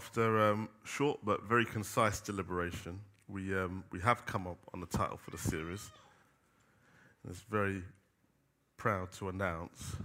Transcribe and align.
after 0.00 0.40
um, 0.40 0.66
short 0.82 1.20
but 1.22 1.42
very 1.42 1.66
concise 1.66 2.20
deliberation, 2.20 2.98
we, 3.28 3.54
um, 3.54 3.84
we 3.92 4.00
have 4.00 4.24
come 4.24 4.46
up 4.46 4.56
on 4.72 4.80
the 4.80 4.86
title 4.86 5.18
for 5.18 5.30
the 5.30 5.36
series. 5.36 5.90
And 7.22 7.30
it's 7.30 7.42
very 7.42 7.82
proud 8.78 9.12
to 9.18 9.28
announce 9.28 9.96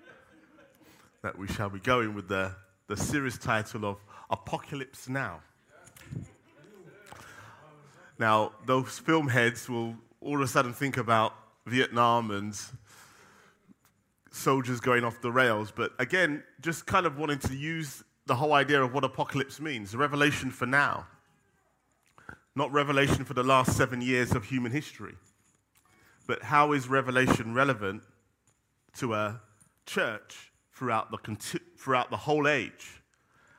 that 1.22 1.36
we 1.36 1.46
shall 1.46 1.68
be 1.68 1.78
going 1.78 2.14
with 2.14 2.26
the, 2.26 2.52
the 2.86 2.96
series 2.96 3.36
title 3.36 3.84
of 3.84 3.98
Apocalypse 4.30 5.10
Now. 5.10 5.40
Now, 8.18 8.52
those 8.64 8.98
film 8.98 9.28
heads 9.28 9.68
will 9.68 9.94
all 10.22 10.36
of 10.36 10.40
a 10.40 10.48
sudden 10.48 10.72
think 10.72 10.96
about 10.96 11.34
Vietnam 11.66 12.30
and 12.30 12.58
soldiers 14.30 14.80
going 14.80 15.04
off 15.04 15.20
the 15.20 15.30
rails, 15.30 15.70
but 15.70 15.92
again, 15.98 16.42
just 16.62 16.86
kind 16.86 17.04
of 17.04 17.18
wanting 17.18 17.40
to 17.40 17.54
use 17.54 18.02
the 18.26 18.34
whole 18.34 18.52
idea 18.52 18.82
of 18.82 18.92
what 18.92 19.04
apocalypse 19.04 19.60
means 19.60 19.94
revelation 19.94 20.50
for 20.50 20.66
now, 20.66 21.06
not 22.54 22.72
revelation 22.72 23.24
for 23.24 23.34
the 23.34 23.42
last 23.42 23.76
seven 23.76 24.00
years 24.00 24.32
of 24.32 24.44
human 24.44 24.72
history. 24.72 25.14
But 26.26 26.42
how 26.42 26.72
is 26.72 26.88
revelation 26.88 27.54
relevant 27.54 28.02
to 28.98 29.14
a 29.14 29.40
church 29.86 30.50
throughout 30.72 31.10
the, 31.12 31.60
throughout 31.78 32.10
the 32.10 32.16
whole 32.16 32.48
age, 32.48 33.02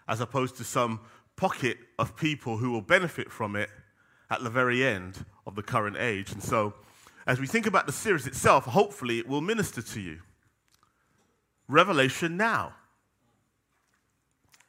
as 0.07 0.19
opposed 0.19 0.57
to 0.57 0.65
some 0.65 0.99
pocket 1.37 1.77
of 1.97 2.17
people 2.17 2.57
who 2.57 2.71
will 2.71 2.81
benefit 2.81 3.31
from 3.31 3.55
it 3.55 3.69
at 4.29 4.43
the 4.43 4.49
very 4.49 4.83
end 4.83 5.25
of 5.45 5.55
the 5.55 5.63
current 5.63 5.95
age? 5.97 6.33
And 6.33 6.43
so, 6.43 6.73
as 7.25 7.39
we 7.39 7.47
think 7.47 7.67
about 7.67 7.85
the 7.85 7.93
series 7.93 8.27
itself, 8.27 8.65
hopefully 8.65 9.19
it 9.19 9.27
will 9.27 9.41
minister 9.41 9.81
to 9.81 10.01
you. 10.01 10.19
Revelation 11.69 12.35
now. 12.35 12.73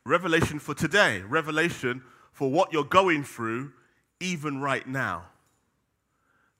Revelation 0.08 0.58
for 0.58 0.74
today. 0.74 1.20
Revelation 1.20 2.02
for 2.32 2.50
what 2.50 2.72
you're 2.72 2.82
going 2.82 3.24
through, 3.24 3.72
even 4.20 4.58
right 4.58 4.86
now, 4.86 5.26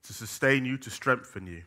to 0.02 0.12
sustain 0.12 0.66
you, 0.66 0.76
to 0.76 0.90
strengthen 0.90 1.46
you. 1.46 1.62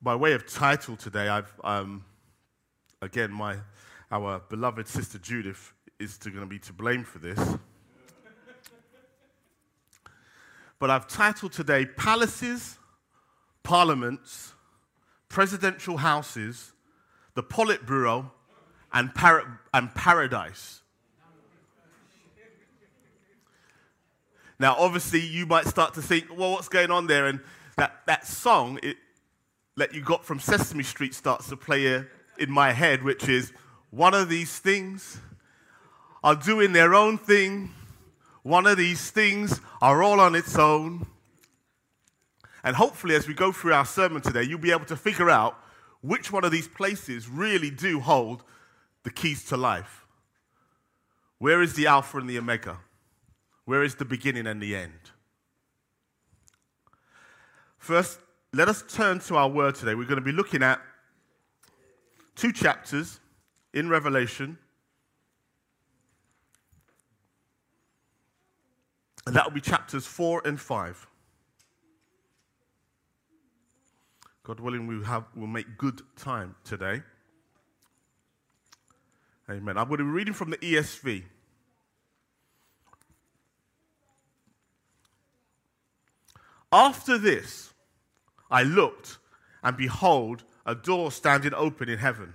By 0.00 0.14
way 0.14 0.32
of 0.32 0.50
title 0.50 0.96
today, 0.96 1.28
I've, 1.28 1.52
um, 1.64 2.06
again, 3.02 3.30
my, 3.30 3.56
our 4.10 4.40
beloved 4.48 4.88
sister 4.88 5.18
Judith 5.18 5.74
is 5.98 6.16
going 6.16 6.36
to 6.36 6.46
be 6.46 6.58
to 6.60 6.72
blame 6.72 7.04
for 7.04 7.18
this. 7.18 7.38
but 10.78 10.88
I've 10.88 11.06
titled 11.06 11.52
today 11.52 11.84
Palaces, 11.84 12.78
Parliaments, 13.62 14.54
presidential 15.28 15.98
houses, 15.98 16.72
the 17.34 17.42
Politburo, 17.42 18.30
and, 18.96 19.14
para- 19.14 19.60
and 19.74 19.94
paradise. 19.94 20.80
Now, 24.58 24.74
obviously, 24.78 25.20
you 25.20 25.44
might 25.44 25.66
start 25.66 25.92
to 25.94 26.02
think, 26.02 26.34
well, 26.34 26.52
what's 26.52 26.70
going 26.70 26.90
on 26.90 27.06
there? 27.06 27.26
And 27.26 27.40
that, 27.76 28.00
that 28.06 28.26
song 28.26 28.78
it, 28.82 28.96
that 29.76 29.92
you 29.92 30.00
got 30.00 30.24
from 30.24 30.40
Sesame 30.40 30.82
Street 30.82 31.12
starts 31.12 31.50
to 31.50 31.58
play 31.58 32.04
in 32.38 32.50
my 32.50 32.72
head, 32.72 33.02
which 33.02 33.28
is 33.28 33.52
one 33.90 34.14
of 34.14 34.30
these 34.30 34.58
things 34.58 35.20
are 36.24 36.34
doing 36.34 36.72
their 36.72 36.94
own 36.94 37.18
thing. 37.18 37.74
One 38.44 38.66
of 38.66 38.78
these 38.78 39.10
things 39.10 39.60
are 39.82 40.02
all 40.02 40.20
on 40.20 40.34
its 40.34 40.56
own. 40.56 41.06
And 42.64 42.74
hopefully, 42.74 43.14
as 43.14 43.28
we 43.28 43.34
go 43.34 43.52
through 43.52 43.74
our 43.74 43.84
sermon 43.84 44.22
today, 44.22 44.44
you'll 44.44 44.58
be 44.58 44.72
able 44.72 44.86
to 44.86 44.96
figure 44.96 45.28
out 45.28 45.58
which 46.00 46.32
one 46.32 46.44
of 46.44 46.50
these 46.50 46.66
places 46.66 47.28
really 47.28 47.70
do 47.70 48.00
hold 48.00 48.42
the 49.06 49.12
keys 49.12 49.44
to 49.44 49.56
life. 49.56 50.04
Where 51.38 51.62
is 51.62 51.74
the 51.74 51.86
Alpha 51.86 52.18
and 52.18 52.28
the 52.28 52.38
Omega? 52.38 52.78
Where 53.64 53.84
is 53.84 53.94
the 53.94 54.04
beginning 54.04 54.48
and 54.48 54.60
the 54.60 54.74
end? 54.74 55.12
First, 57.78 58.18
let 58.52 58.68
us 58.68 58.82
turn 58.88 59.20
to 59.20 59.36
our 59.36 59.48
word 59.48 59.76
today. 59.76 59.94
We're 59.94 60.08
going 60.08 60.18
to 60.18 60.24
be 60.24 60.32
looking 60.32 60.60
at 60.60 60.80
two 62.34 62.50
chapters 62.50 63.20
in 63.72 63.88
Revelation. 63.88 64.58
And 69.24 69.36
that 69.36 69.44
will 69.44 69.52
be 69.52 69.60
chapters 69.60 70.04
4 70.04 70.42
and 70.44 70.60
5. 70.60 71.06
God 74.42 74.58
willing, 74.58 74.88
we 74.88 75.04
have, 75.04 75.26
we'll 75.36 75.46
make 75.46 75.78
good 75.78 76.02
time 76.16 76.56
today. 76.64 77.02
Amen. 79.48 79.78
I'm 79.78 79.88
going 79.88 79.98
to 79.98 80.04
be 80.04 80.10
reading 80.10 80.34
from 80.34 80.50
the 80.50 80.56
ESV. 80.58 81.22
After 86.72 87.16
this, 87.16 87.72
I 88.50 88.64
looked, 88.64 89.18
and 89.62 89.76
behold, 89.76 90.42
a 90.64 90.74
door 90.74 91.12
standing 91.12 91.54
open 91.54 91.88
in 91.88 91.98
heaven. 91.98 92.34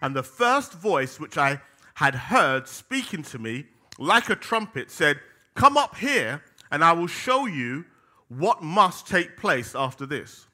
And 0.00 0.14
the 0.14 0.22
first 0.22 0.74
voice 0.74 1.18
which 1.18 1.38
I 1.38 1.60
had 1.94 2.14
heard 2.14 2.68
speaking 2.68 3.22
to 3.24 3.38
me, 3.38 3.66
like 3.98 4.28
a 4.28 4.36
trumpet, 4.36 4.90
said, 4.90 5.18
Come 5.54 5.76
up 5.76 5.96
here, 5.96 6.42
and 6.70 6.84
I 6.84 6.92
will 6.92 7.06
show 7.06 7.46
you 7.46 7.86
what 8.28 8.62
must 8.62 9.06
take 9.06 9.36
place 9.36 9.74
after 9.74 10.06
this. 10.06 10.46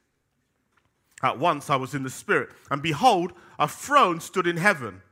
At 1.22 1.38
once 1.38 1.70
I 1.70 1.76
was 1.76 1.94
in 1.94 2.04
the 2.04 2.10
Spirit, 2.10 2.50
and 2.70 2.80
behold, 2.80 3.32
a 3.58 3.68
throne 3.68 4.20
stood 4.20 4.46
in 4.46 4.56
heaven, 4.56 5.02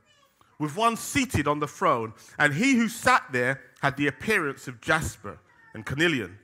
with 0.63 0.77
one 0.77 0.95
seated 0.95 1.47
on 1.47 1.59
the 1.59 1.67
throne, 1.67 2.13
and 2.39 2.53
he 2.53 2.75
who 2.75 2.87
sat 2.87 3.23
there 3.31 3.61
had 3.81 3.97
the 3.97 4.07
appearance 4.07 4.67
of 4.67 4.79
jasper 4.79 5.37
and 5.73 5.85
carnelian. 5.85 6.39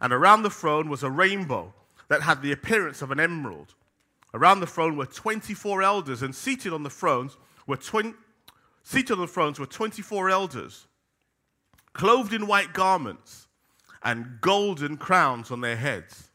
And 0.00 0.12
around 0.12 0.42
the 0.42 0.50
throne 0.50 0.90
was 0.90 1.02
a 1.02 1.10
rainbow 1.10 1.72
that 2.08 2.22
had 2.22 2.42
the 2.42 2.52
appearance 2.52 3.00
of 3.00 3.10
an 3.10 3.18
emerald. 3.18 3.74
Around 4.34 4.60
the 4.60 4.66
throne 4.66 4.96
were 4.96 5.06
24 5.06 5.82
elders, 5.82 6.22
and 6.22 6.34
seated 6.34 6.72
on 6.72 6.82
the 6.82 6.90
thrones 6.90 7.38
were 7.66 7.78
twen- 7.78 8.14
seated 8.82 9.14
on 9.14 9.20
the 9.20 9.26
thrones 9.26 9.58
were 9.58 9.66
24 9.66 10.28
elders, 10.28 10.86
clothed 11.94 12.34
in 12.34 12.46
white 12.46 12.74
garments 12.74 13.48
and 14.02 14.38
golden 14.40 14.98
crowns 14.98 15.50
on 15.50 15.62
their 15.62 15.76
heads. 15.76 16.30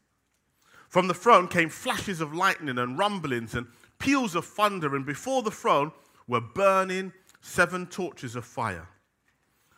From 0.88 1.06
the 1.06 1.14
throne 1.14 1.46
came 1.46 1.68
flashes 1.68 2.20
of 2.20 2.34
lightning 2.34 2.78
and 2.78 2.98
rumblings 2.98 3.54
and 3.54 3.68
peals 4.00 4.34
of 4.34 4.44
thunder, 4.44 4.96
and 4.96 5.06
before 5.06 5.42
the 5.42 5.50
throne 5.50 5.92
were 6.26 6.40
burning 6.40 7.12
seven 7.40 7.86
torches 7.86 8.36
of 8.36 8.44
fire, 8.44 8.88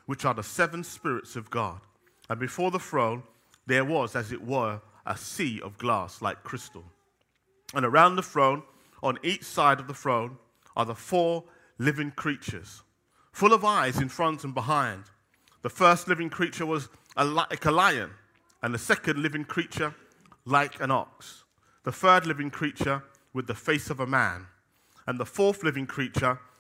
which 0.07 0.25
are 0.25 0.35
the 0.35 0.43
seven 0.43 0.83
spirits 0.83 1.37
of 1.37 1.51
God. 1.51 1.81
And 2.29 2.39
before 2.39 2.71
the 2.71 2.79
throne 2.79 3.23
there 3.67 3.85
was, 3.85 4.17
as 4.17 4.33
it 4.33 4.45
were, 4.45 4.81
a 5.07 5.17
sea 5.17 5.61
of 5.61 5.79
glass 5.79 6.21
like 6.21 6.43
crystal. 6.43 6.85
And 7.75 7.85
around 7.85 8.17
the 8.17 8.23
throne, 8.23 8.63
on 9.03 9.19
each 9.23 9.45
side 9.45 9.81
of 9.81 9.87
the 9.87 9.95
throne, 9.95 10.39
are 10.77 10.85
the 10.85 10.95
four 10.95 11.45
living 11.79 12.11
creatures, 12.11 12.83
full 13.33 13.53
of 13.53 13.65
eyes 13.65 13.99
in 13.99 14.09
front 14.09 14.45
and 14.45 14.55
behind. 14.55 15.05
The 15.63 15.71
first 15.71 16.09
living 16.09 16.31
creature 16.31 16.67
was 16.67 16.89
like 17.17 17.65
a 17.65 17.71
lion, 17.71 18.11
and 18.63 18.75
the 18.75 18.79
second 18.79 19.23
living 19.23 19.45
creature 19.45 19.95
like 20.45 20.81
an 20.81 20.91
ox, 20.91 21.45
the 21.85 21.93
third 21.93 22.27
living 22.27 22.51
creature 22.51 23.03
with 23.33 23.47
the 23.47 23.55
face 23.55 23.91
of 23.91 24.01
a 24.01 24.07
man, 24.07 24.47
and 25.07 25.19
the 25.19 25.27
fourth 25.27 25.63
living 25.63 25.87
creature 25.87 26.39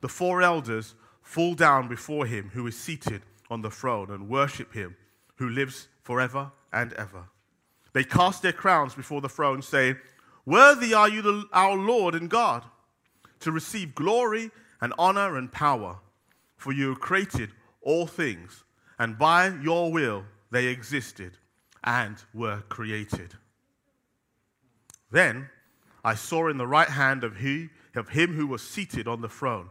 the 0.00 0.08
four 0.08 0.42
elders 0.42 0.94
fall 1.22 1.54
down 1.54 1.88
before 1.88 2.26
him 2.26 2.50
who 2.54 2.66
is 2.66 2.78
seated 2.78 3.22
on 3.50 3.62
the 3.62 3.70
throne 3.70 4.10
and 4.10 4.28
worship 4.28 4.72
him 4.72 4.96
who 5.36 5.48
lives 5.48 5.88
forever 6.02 6.50
and 6.72 6.92
ever. 6.94 7.24
They 7.92 8.04
cast 8.04 8.42
their 8.42 8.52
crowns 8.52 8.94
before 8.94 9.20
the 9.20 9.28
throne, 9.28 9.62
saying, 9.62 9.96
Worthy 10.44 10.94
are 10.94 11.08
you, 11.08 11.22
the, 11.22 11.44
our 11.52 11.76
Lord 11.76 12.14
and 12.14 12.28
God, 12.28 12.64
to 13.40 13.50
receive 13.50 13.94
glory 13.94 14.50
and 14.80 14.92
honor 14.98 15.36
and 15.36 15.50
power, 15.50 15.98
for 16.56 16.72
you 16.72 16.94
created 16.94 17.50
all 17.80 18.06
things, 18.06 18.64
and 18.98 19.18
by 19.18 19.48
your 19.48 19.90
will 19.90 20.24
they 20.50 20.66
existed 20.66 21.38
and 21.82 22.16
were 22.34 22.62
created. 22.68 23.34
Then 25.10 25.48
I 26.04 26.14
saw 26.14 26.48
in 26.48 26.58
the 26.58 26.66
right 26.66 26.88
hand 26.88 27.24
of, 27.24 27.38
he, 27.38 27.70
of 27.94 28.10
him 28.10 28.34
who 28.34 28.46
was 28.46 28.62
seated 28.62 29.08
on 29.08 29.20
the 29.20 29.28
throne 29.28 29.70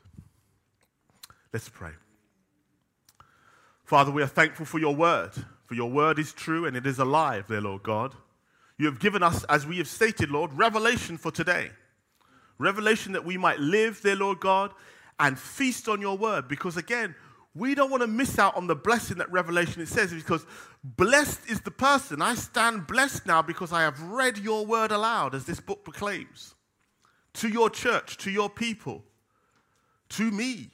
Let's 1.53 1.69
pray. 1.69 1.91
Father, 3.83 4.11
we 4.11 4.23
are 4.23 4.27
thankful 4.27 4.65
for 4.65 4.79
your 4.79 4.95
word, 4.95 5.31
for 5.65 5.75
your 5.75 5.91
word 5.91 6.17
is 6.17 6.31
true 6.31 6.65
and 6.65 6.77
it 6.77 6.85
is 6.85 6.99
alive, 6.99 7.47
dear 7.47 7.59
Lord 7.59 7.83
God. 7.83 8.15
You 8.77 8.85
have 8.85 8.99
given 8.99 9.21
us, 9.21 9.43
as 9.45 9.65
we 9.67 9.77
have 9.77 9.87
stated, 9.87 10.31
Lord, 10.31 10.53
revelation 10.53 11.17
for 11.17 11.29
today. 11.29 11.71
Revelation 12.57 13.11
that 13.13 13.25
we 13.25 13.37
might 13.37 13.59
live, 13.59 14.01
dear 14.01 14.15
Lord 14.15 14.39
God, 14.39 14.73
and 15.19 15.37
feast 15.37 15.89
on 15.89 15.99
your 15.99 16.17
word. 16.17 16.47
Because 16.47 16.77
again, 16.77 17.15
we 17.53 17.75
don't 17.75 17.91
want 17.91 18.01
to 18.01 18.07
miss 18.07 18.39
out 18.39 18.55
on 18.55 18.67
the 18.67 18.75
blessing 18.75 19.17
that 19.17 19.29
Revelation 19.29 19.81
it 19.81 19.89
says, 19.89 20.13
because 20.13 20.45
blessed 20.83 21.41
is 21.49 21.59
the 21.61 21.71
person. 21.71 22.21
I 22.21 22.35
stand 22.35 22.87
blessed 22.87 23.25
now 23.25 23.41
because 23.41 23.73
I 23.73 23.81
have 23.81 24.01
read 24.01 24.37
your 24.37 24.65
word 24.65 24.91
aloud, 24.91 25.35
as 25.35 25.45
this 25.45 25.59
book 25.59 25.83
proclaims, 25.83 26.55
to 27.33 27.49
your 27.49 27.69
church, 27.69 28.17
to 28.19 28.31
your 28.31 28.49
people, 28.49 29.03
to 30.09 30.31
me. 30.31 30.69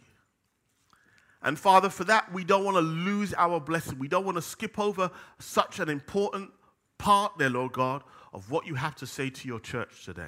And 1.47 1.57
Father, 1.57 1.88
for 1.88 2.03
that, 2.03 2.33
we 2.33 2.44
don't 2.44 2.65
want 2.65 2.75
to 2.75 2.81
lose 2.81 3.33
our 3.33 3.61
blessing. 3.61 3.97
We 3.97 4.09
don't 4.09 4.25
want 4.25 4.35
to 4.35 4.41
skip 4.41 4.77
over 4.77 5.09
such 5.39 5.79
an 5.79 5.88
important 5.88 6.51
part 6.97 7.38
there, 7.38 7.49
Lord 7.49 7.71
God, 7.71 8.03
of 8.33 8.51
what 8.51 8.67
you 8.67 8.75
have 8.75 8.95
to 8.95 9.07
say 9.07 9.29
to 9.29 9.47
your 9.47 9.61
church 9.61 10.03
today. 10.03 10.27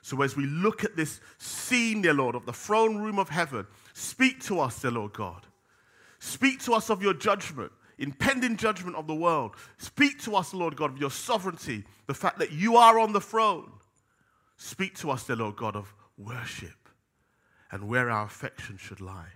So 0.00 0.22
as 0.22 0.34
we 0.34 0.46
look 0.46 0.84
at 0.84 0.96
this 0.96 1.20
scene, 1.36 2.00
dear 2.00 2.14
Lord, 2.14 2.34
of 2.34 2.46
the 2.46 2.52
throne 2.54 2.96
room 2.96 3.18
of 3.18 3.28
heaven, 3.28 3.66
speak 3.92 4.40
to 4.44 4.58
us, 4.58 4.80
dear 4.80 4.92
Lord 4.92 5.12
God. 5.12 5.46
Speak 6.18 6.60
to 6.60 6.72
us 6.72 6.88
of 6.88 7.02
your 7.02 7.12
judgment, 7.12 7.72
impending 7.98 8.56
judgment 8.56 8.96
of 8.96 9.06
the 9.06 9.14
world. 9.14 9.54
Speak 9.76 10.18
to 10.22 10.34
us, 10.34 10.54
Lord 10.54 10.76
God, 10.76 10.92
of 10.92 10.98
your 10.98 11.10
sovereignty, 11.10 11.84
the 12.06 12.14
fact 12.14 12.38
that 12.38 12.52
you 12.52 12.78
are 12.78 12.98
on 12.98 13.12
the 13.12 13.20
throne. 13.20 13.70
Speak 14.56 14.96
to 15.00 15.10
us, 15.10 15.26
dear 15.26 15.36
Lord 15.36 15.56
God, 15.56 15.76
of 15.76 15.94
worship 16.16 16.88
and 17.70 17.86
where 17.86 18.08
our 18.08 18.24
affection 18.24 18.78
should 18.78 19.02
lie. 19.02 19.32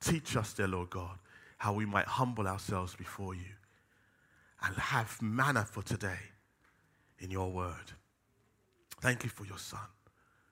Teach 0.00 0.36
us, 0.36 0.54
dear 0.54 0.68
Lord 0.68 0.90
God, 0.90 1.18
how 1.58 1.72
we 1.72 1.84
might 1.84 2.06
humble 2.06 2.46
ourselves 2.46 2.94
before 2.96 3.34
you 3.34 3.52
and 4.62 4.76
have 4.76 5.20
manna 5.20 5.64
for 5.64 5.82
today 5.82 6.18
in 7.18 7.30
your 7.30 7.50
word. 7.50 7.92
Thank 9.00 9.24
you 9.24 9.30
for 9.30 9.44
your 9.44 9.58
son 9.58 9.80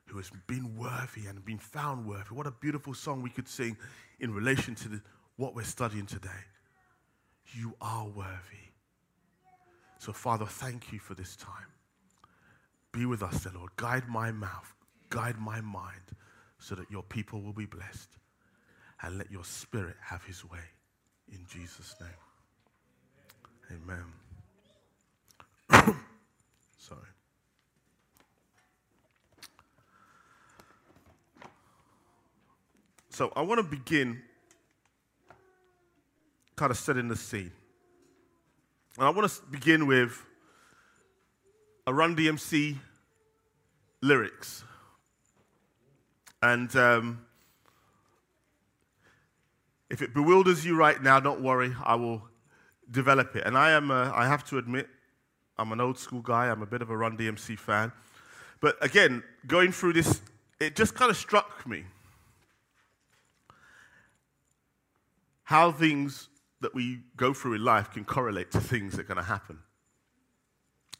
who 0.07 0.17
has 0.17 0.31
been 0.47 0.77
worthy 0.77 1.27
and 1.27 1.45
been 1.45 1.59
found 1.59 2.07
worthy. 2.07 2.35
What 2.35 2.47
a 2.47 2.51
beautiful 2.51 2.95
song 2.95 3.23
we 3.23 3.31
could 3.31 3.49
sing 3.49 3.77
in 4.21 4.33
relation 4.33 4.75
to 4.77 4.89
the, 4.89 5.01
what 5.37 5.55
we're 5.55 5.65
studying 5.65 6.07
today. 6.07 6.29
You 7.53 7.75
are 7.81 8.07
worthy. 8.07 8.69
So, 9.99 10.13
Father, 10.13 10.47
thank 10.47 10.93
you 10.93 10.99
for 10.99 11.15
this 11.15 11.37
time. 11.37 11.67
Be 12.93 13.05
with 13.05 13.23
us, 13.23 13.43
dear 13.43 13.53
Lord. 13.55 13.71
Guide 13.77 14.09
my 14.09 14.33
mouth, 14.33 14.73
guide 15.11 15.39
my 15.39 15.61
mind, 15.61 16.01
so 16.59 16.75
that 16.75 16.91
your 16.91 17.03
people 17.03 17.43
will 17.43 17.53
be 17.53 17.67
blessed. 17.67 18.17
And 19.03 19.19
let 19.19 19.31
your 19.31 19.45
spirit 19.45 19.97
have 20.03 20.25
his 20.25 20.45
way. 20.45 20.59
In 21.33 21.39
Jesus' 21.49 21.95
name. 22.01 22.11
Amen. 23.71 24.05
Sorry. 26.79 27.01
So 33.11 33.33
I 33.37 33.43
want 33.43 33.59
to 33.59 33.65
begin 33.65 34.23
kind 36.57 36.71
of 36.73 36.77
setting 36.77 37.09
the 37.09 37.17
scene. 37.17 37.53
And 38.97 39.07
I 39.07 39.11
want 39.11 39.31
to 39.31 39.43
begin 39.51 39.87
with 39.87 40.25
a 41.87 41.95
Run 41.95 42.17
DMC 42.17 42.77
lyrics. 44.03 44.65
And 46.43 46.75
um, 46.77 47.27
if 49.91 50.03
it 50.03 50.15
bewilders 50.15 50.65
you 50.65 50.77
right 50.77 51.03
now, 51.03 51.21
don't 51.21 51.41
worry, 51.41 51.75
I 51.85 51.95
will 51.95 52.23
develop 52.91 53.37
it. 53.37 53.45
And 53.47 53.57
I 53.57 53.71
am, 53.71 53.91
a, 53.91 54.13
I 54.15 54.27
have 54.27 54.45
to 54.51 54.59
admit, 54.59 54.89
I'm 55.59 55.73
an 55.73 55.81
old 55.81 55.99
school 55.99 56.21
guy. 56.21 56.51
I'm 56.51 56.63
a 56.63 56.67
bit 56.67 56.83
of 56.83 56.91
a 56.91 56.97
Run 56.97 57.17
DMC 57.17 57.59
fan. 57.59 57.93
But 58.61 58.77
again, 58.83 59.23
going 59.47 59.73
through 59.73 59.95
this, 59.95 60.21
it 60.61 60.77
just 60.77 60.95
kind 60.95 61.11
of 61.11 61.17
struck 61.17 61.67
me 61.67 61.85
how 65.45 65.73
things 65.73 66.29
that 66.61 66.75
we 66.75 67.01
go 67.17 67.33
through 67.33 67.55
in 67.55 67.65
life 67.65 67.91
can 67.91 68.05
correlate 68.05 68.51
to 68.51 68.61
things 68.61 68.93
that 68.93 69.03
are 69.03 69.15
going 69.15 69.17
to 69.17 69.23
happen 69.23 69.59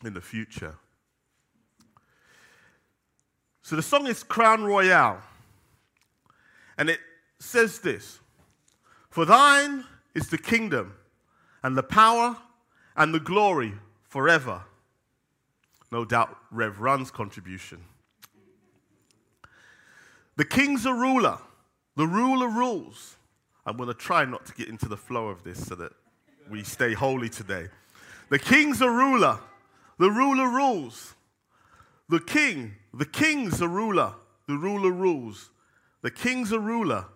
in 0.05 0.15
the 0.15 0.21
future. 0.21 0.75
So 3.63 3.77
the 3.77 3.83
song 3.83 4.07
is 4.07 4.23
Crown 4.23 4.65
Royal. 4.65 5.19
And 6.79 6.89
it 6.89 7.01
says 7.39 7.81
this 7.81 8.21
For 9.11 9.25
thine 9.25 9.85
is 10.15 10.29
the 10.29 10.39
kingdom 10.39 10.95
and 11.63 11.77
the 11.77 11.83
power 11.83 12.37
and 12.97 13.15
the 13.15 13.21
glory 13.21 13.75
forever. 14.03 14.63
No 15.91 16.05
doubt, 16.05 16.37
Rev 16.51 16.81
Run's 16.81 17.11
contribution. 17.11 17.83
The 20.37 20.45
king's 20.45 20.87
a 20.87 20.95
ruler, 20.95 21.39
the 21.97 22.07
ruler 22.07 22.49
rules. 22.49 23.17
I'm 23.67 23.77
going 23.77 23.89
to 23.89 23.95
try 23.95 24.25
not 24.25 24.47
to 24.47 24.55
get 24.55 24.69
into 24.69 24.89
the 24.89 24.97
flow 24.97 25.29
of 25.29 25.43
this 25.43 25.67
so 25.67 25.75
that 25.75 25.93
we 26.49 26.63
stay 26.63 26.95
holy 26.95 27.29
today. 27.29 27.69
The 28.29 28.39
king's 28.39 28.81
a 28.81 28.89
ruler, 28.91 29.39
the 29.99 30.11
ruler 30.11 30.49
rules. 30.49 31.15
The 32.09 32.21
king, 32.21 32.77
the 32.95 33.05
king's 33.05 33.61
a 33.61 33.69
ruler, 33.69 34.15
the 34.47 34.57
ruler 34.57 34.93
rules. 34.93 35.51
The 36.03 36.11
king's 36.11 36.53
a 36.53 36.61
ruler, 36.61 37.07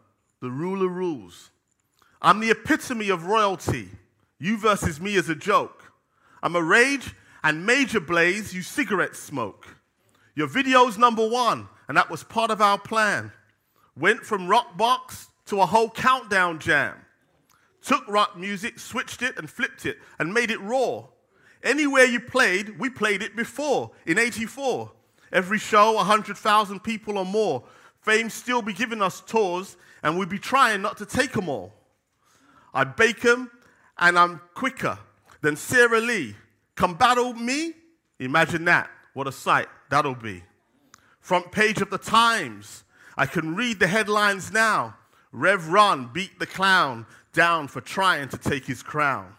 the 0.40 0.50
ruler 0.50 0.88
rules. 0.88 1.51
I'm 2.25 2.38
the 2.38 2.52
epitome 2.52 3.09
of 3.09 3.26
royalty. 3.26 3.88
You 4.38 4.57
versus 4.57 5.00
me 5.00 5.17
is 5.17 5.29
a 5.29 5.35
joke. 5.35 5.93
I'm 6.41 6.55
a 6.55 6.62
rage 6.62 7.14
and 7.43 7.67
major 7.67 7.99
blaze, 7.99 8.55
you 8.55 8.62
cigarette 8.62 9.17
smoke. 9.17 9.67
Your 10.37 10.47
video's 10.47 10.97
number 10.97 11.29
one, 11.29 11.69
and 11.88 11.97
that 11.97 12.11
was 12.11 12.23
part 12.23 12.52
of 12.52 12.61
our 12.61 12.79
plan. 12.79 13.33
Went 13.97 14.21
from 14.21 14.47
rock 14.47 14.76
box 14.76 15.26
to 15.47 15.61
a 15.61 15.67
whole 15.67 15.91
countdown 15.91 16.61
jam. 16.61 16.95
Took 17.83 18.07
rock 18.07 18.38
music, 18.38 18.79
switched 18.79 19.23
it, 19.23 19.37
and 19.37 19.50
flipped 19.50 19.85
it, 19.85 19.99
and 20.21 20.33
made 20.33 20.52
it 20.52 20.61
raw. 20.61 21.05
Anywhere 21.64 22.05
you 22.05 22.21
played, 22.21 22.79
we 22.79 22.88
played 22.88 23.23
it 23.23 23.35
before 23.35 23.91
in 24.07 24.17
84. 24.17 24.93
Every 25.33 25.59
show, 25.59 25.95
100,000 25.95 26.81
people 26.81 27.19
or 27.19 27.26
more. 27.26 27.64
Fame 28.00 28.31
still 28.31 28.62
be 28.62 28.73
giving 28.73 29.02
us 29.02 29.21
tours, 29.21 29.76
and 30.05 30.17
we'd 30.17 30.29
be 30.29 30.38
trying 30.38 30.83
not 30.83 30.97
to 30.99 31.07
take 31.07 31.33
them 31.33 31.49
all. 31.49 31.73
I 32.75 32.85
bake 32.85 33.21
them, 33.21 33.50
and 33.99 34.19
I'm 34.19 34.41
quicker 34.55 34.99
than 35.41 35.57
Sara 35.57 36.00
Lee. 36.00 36.35
Come 36.75 36.95
battle 36.95 37.35
me? 37.35 37.75
Imagine 38.19 38.64
that. 38.67 38.91
What 39.14 39.26
a 39.26 39.33
sight 39.33 39.69
that'll 39.91 40.14
be. 40.14 40.43
Front 41.21 41.52
page 41.52 41.81
of 41.81 41.91
the 41.91 41.99
Times. 41.99 42.85
I 43.17 43.26
can 43.26 43.55
read 43.55 43.79
the 43.79 43.87
headlines 43.87 44.52
now. 44.52 44.97
Rev 45.33 45.69
Run 45.69 46.11
beat 46.12 46.38
the 46.38 46.47
clown 46.47 47.07
down 47.33 47.69
for 47.69 47.81
trying 47.81 48.29
to 48.31 48.38
take 48.38 48.64
his 48.67 48.83
crown. 48.83 49.35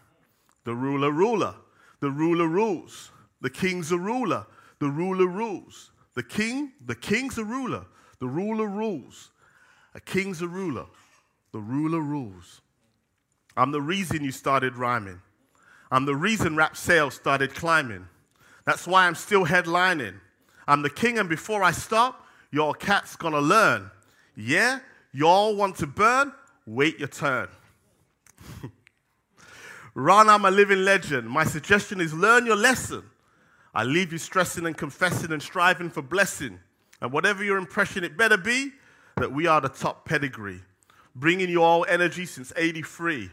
The 0.63 0.75
ruler, 0.75 1.11
ruler. 1.11 1.55
The 1.99 2.11
ruler 2.11 2.47
rules. 2.47 3.11
The 3.41 3.49
king's 3.49 3.91
a 3.91 3.97
ruler. 3.97 4.45
The 4.79 4.89
ruler 4.89 5.27
rules. 5.27 5.91
The 6.15 6.23
king, 6.23 6.71
the 6.85 6.95
king's 6.95 7.37
a 7.37 7.43
ruler. 7.43 7.85
The 8.19 8.27
ruler 8.27 8.67
rules. 8.67 9.31
A 9.95 9.99
king's 9.99 10.41
a 10.41 10.47
ruler. 10.47 10.85
The 11.51 11.59
ruler 11.59 12.01
rules. 12.01 12.61
I'm 13.55 13.71
the 13.71 13.81
reason 13.81 14.23
you 14.23 14.31
started 14.31 14.75
rhyming. 14.75 15.21
I'm 15.91 16.05
the 16.05 16.15
reason 16.15 16.55
rap 16.55 16.75
sales 16.75 17.13
started 17.13 17.53
climbing. 17.53 18.07
That's 18.65 18.87
why 18.87 19.05
I'm 19.05 19.15
still 19.15 19.45
headlining. 19.45 20.15
I'm 20.67 20.81
the 20.81 20.89
king, 20.89 21.19
and 21.19 21.29
before 21.29 21.63
I 21.63 21.71
stop, 21.71 22.25
your 22.51 22.73
cat's 22.73 23.15
gonna 23.15 23.41
learn. 23.41 23.91
Yeah, 24.35 24.79
you 25.11 25.27
all 25.27 25.55
want 25.55 25.75
to 25.77 25.87
burn? 25.87 26.33
Wait 26.65 26.97
your 26.97 27.09
turn. 27.09 27.49
Run, 29.93 30.29
I'm 30.29 30.45
a 30.45 30.51
living 30.51 30.83
legend. 30.83 31.29
My 31.29 31.43
suggestion 31.43 32.01
is 32.01 32.13
learn 32.13 32.45
your 32.45 32.55
lesson. 32.55 33.03
I 33.75 33.83
leave 33.83 34.11
you 34.11 34.17
stressing 34.17 34.65
and 34.65 34.77
confessing 34.77 35.31
and 35.31 35.41
striving 35.41 35.89
for 35.89 36.01
blessing. 36.01 36.59
And 37.01 37.11
whatever 37.11 37.43
your 37.43 37.57
impression, 37.57 38.03
it 38.03 38.17
better 38.17 38.37
be 38.37 38.71
that 39.17 39.31
we 39.31 39.45
are 39.45 39.61
the 39.61 39.69
top 39.69 40.05
pedigree, 40.05 40.61
bringing 41.15 41.49
you 41.49 41.61
all 41.61 41.85
energy 41.87 42.25
since 42.25 42.53
83. 42.55 43.29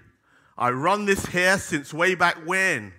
I 0.60 0.70
run 0.70 1.06
this 1.06 1.24
here 1.24 1.56
since 1.56 1.94
way 1.94 2.14
back 2.14 2.36
when. 2.46 2.92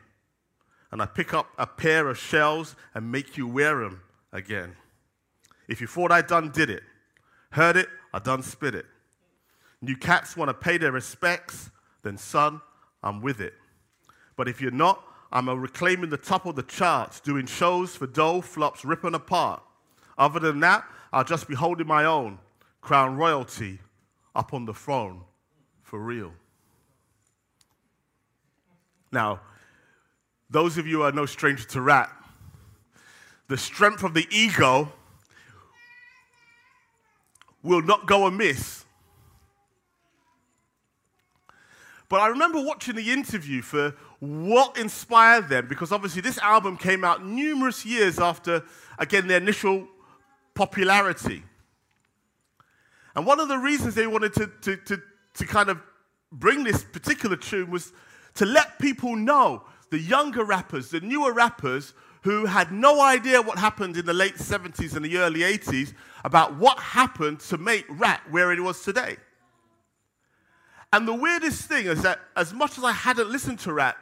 And 0.91 0.99
I 0.99 1.05
pick 1.05 1.31
up 1.33 1.47
a 1.59 1.67
pair 1.67 2.09
of 2.09 2.17
shells 2.17 2.75
and 2.95 3.11
make 3.11 3.37
you 3.37 3.47
wear 3.47 3.79
them 3.81 4.01
again. 4.33 4.75
If 5.67 5.79
you 5.79 5.85
thought 5.85 6.11
I 6.11 6.21
done 6.21 6.49
did 6.49 6.71
it, 6.71 6.81
heard 7.51 7.77
it, 7.77 7.87
I 8.13 8.19
done 8.19 8.41
spit 8.41 8.73
it. 8.73 8.87
New 9.79 9.95
cats 9.95 10.35
want 10.35 10.49
to 10.49 10.53
pay 10.53 10.77
their 10.79 10.91
respects, 10.91 11.69
then 12.01 12.17
son, 12.17 12.61
I'm 13.03 13.21
with 13.21 13.39
it. 13.39 13.53
But 14.35 14.47
if 14.47 14.59
you're 14.59 14.71
not, 14.71 15.03
I'm 15.31 15.47
a 15.47 15.55
reclaiming 15.55 16.09
the 16.09 16.17
top 16.17 16.45
of 16.45 16.55
the 16.55 16.63
charts, 16.63 17.19
doing 17.19 17.45
shows 17.45 17.95
for 17.95 18.07
dough, 18.07 18.41
flops 18.41 18.83
ripping 18.83 19.13
apart. 19.15 19.61
Other 20.17 20.39
than 20.39 20.59
that, 20.61 20.83
I'll 21.13 21.23
just 21.23 21.47
be 21.47 21.55
holding 21.55 21.87
my 21.87 22.05
own, 22.05 22.39
crown 22.81 23.15
royalty 23.17 23.79
up 24.35 24.53
on 24.53 24.65
the 24.65 24.73
throne, 24.73 25.21
for 25.83 25.99
real. 25.99 26.33
Now, 29.11 29.41
those 30.49 30.77
of 30.77 30.87
you 30.87 30.97
who 30.97 31.03
are 31.03 31.11
no 31.11 31.25
stranger 31.25 31.63
to 31.65 31.81
rap, 31.81 32.11
the 33.47 33.57
strength 33.57 34.03
of 34.03 34.13
the 34.13 34.27
ego 34.31 34.91
will 37.63 37.81
not 37.81 38.07
go 38.07 38.25
amiss. 38.25 38.85
But 42.09 42.19
I 42.19 42.27
remember 42.27 42.61
watching 42.61 42.95
the 42.95 43.11
interview 43.11 43.61
for 43.61 43.95
what 44.19 44.77
inspired 44.77 45.47
them, 45.47 45.67
because 45.67 45.91
obviously 45.91 46.21
this 46.21 46.37
album 46.39 46.75
came 46.77 47.05
out 47.05 47.25
numerous 47.25 47.85
years 47.85 48.19
after, 48.19 48.63
again, 48.99 49.27
their 49.27 49.37
initial 49.37 49.87
popularity. 50.53 51.43
And 53.15 53.25
one 53.25 53.39
of 53.39 53.47
the 53.47 53.57
reasons 53.57 53.95
they 53.95 54.07
wanted 54.07 54.33
to, 54.33 54.47
to, 54.61 54.75
to, 54.75 55.01
to 55.35 55.45
kind 55.45 55.69
of 55.69 55.81
bring 56.31 56.63
this 56.63 56.83
particular 56.83 57.35
tune 57.35 57.71
was 57.71 57.93
to 58.35 58.45
let 58.45 58.79
people 58.79 59.15
know, 59.15 59.63
the 59.89 59.99
younger 59.99 60.43
rappers, 60.43 60.89
the 60.89 61.01
newer 61.01 61.33
rappers, 61.33 61.93
who 62.23 62.45
had 62.45 62.71
no 62.71 63.01
idea 63.01 63.41
what 63.41 63.57
happened 63.57 63.97
in 63.97 64.05
the 64.05 64.13
late 64.13 64.35
70s 64.35 64.95
and 64.95 65.03
the 65.03 65.17
early 65.17 65.39
80s 65.41 65.93
about 66.23 66.55
what 66.57 66.79
happened 66.79 67.39
to 67.39 67.57
make 67.57 67.85
rap 67.89 68.21
where 68.29 68.51
it 68.51 68.59
was 68.59 68.83
today. 68.83 69.17
And 70.93 71.07
the 71.07 71.13
weirdest 71.13 71.63
thing 71.63 71.87
is 71.87 72.01
that 72.03 72.19
as 72.35 72.53
much 72.53 72.77
as 72.77 72.83
I 72.83 72.91
hadn't 72.91 73.29
listened 73.29 73.59
to 73.59 73.73
rap, 73.73 73.97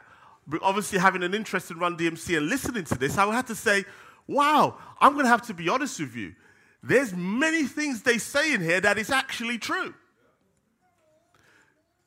obviously 0.60 0.98
having 0.98 1.22
an 1.22 1.34
interest 1.34 1.70
in 1.70 1.78
Run 1.78 1.96
DMC 1.96 2.36
and 2.36 2.48
listening 2.48 2.84
to 2.84 2.98
this, 2.98 3.16
I 3.16 3.32
had 3.32 3.46
to 3.46 3.54
say, 3.54 3.84
wow, 4.26 4.76
I'm 5.00 5.12
going 5.12 5.24
to 5.24 5.30
have 5.30 5.46
to 5.46 5.54
be 5.54 5.68
honest 5.68 6.00
with 6.00 6.14
you. 6.14 6.34
There's 6.82 7.14
many 7.14 7.64
things 7.64 8.02
they 8.02 8.18
say 8.18 8.54
in 8.54 8.60
here 8.60 8.80
that 8.80 8.98
is 8.98 9.10
actually 9.10 9.58
true. 9.58 9.94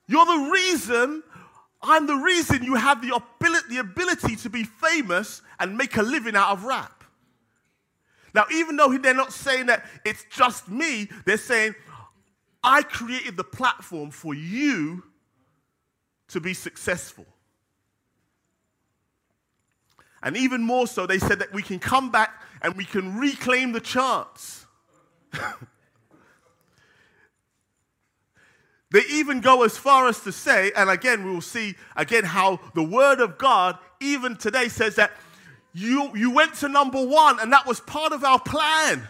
You're 0.07 0.25
the 0.25 0.49
reason 0.51 1.23
I'm 1.83 2.07
the 2.07 2.15
reason 2.15 2.63
you 2.63 2.75
have 2.75 3.01
the 3.01 3.13
ability, 3.15 3.67
the 3.69 3.79
ability 3.79 4.37
to 4.37 4.49
be 4.49 4.63
famous 4.63 5.41
and 5.59 5.77
make 5.77 5.97
a 5.97 6.01
living 6.01 6.35
out 6.35 6.51
of 6.51 6.63
rap. 6.63 7.03
Now, 8.33 8.45
even 8.51 8.77
though 8.77 8.97
they're 8.97 9.13
not 9.13 9.33
saying 9.33 9.67
that 9.67 9.85
it's 10.05 10.25
just 10.31 10.69
me, 10.69 11.09
they're 11.25 11.37
saying, 11.37 11.75
I 12.63 12.81
created 12.81 13.35
the 13.37 13.43
platform 13.43 14.09
for 14.09 14.33
you 14.33 15.03
to 16.29 16.39
be 16.39 16.53
successful. 16.53 17.25
And 20.23 20.37
even 20.37 20.63
more 20.63 20.87
so, 20.87 21.05
they 21.05 21.19
said 21.19 21.39
that 21.39 21.53
we 21.53 21.61
can 21.61 21.79
come 21.79 22.09
back 22.09 22.41
and 22.61 22.75
we 22.75 22.85
can 22.85 23.17
reclaim 23.17 23.73
the 23.73 23.81
charts. 23.81 24.65
They 28.93 29.01
even 29.09 29.41
go 29.41 29.63
as 29.63 29.75
far 29.75 30.07
as 30.07 30.19
to 30.19 30.31
say, 30.31 30.71
and 30.75 30.87
again, 30.87 31.25
we 31.25 31.31
will 31.31 31.41
see 31.41 31.73
again 31.95 32.23
how 32.23 32.59
the 32.75 32.83
Word 32.83 33.21
of 33.21 33.39
God, 33.39 33.79
even 33.99 34.35
today, 34.35 34.69
says 34.69 34.97
that 34.97 35.11
you, 35.73 36.15
you 36.15 36.29
went 36.29 36.53
to 36.57 36.69
number 36.69 37.03
one, 37.03 37.39
and 37.39 37.51
that 37.51 37.65
was 37.65 37.79
part 37.79 38.13
of 38.13 38.23
our 38.23 38.39
plan. 38.39 39.01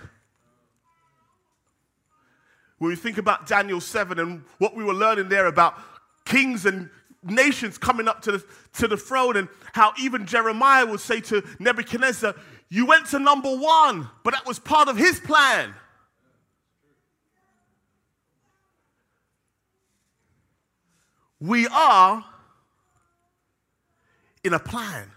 When 2.78 2.92
we 2.92 2.96
think 2.96 3.18
about 3.18 3.46
Daniel 3.46 3.82
7 3.82 4.20
and 4.20 4.46
what 4.58 4.74
we 4.74 4.86
were 4.86 4.94
learning 4.94 5.28
there 5.28 5.48
about 5.48 5.78
kings 6.24 6.66
and 6.66 6.90
nations 7.22 7.78
coming 7.78 8.08
up 8.08 8.22
to 8.22 8.32
the, 8.32 8.46
to 8.76 8.88
the 8.88 8.96
throne, 8.96 9.36
and 9.36 9.50
how 9.74 9.92
even 10.00 10.26
Jeremiah 10.26 10.86
would 10.86 11.02
say 11.02 11.20
to 11.20 11.44
Nebuchadnezzar, 11.60 12.36
You 12.70 12.86
went 12.86 13.08
to 13.08 13.20
number 13.20 13.54
one, 13.54 14.08
but 14.24 14.34
that 14.34 14.46
was 14.46 14.60
part 14.60 14.88
of 14.88 14.96
his 14.96 15.20
plan. 15.20 15.74
We 21.40 21.68
are 21.68 22.24
in 24.44 24.54
a 24.54 24.60
plan 24.60 25.10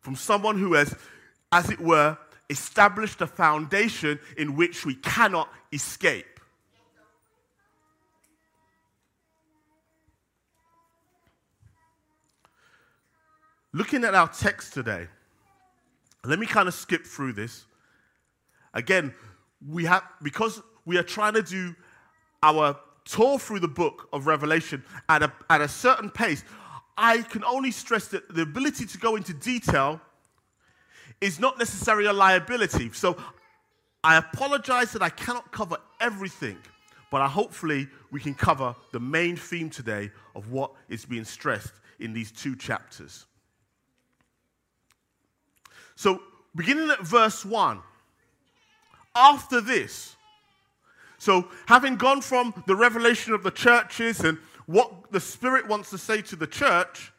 from 0.00 0.16
someone 0.16 0.58
who 0.58 0.74
has, 0.74 0.94
as 1.50 1.70
it 1.70 1.80
were, 1.80 2.18
established 2.50 3.20
a 3.20 3.26
foundation 3.26 4.18
in 4.36 4.54
which 4.56 4.84
we 4.84 4.94
cannot 4.94 5.48
escape. 5.72 6.26
Looking 13.72 14.04
at 14.04 14.14
our 14.14 14.28
text 14.28 14.72
today, 14.72 15.08
let 16.24 16.38
me 16.38 16.46
kind 16.46 16.68
of 16.68 16.74
skip 16.74 17.04
through 17.04 17.32
this. 17.32 17.64
Again, 18.72 19.12
we 19.66 19.84
have 19.84 20.04
because 20.22 20.62
we 20.84 20.96
are 20.96 21.02
trying 21.02 21.34
to 21.34 21.42
do 21.42 21.74
our 22.42 22.78
tour 23.04 23.38
through 23.38 23.60
the 23.60 23.68
book 23.68 24.08
of 24.12 24.26
Revelation 24.26 24.82
at 25.08 25.22
a, 25.22 25.32
at 25.50 25.60
a 25.60 25.68
certain 25.68 26.10
pace, 26.10 26.44
I 26.96 27.22
can 27.22 27.44
only 27.44 27.70
stress 27.70 28.08
that 28.08 28.32
the 28.34 28.42
ability 28.42 28.86
to 28.86 28.98
go 28.98 29.16
into 29.16 29.34
detail 29.34 30.00
is 31.20 31.40
not 31.40 31.58
necessarily 31.58 32.06
a 32.06 32.12
liability. 32.12 32.90
So 32.92 33.16
I 34.02 34.16
apologize 34.16 34.92
that 34.92 35.02
I 35.02 35.08
cannot 35.08 35.50
cover 35.50 35.76
everything, 36.00 36.58
but 37.10 37.20
I, 37.20 37.28
hopefully 37.28 37.88
we 38.10 38.20
can 38.20 38.34
cover 38.34 38.74
the 38.92 39.00
main 39.00 39.36
theme 39.36 39.70
today 39.70 40.10
of 40.34 40.50
what 40.52 40.72
is 40.88 41.04
being 41.04 41.24
stressed 41.24 41.72
in 41.98 42.12
these 42.12 42.30
two 42.30 42.56
chapters. 42.56 43.26
So, 45.96 46.22
beginning 46.54 46.90
at 46.90 47.00
verse 47.00 47.44
1, 47.44 47.80
after 49.14 49.60
this, 49.60 50.16
so 51.24 51.48
having 51.64 51.96
gone 51.96 52.20
from 52.20 52.52
the 52.66 52.76
revelation 52.76 53.32
of 53.32 53.42
the 53.42 53.50
churches 53.50 54.20
and 54.20 54.36
what 54.66 55.10
the 55.10 55.18
Spirit 55.18 55.66
wants 55.66 55.88
to 55.88 55.96
say 55.96 56.20
to 56.20 56.36
the 56.36 56.46
church, 56.46 57.14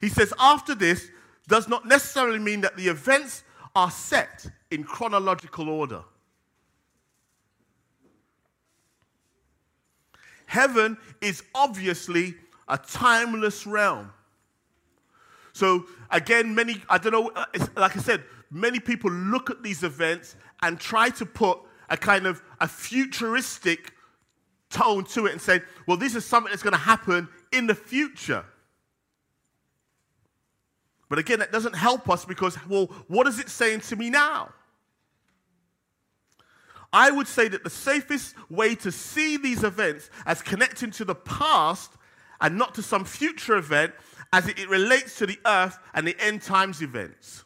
he 0.00 0.08
says, 0.08 0.32
after 0.38 0.76
this 0.76 1.08
does 1.48 1.66
not 1.66 1.84
necessarily 1.84 2.38
mean 2.38 2.60
that 2.60 2.76
the 2.76 2.86
events 2.86 3.42
are 3.74 3.90
set 3.90 4.46
in 4.70 4.84
chronological 4.84 5.68
order. 5.68 6.04
Heaven 10.46 10.96
is 11.20 11.42
obviously 11.52 12.36
a 12.68 12.78
timeless 12.78 13.66
realm. 13.66 14.12
So, 15.52 15.86
again, 16.12 16.54
many, 16.54 16.80
I 16.88 16.98
don't 16.98 17.12
know, 17.12 17.32
like 17.76 17.96
I 17.96 18.00
said, 18.00 18.22
many 18.52 18.78
people 18.78 19.10
look 19.10 19.50
at 19.50 19.64
these 19.64 19.82
events 19.82 20.36
and 20.62 20.78
try 20.78 21.10
to 21.10 21.26
put 21.26 21.65
a 21.88 21.96
kind 21.96 22.26
of 22.26 22.42
a 22.60 22.68
futuristic 22.68 23.92
tone 24.70 25.04
to 25.04 25.26
it 25.26 25.32
and 25.32 25.40
say, 25.40 25.60
well, 25.86 25.96
this 25.96 26.14
is 26.14 26.24
something 26.24 26.50
that's 26.50 26.62
going 26.62 26.72
to 26.72 26.78
happen 26.78 27.28
in 27.52 27.66
the 27.66 27.74
future. 27.74 28.44
But 31.08 31.18
again, 31.18 31.38
that 31.38 31.52
doesn't 31.52 31.76
help 31.76 32.10
us 32.10 32.24
because, 32.24 32.58
well, 32.68 32.86
what 33.06 33.26
is 33.26 33.38
it 33.38 33.48
saying 33.48 33.80
to 33.80 33.96
me 33.96 34.10
now? 34.10 34.50
I 36.92 37.10
would 37.10 37.28
say 37.28 37.48
that 37.48 37.62
the 37.62 37.70
safest 37.70 38.34
way 38.50 38.74
to 38.76 38.90
see 38.90 39.36
these 39.36 39.64
events 39.64 40.10
as 40.24 40.42
connecting 40.42 40.90
to 40.92 41.04
the 41.04 41.14
past 41.14 41.92
and 42.40 42.56
not 42.56 42.74
to 42.74 42.82
some 42.82 43.04
future 43.04 43.56
event 43.56 43.92
as 44.32 44.48
it 44.48 44.68
relates 44.68 45.18
to 45.18 45.26
the 45.26 45.38
earth 45.46 45.78
and 45.94 46.06
the 46.06 46.16
end 46.18 46.42
times 46.42 46.82
events. 46.82 47.44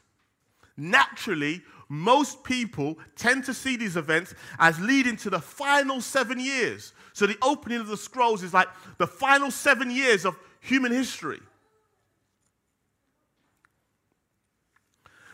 Naturally, 0.76 1.62
most 1.92 2.44
people 2.44 2.96
tend 3.16 3.44
to 3.44 3.52
see 3.52 3.76
these 3.76 3.96
events 3.96 4.32
as 4.60 4.78
leading 4.78 5.16
to 5.16 5.28
the 5.28 5.40
final 5.40 6.00
seven 6.00 6.38
years. 6.38 6.92
So 7.12 7.26
the 7.26 7.36
opening 7.42 7.80
of 7.80 7.88
the 7.88 7.96
scrolls 7.96 8.44
is 8.44 8.54
like 8.54 8.68
the 8.98 9.08
final 9.08 9.50
seven 9.50 9.90
years 9.90 10.24
of 10.24 10.38
human 10.60 10.92
history. 10.92 11.40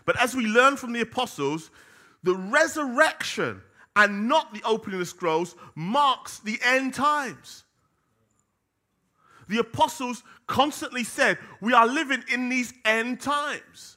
But 0.07 0.19
as 0.19 0.35
we 0.35 0.47
learn 0.47 0.79
from 0.79 0.95
the 0.95 1.03
apostles, 1.03 1.71
the 2.23 2.35
resurrection 2.35 3.61
and 3.95 4.27
not 4.27 4.55
the 4.55 4.63
opening 4.65 4.95
of 4.95 5.01
the 5.01 5.07
scrolls 5.07 5.57
marks 5.75 6.39
the 6.39 6.59
end 6.65 6.95
times. 6.95 7.65
The 9.49 9.59
apostles 9.59 10.23
constantly 10.47 11.05
said, 11.05 11.37
We 11.61 11.75
are 11.75 11.87
living 11.87 12.25
in 12.33 12.49
these 12.49 12.73
end 12.87 13.21
times. 13.21 13.96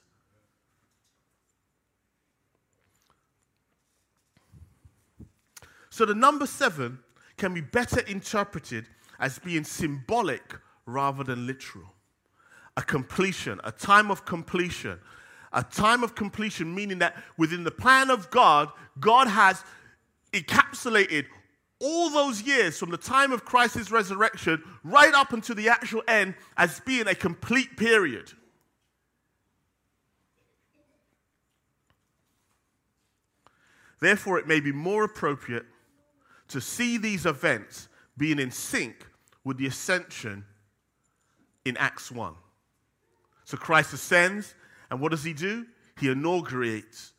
So 6.00 6.06
the 6.06 6.16
number 6.16 6.46
seven 6.46 7.00
can 7.36 7.54
be 7.54 7.60
better 7.60 8.00
interpreted 8.00 8.86
as 9.20 9.38
being 9.38 9.66
symbolic 9.66 10.56
rather 10.86 11.26
than 11.26 11.46
literal. 11.46 11.94
A 12.78 12.82
completion, 12.82 13.60
a 13.66 13.74
time 13.74 14.10
of 14.10 14.24
completion. 14.24 14.98
A 15.52 15.62
time 15.62 16.06
of 16.06 16.16
completion, 16.16 16.74
meaning 16.74 17.00
that 17.00 17.22
within 17.36 17.66
the 17.66 17.72
plan 17.72 18.10
of 18.10 18.32
God, 18.32 18.70
God 19.02 19.28
has 19.28 19.62
encapsulated 20.32 21.26
all 21.82 22.10
those 22.10 22.44
years 22.44 22.78
from 22.78 22.92
the 22.92 22.98
time 22.98 23.34
of 23.34 23.44
Christ's 23.44 23.92
resurrection 23.92 24.64
right 24.86 25.14
up 25.14 25.34
until 25.34 25.58
the 25.58 25.68
actual 25.68 26.04
end 26.08 26.34
as 26.56 26.80
being 26.80 27.10
a 27.10 27.14
complete 27.14 27.76
period. 27.76 28.32
Therefore, 34.00 34.40
it 34.40 34.48
may 34.48 34.62
be 34.62 34.72
more 34.72 35.04
appropriate 35.04 35.66
to 36.50 36.60
see 36.60 36.98
these 36.98 37.26
events 37.26 37.88
being 38.18 38.40
in 38.40 38.52
sync 38.52 39.06
with 39.44 39.58
the 39.58 39.68
ascension 39.68 40.46
in 41.66 41.78
Acts 41.78 42.12
1. 42.12 42.34
So 43.46 43.58
Christ 43.58 43.94
ascends, 43.94 44.54
and 44.92 45.00
what 45.00 45.12
does 45.12 45.24
he 45.24 45.34
do? 45.34 45.66
He 46.00 46.10
inaugurates 46.10 47.14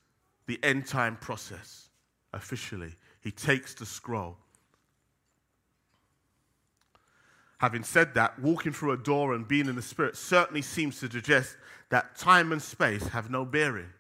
the 0.47 0.59
end 0.63 0.87
time 0.87 1.17
process 1.17 1.89
officially. 2.33 2.95
He 3.21 3.31
takes 3.31 3.75
the 3.75 3.87
scroll. 3.87 4.37
Having 7.59 7.85
said 7.85 8.15
that, 8.15 8.39
walking 8.39 8.73
through 8.73 8.93
a 8.93 8.97
door 8.97 9.35
and 9.35 9.47
being 9.47 9.69
in 9.69 9.77
the 9.77 9.83
Spirit 9.83 10.17
certainly 10.17 10.63
seems 10.63 10.99
to 11.01 11.11
suggest 11.11 11.57
that 11.91 12.17
time 12.17 12.53
and 12.53 12.63
space 12.63 13.07
have 13.09 13.31
no 13.31 13.45
bearing. 13.45 13.91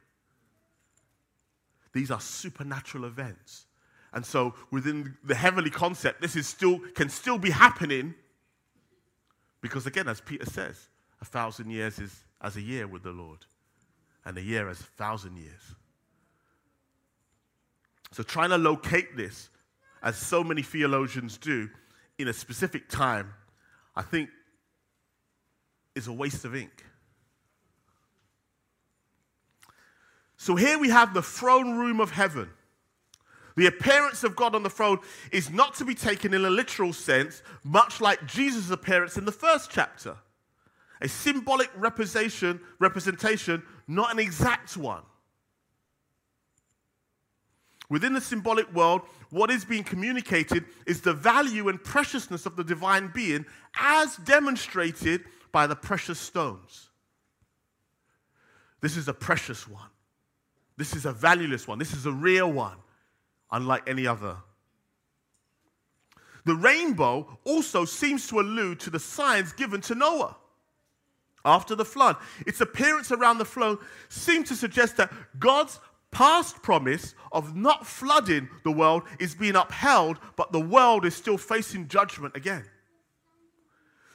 These 1.93 2.11
are 2.11 2.21
supernatural 2.21 3.05
events. 3.05 3.67
And 4.13 4.27
so 4.27 4.55
within 4.71 5.17
the 5.25 5.35
heavenly 5.35 5.71
concept, 5.71 6.21
this 6.21 6.37
is 6.37 6.47
still 6.47 6.81
can 6.95 7.09
still 7.09 7.39
be 7.39 7.51
happening. 7.51 8.15
Because 9.61 9.87
again, 9.87 10.09
as 10.09 10.21
Peter 10.21 10.47
says, 10.47 10.89
a 11.21 11.25
thousand 11.25 11.71
years 11.71 11.99
is 11.99 12.25
as 12.41 12.57
a 12.57 12.63
year 12.63 12.87
with 12.87 13.03
the 13.03 13.13
Lord, 13.13 13.45
and 14.25 14.37
a 14.39 14.43
year 14.43 14.69
as 14.69 14.81
a 14.81 14.85
thousand 14.85 15.37
years. 15.37 15.75
So, 18.13 18.23
trying 18.23 18.51
to 18.51 18.59
locate 18.59 19.17
this, 19.17 19.51
as 20.03 20.17
so 20.17 20.43
many 20.43 20.63
theologians 20.63 21.39
do, 21.39 21.69
in 22.19 22.29
a 22.29 22.33
specific 22.33 22.89
time, 22.89 23.33
I 23.95 24.03
think 24.03 24.31
is 25.95 26.09
a 26.09 26.13
waste 26.13 26.45
of 26.45 26.57
ink. 26.57 26.85
So, 30.37 30.57
here 30.57 30.79
we 30.79 30.89
have 30.89 31.15
the 31.15 31.23
throne 31.23 31.77
room 31.77 32.01
of 32.01 32.11
heaven. 32.11 32.51
The 33.57 33.67
appearance 33.67 34.25
of 34.25 34.37
God 34.37 34.55
on 34.55 34.63
the 34.63 34.71
throne 34.71 34.99
is 35.33 35.51
not 35.51 35.75
to 35.75 35.85
be 35.85 35.95
taken 35.95 36.35
in 36.35 36.45
a 36.45 36.51
literal 36.51 36.93
sense, 36.93 37.43
much 37.65 38.01
like 38.01 38.27
Jesus' 38.27 38.71
appearance 38.71 39.17
in 39.17 39.25
the 39.25 39.33
first 39.33 39.71
chapter. 39.71 40.17
A 41.03 41.09
symbolic 41.09 41.71
representation, 41.77 42.61
representation, 42.79 43.63
not 43.89 44.13
an 44.13 44.19
exact 44.19 44.77
one. 44.77 45.03
Within 47.89 48.13
the 48.13 48.21
symbolic 48.21 48.73
world, 48.73 49.03
what 49.31 49.51
is 49.51 49.65
being 49.65 49.83
communicated 49.83 50.65
is 50.87 51.01
the 51.01 51.13
value 51.13 51.69
and 51.69 51.83
preciousness 51.83 52.47
of 52.47 52.55
the 52.55 52.63
divine 52.63 53.11
being 53.13 53.45
as 53.79 54.17
demonstrated 54.19 55.25
by 55.51 55.67
the 55.67 55.75
precious 55.75 56.19
stones. 56.19 56.91
This 58.81 58.97
is 58.97 59.09
a 59.09 59.13
precious 59.13 59.69
one. 59.69 59.89
This 60.77 60.95
is 60.95 61.05
a 61.05 61.13
valueless 61.13 61.67
one. 61.67 61.79
This 61.79 61.93
is 61.93 62.07
a 62.07 62.13
real 62.13 62.51
one, 62.51 62.77
unlike 63.53 63.89
any 63.89 64.07
other. 64.07 64.37
The 66.45 66.55
rainbow 66.55 67.39
also 67.45 67.85
seems 67.85 68.27
to 68.29 68.41
allude 68.41 68.81
to 68.81 68.91
the 68.91 68.99
signs 68.99 69.53
given 69.53 69.81
to 69.83 69.95
Noah 69.95 70.37
after 71.45 71.75
the 71.75 71.85
flood. 71.85 72.17
Its 72.47 72.61
appearance 72.61 73.13
around 73.13 73.39
the 73.39 73.45
flood 73.45 73.79
seemed 74.09 74.47
to 74.47 74.55
suggest 74.55 74.97
that 74.97 75.13
God's 75.39 75.81
past 76.11 76.63
promise 76.63 77.15
of 77.33 77.55
not 77.55 77.87
flooding 77.87 78.49
the 78.65 78.73
world 78.73 79.03
is 79.19 79.35
being 79.35 79.57
upheld, 79.57 80.19
but 80.37 80.53
the 80.53 80.61
world 80.61 81.05
is 81.05 81.15
still 81.15 81.39
facing 81.39 81.89
judgment 81.89 82.35
again. 82.37 82.65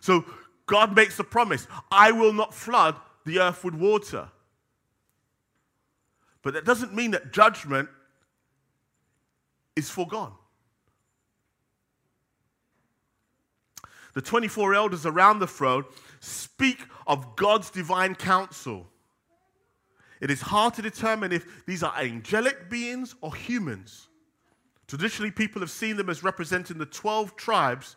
So 0.01 0.25
God 0.65 0.95
makes 0.95 1.17
a 1.19 1.23
promise 1.23 1.67
I 1.91 2.11
will 2.11 2.33
not 2.33 2.53
flood 2.53 2.95
the 3.25 3.39
earth 3.39 3.63
with 3.63 3.75
water. 3.75 4.29
But 6.41 6.53
that 6.53 6.65
doesn't 6.65 6.93
mean 6.93 7.11
that 7.11 7.33
judgment 7.33 7.89
is 9.75 9.89
foregone. 9.89 10.33
The 14.13 14.21
24 14.21 14.73
elders 14.75 15.05
around 15.05 15.39
the 15.39 15.47
throne 15.47 15.83
speak 16.19 16.79
of 17.05 17.35
God's 17.35 17.69
divine 17.69 18.15
counsel 18.15 18.87
it 20.21 20.31
is 20.31 20.41
hard 20.41 20.73
to 20.75 20.81
determine 20.81 21.31
if 21.31 21.65
these 21.65 21.83
are 21.83 21.93
angelic 21.97 22.69
beings 22.69 23.15
or 23.21 23.35
humans. 23.35 24.07
Traditionally, 24.87 25.31
people 25.31 25.61
have 25.61 25.71
seen 25.71 25.97
them 25.97 26.09
as 26.09 26.23
representing 26.23 26.77
the 26.77 26.85
12 26.85 27.35
tribes 27.35 27.95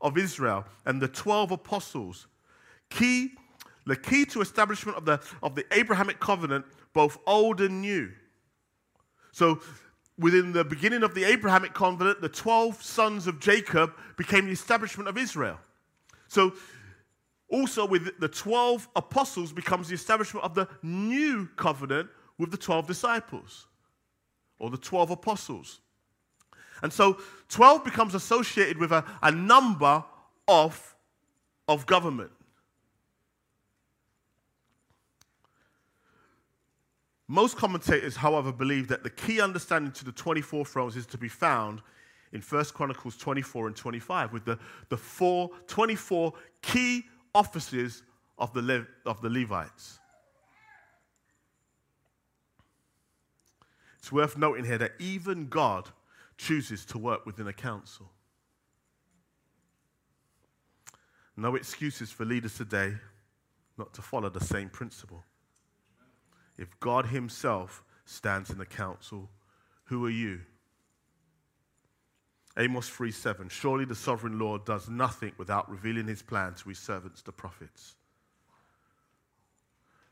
of 0.00 0.16
Israel 0.16 0.64
and 0.86 1.00
the 1.00 1.08
12 1.08 1.52
apostles. 1.52 2.26
Key, 2.90 3.32
the 3.86 3.96
key 3.96 4.24
to 4.26 4.40
establishment 4.40 4.96
of 4.96 5.04
the, 5.04 5.20
of 5.42 5.54
the 5.54 5.64
Abrahamic 5.72 6.20
covenant, 6.20 6.64
both 6.94 7.18
old 7.26 7.60
and 7.60 7.80
new. 7.80 8.10
So, 9.32 9.60
within 10.18 10.52
the 10.52 10.64
beginning 10.64 11.02
of 11.02 11.14
the 11.14 11.24
Abrahamic 11.24 11.74
covenant, 11.74 12.20
the 12.20 12.28
12 12.28 12.82
sons 12.82 13.26
of 13.26 13.38
Jacob 13.38 13.92
became 14.16 14.46
the 14.46 14.52
establishment 14.52 15.08
of 15.08 15.16
Israel. 15.16 15.58
So, 16.26 16.54
also 17.48 17.86
with 17.86 18.18
the 18.20 18.28
12 18.28 18.88
apostles 18.94 19.52
becomes 19.52 19.88
the 19.88 19.94
establishment 19.94 20.44
of 20.44 20.54
the 20.54 20.68
new 20.82 21.48
covenant 21.56 22.10
with 22.36 22.50
the 22.50 22.58
12 22.58 22.86
disciples 22.86 23.66
or 24.58 24.70
the 24.70 24.76
12 24.76 25.10
apostles. 25.12 25.80
And 26.82 26.92
so 26.92 27.18
12 27.48 27.84
becomes 27.84 28.14
associated 28.14 28.78
with 28.78 28.92
a, 28.92 29.04
a 29.22 29.30
number 29.30 30.04
of, 30.46 30.94
of 31.66 31.86
government. 31.86 32.30
Most 37.28 37.58
commentators, 37.58 38.16
however, 38.16 38.50
believe 38.50 38.88
that 38.88 39.02
the 39.02 39.10
key 39.10 39.40
understanding 39.40 39.92
to 39.92 40.04
the 40.04 40.12
24 40.12 40.64
thrones 40.64 40.96
is 40.96 41.04
to 41.06 41.18
be 41.18 41.28
found 41.28 41.82
in 42.32 42.40
1 42.40 42.64
Chronicles 42.66 43.18
24 43.18 43.66
and 43.68 43.76
25 43.76 44.32
with 44.32 44.46
the, 44.46 44.58
the 44.88 44.96
four, 44.96 45.50
24 45.66 46.32
key 46.62 47.04
offices 47.34 48.02
of 48.38 48.52
the, 48.54 48.62
Le- 48.62 48.86
of 49.04 49.20
the 49.20 49.28
Levites. 49.28 49.98
It's 53.98 54.10
worth 54.10 54.38
noting 54.38 54.64
here 54.64 54.78
that 54.78 54.92
even 54.98 55.48
God 55.48 55.90
chooses 56.38 56.86
to 56.86 56.98
work 56.98 57.26
within 57.26 57.46
a 57.46 57.52
council. 57.52 58.10
No 61.36 61.56
excuses 61.56 62.10
for 62.10 62.24
leaders 62.24 62.54
today 62.54 62.94
not 63.76 63.92
to 63.94 64.02
follow 64.02 64.30
the 64.30 64.40
same 64.40 64.70
principle. 64.70 65.24
If 66.58 66.78
God 66.80 67.06
Himself 67.06 67.84
stands 68.04 68.50
in 68.50 68.58
the 68.58 68.66
council, 68.66 69.30
who 69.84 70.04
are 70.04 70.10
you? 70.10 70.40
Amos 72.58 72.88
3 72.88 73.12
7. 73.12 73.48
Surely 73.48 73.84
the 73.84 73.94
sovereign 73.94 74.38
Lord 74.38 74.64
does 74.64 74.88
nothing 74.88 75.32
without 75.38 75.70
revealing 75.70 76.08
his 76.08 76.22
plan 76.22 76.54
to 76.54 76.68
his 76.68 76.78
servants, 76.78 77.22
the 77.22 77.32
prophets. 77.32 77.94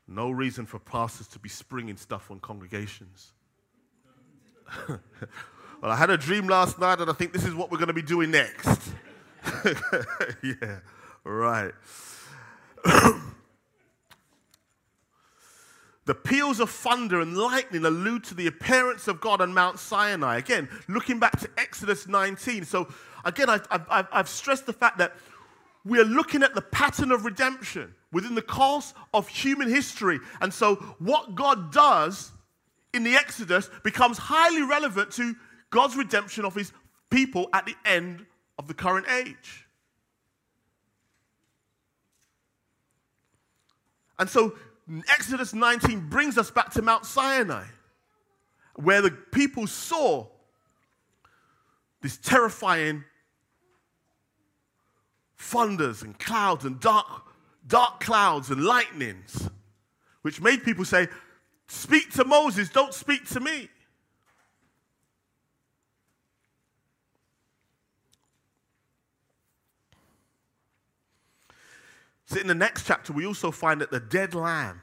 No 0.07 0.31
reason 0.31 0.65
for 0.65 0.79
pastors 0.79 1.27
to 1.27 1.39
be 1.39 1.49
springing 1.49 1.97
stuff 1.97 2.31
on 2.31 2.39
congregations. 2.39 3.33
well, 4.87 4.99
I 5.83 5.97
had 5.97 6.09
a 6.09 6.17
dream 6.17 6.47
last 6.47 6.79
night, 6.79 7.01
and 7.01 7.09
I 7.09 7.13
think 7.13 7.33
this 7.33 7.43
is 7.43 7.53
what 7.53 7.69
we're 7.69 7.77
going 7.77 7.87
to 7.87 7.93
be 7.93 8.01
doing 8.01 8.31
next. 8.31 8.93
yeah, 10.43 10.79
right. 11.25 11.73
The 16.07 16.15
peals 16.15 16.61
of 16.61 16.69
thunder 16.69 17.19
and 17.19 17.37
lightning 17.37 17.83
allude 17.83 18.23
to 18.25 18.33
the 18.33 18.47
appearance 18.47 19.09
of 19.09 19.19
God 19.19 19.41
on 19.41 19.53
Mount 19.53 19.77
Sinai. 19.77 20.37
Again, 20.37 20.69
looking 20.87 21.19
back 21.19 21.37
to 21.41 21.49
Exodus 21.57 22.07
19. 22.07 22.63
So, 22.63 22.87
again, 23.25 23.49
I've, 23.49 23.67
I've, 23.69 24.07
I've 24.13 24.29
stressed 24.29 24.65
the 24.65 24.71
fact 24.71 24.99
that 24.99 25.17
we 25.83 25.99
are 25.99 26.05
looking 26.05 26.43
at 26.43 26.55
the 26.55 26.61
pattern 26.61 27.11
of 27.11 27.25
redemption 27.25 27.93
within 28.13 28.35
the 28.35 28.41
course 28.41 28.93
of 29.13 29.27
human 29.27 29.67
history. 29.67 30.21
And 30.39 30.53
so, 30.53 30.75
what 30.99 31.35
God 31.35 31.73
does 31.73 32.31
in 32.93 33.03
the 33.03 33.15
Exodus 33.15 33.69
becomes 33.83 34.17
highly 34.17 34.61
relevant 34.61 35.11
to 35.11 35.35
God's 35.71 35.97
redemption 35.97 36.45
of 36.45 36.55
his 36.55 36.71
people 37.09 37.49
at 37.51 37.65
the 37.65 37.75
end 37.83 38.25
of 38.57 38.69
the 38.69 38.73
current 38.73 39.07
age. 39.09 39.67
And 44.19 44.29
so 44.29 44.55
Exodus 45.09 45.53
19 45.53 46.07
brings 46.09 46.37
us 46.37 46.49
back 46.49 46.71
to 46.71 46.81
Mount 46.81 47.05
Sinai, 47.05 47.65
where 48.75 49.01
the 49.01 49.11
people 49.11 49.67
saw 49.67 50.27
this 52.01 52.17
terrifying 52.17 53.03
thunders 55.37 56.03
and 56.03 56.17
clouds 56.17 56.63
and 56.63 56.79
dark, 56.79 57.05
dark 57.67 57.99
clouds 57.99 58.49
and 58.49 58.63
lightnings, 58.63 59.49
which 60.21 60.41
made 60.41 60.63
people 60.63 60.85
say, 60.85 61.07
Speak 61.67 62.13
to 62.13 62.23
Moses, 62.23 62.69
don't 62.69 62.93
speak 62.93 63.27
to 63.29 63.41
me. 63.41 63.69
So, 72.27 72.41
in 72.41 72.47
the 72.47 72.55
next 72.55 72.85
chapter, 72.85 73.13
we 73.13 73.25
also 73.25 73.51
find 73.51 73.79
that 73.79 73.89
the 73.89 74.01
dead 74.01 74.35
lamb, 74.35 74.81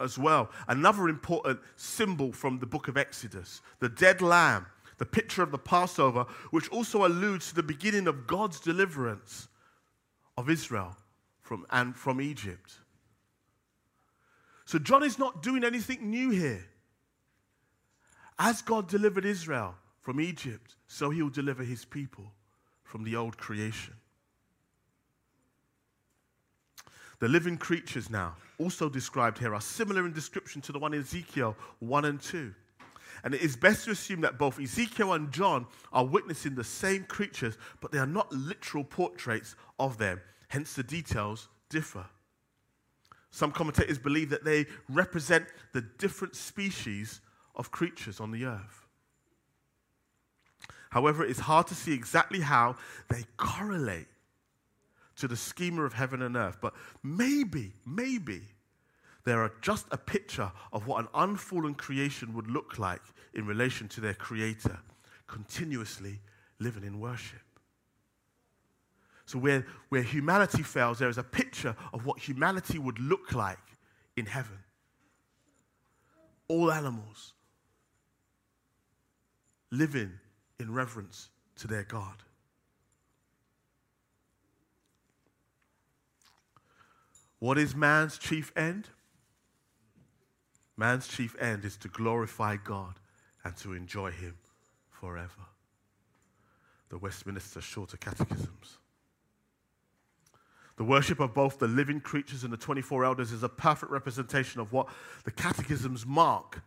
as 0.00 0.18
well, 0.18 0.50
another 0.66 1.08
important 1.08 1.60
symbol 1.76 2.32
from 2.32 2.58
the 2.58 2.66
book 2.66 2.88
of 2.88 2.96
Exodus, 2.96 3.62
the 3.78 3.88
dead 3.88 4.20
lamb, 4.20 4.66
the 4.98 5.06
picture 5.06 5.44
of 5.44 5.52
the 5.52 5.58
Passover, 5.58 6.26
which 6.50 6.68
also 6.70 7.06
alludes 7.06 7.50
to 7.50 7.54
the 7.54 7.62
beginning 7.62 8.08
of 8.08 8.26
God's 8.26 8.58
deliverance 8.58 9.46
of 10.36 10.50
Israel 10.50 10.96
from, 11.42 11.64
and 11.70 11.94
from 11.96 12.20
Egypt. 12.20 12.72
So, 14.64 14.80
John 14.80 15.04
is 15.04 15.20
not 15.20 15.44
doing 15.44 15.62
anything 15.62 16.10
new 16.10 16.30
here. 16.30 16.66
As 18.36 18.62
God 18.62 18.88
delivered 18.88 19.24
Israel 19.24 19.76
from 20.00 20.20
Egypt, 20.20 20.74
so 20.88 21.10
he 21.10 21.22
will 21.22 21.30
deliver 21.30 21.62
his 21.62 21.84
people 21.84 22.32
from 22.82 23.04
the 23.04 23.14
old 23.14 23.38
creation. 23.38 23.94
The 27.22 27.28
living 27.28 27.56
creatures 27.56 28.10
now, 28.10 28.34
also 28.58 28.88
described 28.88 29.38
here, 29.38 29.54
are 29.54 29.60
similar 29.60 30.04
in 30.06 30.12
description 30.12 30.60
to 30.62 30.72
the 30.72 30.80
one 30.80 30.92
in 30.92 31.02
Ezekiel 31.02 31.54
1 31.78 32.04
and 32.04 32.20
2. 32.20 32.52
And 33.22 33.32
it 33.32 33.42
is 33.42 33.54
best 33.54 33.84
to 33.84 33.92
assume 33.92 34.22
that 34.22 34.38
both 34.38 34.58
Ezekiel 34.58 35.12
and 35.12 35.30
John 35.30 35.68
are 35.92 36.04
witnessing 36.04 36.56
the 36.56 36.64
same 36.64 37.04
creatures, 37.04 37.56
but 37.80 37.92
they 37.92 37.98
are 37.98 38.08
not 38.08 38.32
literal 38.32 38.82
portraits 38.82 39.54
of 39.78 39.98
them. 39.98 40.20
Hence, 40.48 40.74
the 40.74 40.82
details 40.82 41.46
differ. 41.70 42.06
Some 43.30 43.52
commentators 43.52 43.98
believe 43.98 44.30
that 44.30 44.42
they 44.42 44.66
represent 44.88 45.46
the 45.72 45.82
different 45.82 46.34
species 46.34 47.20
of 47.54 47.70
creatures 47.70 48.18
on 48.18 48.32
the 48.32 48.46
earth. 48.46 48.88
However, 50.90 51.22
it 51.22 51.30
is 51.30 51.38
hard 51.38 51.68
to 51.68 51.76
see 51.76 51.94
exactly 51.94 52.40
how 52.40 52.74
they 53.08 53.26
correlate 53.36 54.08
to 55.16 55.28
the 55.28 55.36
schema 55.36 55.82
of 55.82 55.92
heaven 55.92 56.22
and 56.22 56.36
earth. 56.36 56.58
But 56.60 56.74
maybe, 57.02 57.72
maybe 57.86 58.42
they 59.24 59.32
are 59.32 59.52
just 59.60 59.86
a 59.90 59.96
picture 59.96 60.50
of 60.72 60.86
what 60.86 61.00
an 61.00 61.08
unfallen 61.14 61.74
creation 61.74 62.34
would 62.34 62.48
look 62.48 62.78
like 62.78 63.02
in 63.34 63.46
relation 63.46 63.88
to 63.88 64.00
their 64.00 64.14
creator, 64.14 64.78
continuously 65.26 66.20
living 66.58 66.84
in 66.84 67.00
worship. 67.00 67.40
So, 69.26 69.38
where, 69.38 69.64
where 69.88 70.02
humanity 70.02 70.62
fails, 70.62 70.98
there 70.98 71.08
is 71.08 71.18
a 71.18 71.22
picture 71.22 71.76
of 71.92 72.04
what 72.04 72.18
humanity 72.18 72.78
would 72.78 72.98
look 72.98 73.32
like 73.32 73.58
in 74.16 74.26
heaven. 74.26 74.58
All 76.48 76.70
animals 76.70 77.32
living 79.70 80.12
in 80.58 80.72
reverence 80.72 81.30
to 81.56 81.66
their 81.66 81.84
God. 81.84 82.16
What 87.42 87.58
is 87.58 87.74
man's 87.74 88.18
chief 88.18 88.52
end? 88.54 88.88
Man's 90.76 91.08
chief 91.08 91.34
end 91.40 91.64
is 91.64 91.76
to 91.78 91.88
glorify 91.88 92.54
God 92.54 93.00
and 93.42 93.56
to 93.56 93.72
enjoy 93.72 94.12
Him 94.12 94.36
forever. 94.88 95.48
The 96.88 96.98
Westminster 96.98 97.60
Shorter 97.60 97.96
Catechisms. 97.96 98.78
The 100.76 100.84
worship 100.84 101.18
of 101.18 101.34
both 101.34 101.58
the 101.58 101.66
living 101.66 102.00
creatures 102.00 102.44
and 102.44 102.52
the 102.52 102.56
24 102.56 103.04
elders 103.04 103.32
is 103.32 103.42
a 103.42 103.48
perfect 103.48 103.90
representation 103.90 104.60
of 104.60 104.72
what 104.72 104.86
the 105.24 105.32
catechisms 105.32 106.06
mark 106.06 106.62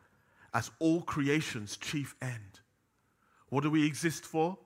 as 0.53 0.71
all 0.79 1.03
creation's 1.03 1.77
chief 1.77 2.15
end. 2.21 2.59
What 3.47 3.63
do 3.63 3.69
we 3.69 3.85
exist 3.87 4.25
for? 4.25 4.57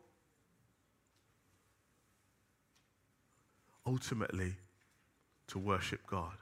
Ultimately, 3.86 4.56
to 5.50 5.60
worship 5.60 6.02
God. 6.08 6.34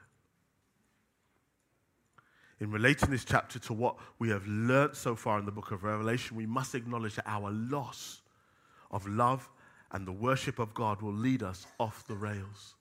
In 2.60 2.72
relating 2.72 3.12
this 3.12 3.24
chapter 3.24 3.60
to 3.60 3.74
what 3.74 3.98
we 4.17 4.30
have 4.30 4.48
learnt 4.48 4.96
so 4.96 5.15
far 5.15 5.38
in 5.38 5.46
the 5.46 5.52
book 5.52 5.72
of 5.72 5.84
Revelation, 5.84 6.36
we 6.36 6.48
must 6.48 6.74
acknowledge 6.74 7.15
that 7.15 7.28
our 7.28 7.52
loss 7.52 8.22
of 8.89 9.08
love 9.08 9.48
and 9.91 10.08
the 10.08 10.12
worship 10.12 10.60
of 10.60 10.74
God 10.74 11.02
will 11.02 11.13
lead 11.13 11.43
us 11.43 11.67
off 11.80 12.08
the 12.08 12.15
rails. 12.15 12.76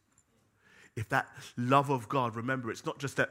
If 0.96 1.08
that 1.10 1.28
love 1.56 1.90
of 1.90 2.08
God, 2.08 2.36
remember, 2.36 2.70
it's 2.70 2.86
not 2.86 2.98
just 2.98 3.16
that 3.16 3.30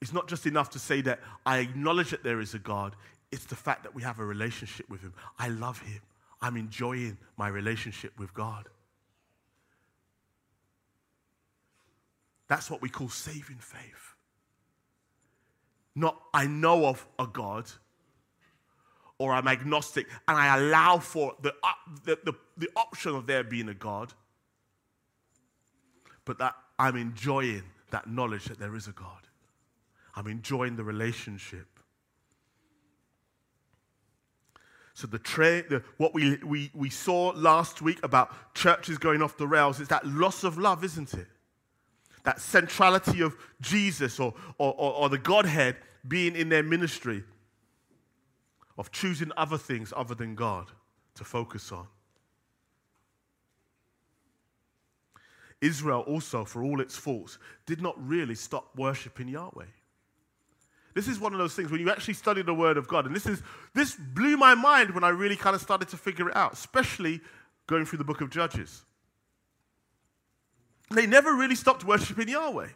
it's 0.00 0.12
not 0.12 0.28
just 0.28 0.46
enough 0.46 0.70
to 0.70 0.78
say 0.78 1.00
that 1.02 1.20
I 1.46 1.58
acknowledge 1.58 2.10
that 2.10 2.22
there 2.22 2.40
is 2.40 2.52
a 2.54 2.58
God, 2.58 2.94
it's 3.32 3.46
the 3.46 3.56
fact 3.56 3.82
that 3.82 3.94
we 3.94 4.02
have 4.02 4.18
a 4.18 4.24
relationship 4.24 4.88
with 4.90 5.00
Him. 5.00 5.14
I 5.38 5.48
love 5.48 5.80
Him. 5.80 6.00
I'm 6.42 6.56
enjoying 6.56 7.16
my 7.38 7.48
relationship 7.48 8.12
with 8.18 8.32
God. 8.34 8.68
That's 12.48 12.70
what 12.70 12.80
we 12.80 12.88
call 12.88 13.08
saving 13.08 13.58
faith. 13.58 14.14
Not, 15.94 16.20
I 16.34 16.46
know 16.46 16.86
of 16.86 17.06
a 17.18 17.26
God, 17.26 17.70
or 19.18 19.32
I'm 19.32 19.48
agnostic 19.48 20.06
and 20.28 20.36
I 20.36 20.56
allow 20.56 20.98
for 20.98 21.34
the, 21.40 21.54
uh, 21.62 21.72
the, 22.04 22.18
the, 22.24 22.34
the 22.58 22.68
option 22.76 23.14
of 23.14 23.26
there 23.26 23.42
being 23.42 23.68
a 23.68 23.74
God, 23.74 24.12
but 26.24 26.38
that 26.38 26.54
I'm 26.78 26.96
enjoying 26.96 27.62
that 27.90 28.08
knowledge 28.08 28.44
that 28.46 28.58
there 28.58 28.76
is 28.76 28.88
a 28.88 28.92
God. 28.92 29.08
I'm 30.14 30.26
enjoying 30.26 30.76
the 30.76 30.84
relationship. 30.84 31.66
So 34.94 35.06
the, 35.06 35.18
tra- 35.18 35.66
the 35.68 35.82
what 35.98 36.14
we, 36.14 36.38
we, 36.38 36.70
we 36.74 36.90
saw 36.90 37.32
last 37.36 37.82
week 37.82 38.00
about 38.02 38.54
churches 38.54 38.96
going 38.98 39.22
off 39.22 39.36
the 39.36 39.46
rails 39.46 39.78
is 39.78 39.88
that 39.88 40.06
loss 40.06 40.42
of 40.42 40.58
love, 40.58 40.84
isn't 40.84 41.14
it? 41.14 41.26
That 42.26 42.40
centrality 42.40 43.22
of 43.22 43.34
Jesus 43.62 44.20
or, 44.20 44.34
or, 44.58 44.74
or, 44.74 44.92
or 44.92 45.08
the 45.08 45.18
Godhead 45.18 45.76
being 46.06 46.36
in 46.36 46.50
their 46.50 46.62
ministry, 46.62 47.24
of 48.78 48.92
choosing 48.92 49.32
other 49.36 49.58
things 49.58 49.92
other 49.96 50.14
than 50.14 50.34
God 50.34 50.70
to 51.14 51.24
focus 51.24 51.72
on. 51.72 51.86
Israel 55.60 56.00
also, 56.00 56.44
for 56.44 56.62
all 56.62 56.80
its 56.80 56.96
faults, 56.96 57.38
did 57.64 57.80
not 57.80 57.94
really 58.06 58.34
stop 58.34 58.68
worshiping 58.76 59.28
Yahweh. 59.28 59.64
This 60.94 61.08
is 61.08 61.18
one 61.18 61.32
of 61.32 61.38
those 61.38 61.54
things 61.54 61.70
when 61.70 61.80
you 61.80 61.90
actually 61.90 62.14
study 62.14 62.42
the 62.42 62.54
Word 62.54 62.76
of 62.76 62.88
God, 62.88 63.06
and 63.06 63.16
this 63.16 63.26
is 63.26 63.42
this 63.74 63.96
blew 63.96 64.36
my 64.36 64.54
mind 64.54 64.90
when 64.90 65.04
I 65.04 65.08
really 65.10 65.36
kind 65.36 65.54
of 65.54 65.62
started 65.62 65.88
to 65.88 65.96
figure 65.96 66.28
it 66.28 66.36
out, 66.36 66.52
especially 66.52 67.20
going 67.66 67.84
through 67.84 67.98
the 67.98 68.04
book 68.04 68.20
of 68.20 68.30
Judges. 68.30 68.84
They 70.90 71.06
never 71.06 71.34
really 71.34 71.54
stopped 71.54 71.84
worshiping 71.84 72.28
Yahweh. 72.28 72.68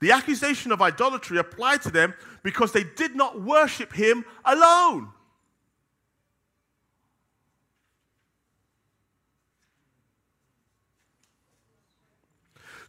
The 0.00 0.12
accusation 0.12 0.72
of 0.72 0.80
idolatry 0.80 1.38
applied 1.38 1.82
to 1.82 1.90
them 1.90 2.14
because 2.42 2.72
they 2.72 2.84
did 2.84 3.14
not 3.14 3.40
worship 3.40 3.92
Him 3.92 4.24
alone. 4.44 5.08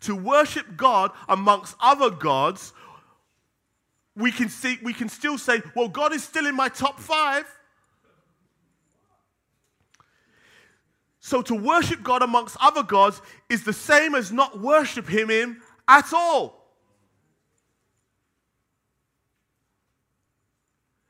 To 0.01 0.15
worship 0.15 0.77
God 0.77 1.11
amongst 1.27 1.75
other 1.79 2.09
gods 2.09 2.73
we 4.15 4.31
can, 4.31 4.49
see, 4.49 4.77
we 4.83 4.93
can 4.93 5.09
still 5.09 5.37
say, 5.37 5.61
well, 5.75 5.87
God 5.87 6.13
is 6.13 6.23
still 6.23 6.45
in 6.45 6.55
my 6.55 6.69
top 6.69 6.99
five. 6.99 7.45
So 11.21 11.43
to 11.43 11.55
worship 11.55 12.01
God 12.01 12.23
amongst 12.23 12.57
other 12.59 12.81
gods 12.81 13.21
is 13.47 13.63
the 13.63 13.73
same 13.73 14.15
as 14.15 14.31
not 14.31 14.59
worship 14.59 15.07
Him 15.07 15.61
at 15.87 16.11
all. 16.13 16.61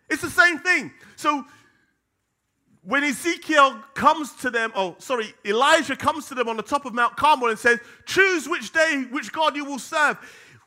It's 0.09 0.21
the 0.21 0.29
same 0.29 0.59
thing. 0.59 0.91
So 1.15 1.45
when 2.83 3.05
Ezekiel 3.05 3.81
comes 3.93 4.33
to 4.37 4.49
them, 4.49 4.73
oh, 4.75 4.95
sorry, 4.99 5.33
Elijah 5.45 5.95
comes 5.95 6.27
to 6.27 6.35
them 6.35 6.49
on 6.49 6.57
the 6.57 6.63
top 6.63 6.85
of 6.85 6.93
Mount 6.93 7.15
Carmel 7.15 7.47
and 7.47 7.57
says, 7.57 7.79
Choose 8.05 8.49
which 8.49 8.73
day, 8.73 9.05
which 9.11 9.31
God 9.31 9.55
you 9.55 9.63
will 9.63 9.79
serve. 9.79 10.17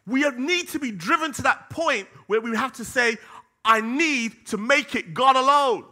We 0.06 0.26
need 0.30 0.68
to 0.70 0.78
be 0.78 0.90
driven 0.90 1.32
to 1.34 1.42
that 1.42 1.68
point 1.68 2.08
where 2.28 2.40
we 2.40 2.56
have 2.56 2.72
to 2.74 2.84
say, 2.84 3.18
I 3.62 3.82
need 3.82 4.46
to 4.46 4.56
make 4.56 4.94
it 4.94 5.12
God 5.12 5.36
alone. 5.36 5.84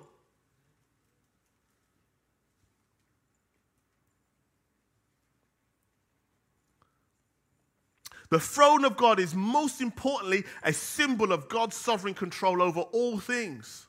The 8.32 8.40
throne 8.40 8.86
of 8.86 8.96
God 8.96 9.20
is 9.20 9.34
most 9.34 9.82
importantly 9.82 10.44
a 10.62 10.72
symbol 10.72 11.32
of 11.32 11.50
God's 11.50 11.76
sovereign 11.76 12.14
control 12.14 12.62
over 12.62 12.80
all 12.80 13.18
things. 13.18 13.88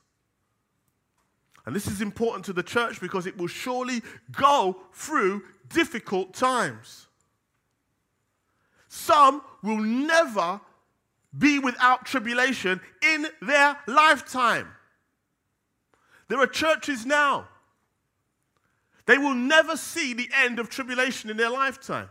And 1.64 1.74
this 1.74 1.86
is 1.86 2.02
important 2.02 2.44
to 2.44 2.52
the 2.52 2.62
church 2.62 3.00
because 3.00 3.26
it 3.26 3.38
will 3.38 3.46
surely 3.46 4.02
go 4.30 4.76
through 4.92 5.44
difficult 5.70 6.34
times. 6.34 7.06
Some 8.88 9.40
will 9.62 9.78
never 9.78 10.60
be 11.38 11.58
without 11.58 12.04
tribulation 12.04 12.82
in 13.00 13.26
their 13.40 13.78
lifetime. 13.86 14.68
There 16.28 16.38
are 16.38 16.46
churches 16.46 17.06
now. 17.06 17.48
They 19.06 19.16
will 19.16 19.34
never 19.34 19.78
see 19.78 20.12
the 20.12 20.28
end 20.36 20.58
of 20.58 20.68
tribulation 20.68 21.30
in 21.30 21.38
their 21.38 21.48
lifetime. 21.48 22.10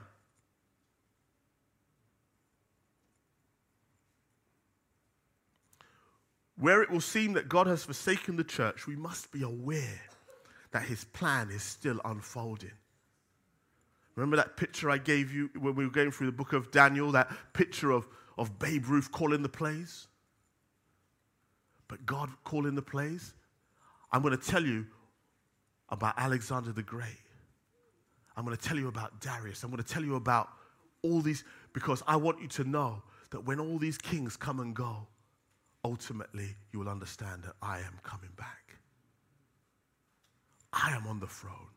Where 6.64 6.82
it 6.82 6.90
will 6.90 7.02
seem 7.02 7.34
that 7.34 7.50
God 7.50 7.68
has 7.68 7.84
forsaken 7.84 8.38
the 8.38 8.44
church, 8.46 8.88
we 8.88 8.96
must 8.96 9.34
be 9.34 9.44
aware 9.44 10.00
that 10.72 10.84
his 10.84 11.04
plan 11.04 11.50
is 11.50 11.62
still 11.62 12.00
unfolding. 12.06 12.72
Remember 14.16 14.38
that 14.38 14.56
picture 14.56 14.90
I 14.90 14.98
gave 14.98 15.34
you 15.34 15.50
when 15.60 15.76
we 15.76 15.84
were 15.84 15.92
going 15.92 16.12
through 16.12 16.28
the 16.28 16.32
book 16.32 16.54
of 16.54 16.72
Daniel, 16.72 17.12
that 17.12 17.30
picture 17.52 17.92
of, 17.92 18.08
of 18.38 18.60
Babe 18.60 18.86
Ruth 18.88 19.12
calling 19.12 19.42
the 19.42 19.50
plays? 19.50 20.08
But 21.90 22.06
God 22.06 22.30
calling 22.46 22.76
the 22.76 22.82
plays? 22.82 23.34
I'm 24.14 24.22
going 24.22 24.38
to 24.38 24.50
tell 24.50 24.64
you 24.64 24.86
about 25.90 26.14
Alexander 26.18 26.72
the 26.72 26.82
Great. 26.82 27.20
I'm 28.38 28.46
going 28.46 28.56
to 28.56 28.64
tell 28.64 28.78
you 28.78 28.88
about 28.88 29.20
Darius. 29.20 29.64
I'm 29.64 29.70
going 29.70 29.84
to 29.84 29.94
tell 29.94 30.06
you 30.06 30.16
about 30.16 30.48
all 31.02 31.20
these 31.20 31.44
because 31.74 32.02
I 32.08 32.16
want 32.16 32.42
you 32.42 32.48
to 32.48 32.64
know 32.64 33.04
that 33.32 33.42
when 33.42 33.60
all 33.60 33.78
these 33.78 33.98
kings 33.98 34.38
come 34.38 34.62
and 34.62 34.74
go, 34.74 35.08
ultimately 35.84 36.56
you 36.72 36.80
will 36.80 36.90
understand 36.90 37.44
that 37.44 37.56
I 37.62 37.80
am 37.80 38.00
coming 38.04 38.32
back. 38.38 38.78
I 40.72 40.92
am 40.96 41.06
on 41.08 41.20
the 41.20 41.28
throne. 41.28 41.70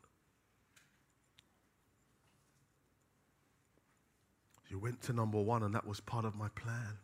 You 4.69 4.79
went 4.79 5.01
to 5.03 5.13
number 5.13 5.39
one, 5.39 5.63
and 5.63 5.73
that 5.75 5.87
was 5.87 5.99
part 5.99 6.25
of 6.25 6.35
my 6.35 6.49
plan. 6.49 6.97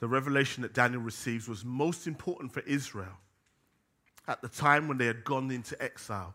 The 0.00 0.08
revelation 0.08 0.62
that 0.62 0.72
Daniel 0.72 1.02
receives 1.02 1.48
was 1.48 1.64
most 1.64 2.06
important 2.06 2.52
for 2.52 2.60
Israel 2.60 3.18
at 4.26 4.40
the 4.40 4.48
time 4.48 4.88
when 4.88 4.98
they 4.98 5.06
had 5.06 5.24
gone 5.24 5.50
into 5.50 5.80
exile. 5.82 6.34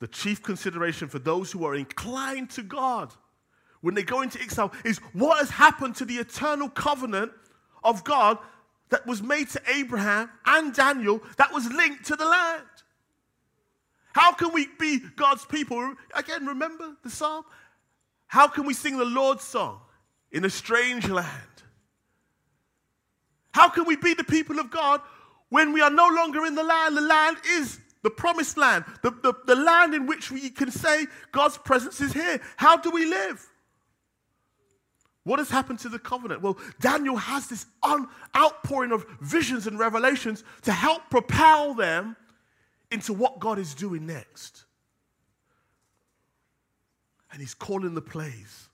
The 0.00 0.08
chief 0.08 0.42
consideration 0.42 1.08
for 1.08 1.18
those 1.18 1.52
who 1.52 1.64
are 1.64 1.76
inclined 1.76 2.50
to 2.50 2.62
God 2.62 3.12
when 3.82 3.94
they 3.94 4.02
go 4.02 4.22
into 4.22 4.40
exile 4.40 4.72
is 4.84 4.98
what 5.12 5.38
has 5.38 5.50
happened 5.50 5.96
to 5.96 6.04
the 6.04 6.16
eternal 6.16 6.68
covenant 6.68 7.32
of 7.84 8.02
God 8.04 8.38
that 8.88 9.06
was 9.06 9.22
made 9.22 9.48
to 9.50 9.60
Abraham 9.68 10.30
and 10.46 10.72
Daniel 10.72 11.20
that 11.36 11.52
was 11.52 11.70
linked 11.70 12.06
to 12.06 12.16
the 12.16 12.24
land. 12.24 12.62
How 14.12 14.32
can 14.32 14.52
we 14.52 14.68
be 14.78 15.00
God's 15.16 15.44
people? 15.44 15.94
Again, 16.14 16.46
remember 16.46 16.96
the 17.02 17.10
psalm? 17.10 17.44
How 18.26 18.48
can 18.48 18.64
we 18.64 18.74
sing 18.74 18.96
the 18.96 19.04
Lord's 19.04 19.44
song 19.44 19.80
in 20.30 20.44
a 20.44 20.50
strange 20.50 21.08
land? 21.08 21.28
How 23.52 23.68
can 23.68 23.84
we 23.84 23.96
be 23.96 24.14
the 24.14 24.24
people 24.24 24.58
of 24.58 24.70
God 24.70 25.00
when 25.48 25.72
we 25.72 25.80
are 25.80 25.90
no 25.90 26.08
longer 26.08 26.46
in 26.46 26.54
the 26.54 26.62
land? 26.62 26.96
The 26.96 27.02
land 27.02 27.38
is 27.46 27.78
the 28.02 28.10
promised 28.10 28.56
land, 28.56 28.84
the, 29.02 29.10
the, 29.10 29.32
the 29.46 29.54
land 29.54 29.94
in 29.94 30.06
which 30.06 30.30
we 30.30 30.50
can 30.50 30.70
say 30.70 31.06
God's 31.30 31.56
presence 31.58 32.00
is 32.00 32.12
here. 32.12 32.40
How 32.56 32.76
do 32.76 32.90
we 32.90 33.06
live? 33.06 33.48
What 35.24 35.38
has 35.38 35.50
happened 35.50 35.78
to 35.80 35.88
the 35.88 35.98
covenant? 35.98 36.42
Well, 36.42 36.58
Daniel 36.80 37.16
has 37.16 37.46
this 37.46 37.66
un- 37.82 38.08
outpouring 38.36 38.90
of 38.90 39.06
visions 39.20 39.66
and 39.66 39.78
revelations 39.78 40.42
to 40.62 40.72
help 40.72 41.10
propel 41.10 41.74
them 41.74 42.16
into 42.90 43.12
what 43.12 43.38
God 43.38 43.58
is 43.58 43.74
doing 43.74 44.06
next. 44.06 44.64
And 47.30 47.40
he's 47.40 47.54
calling 47.54 47.94
the 47.94 48.02
plays. 48.02 48.68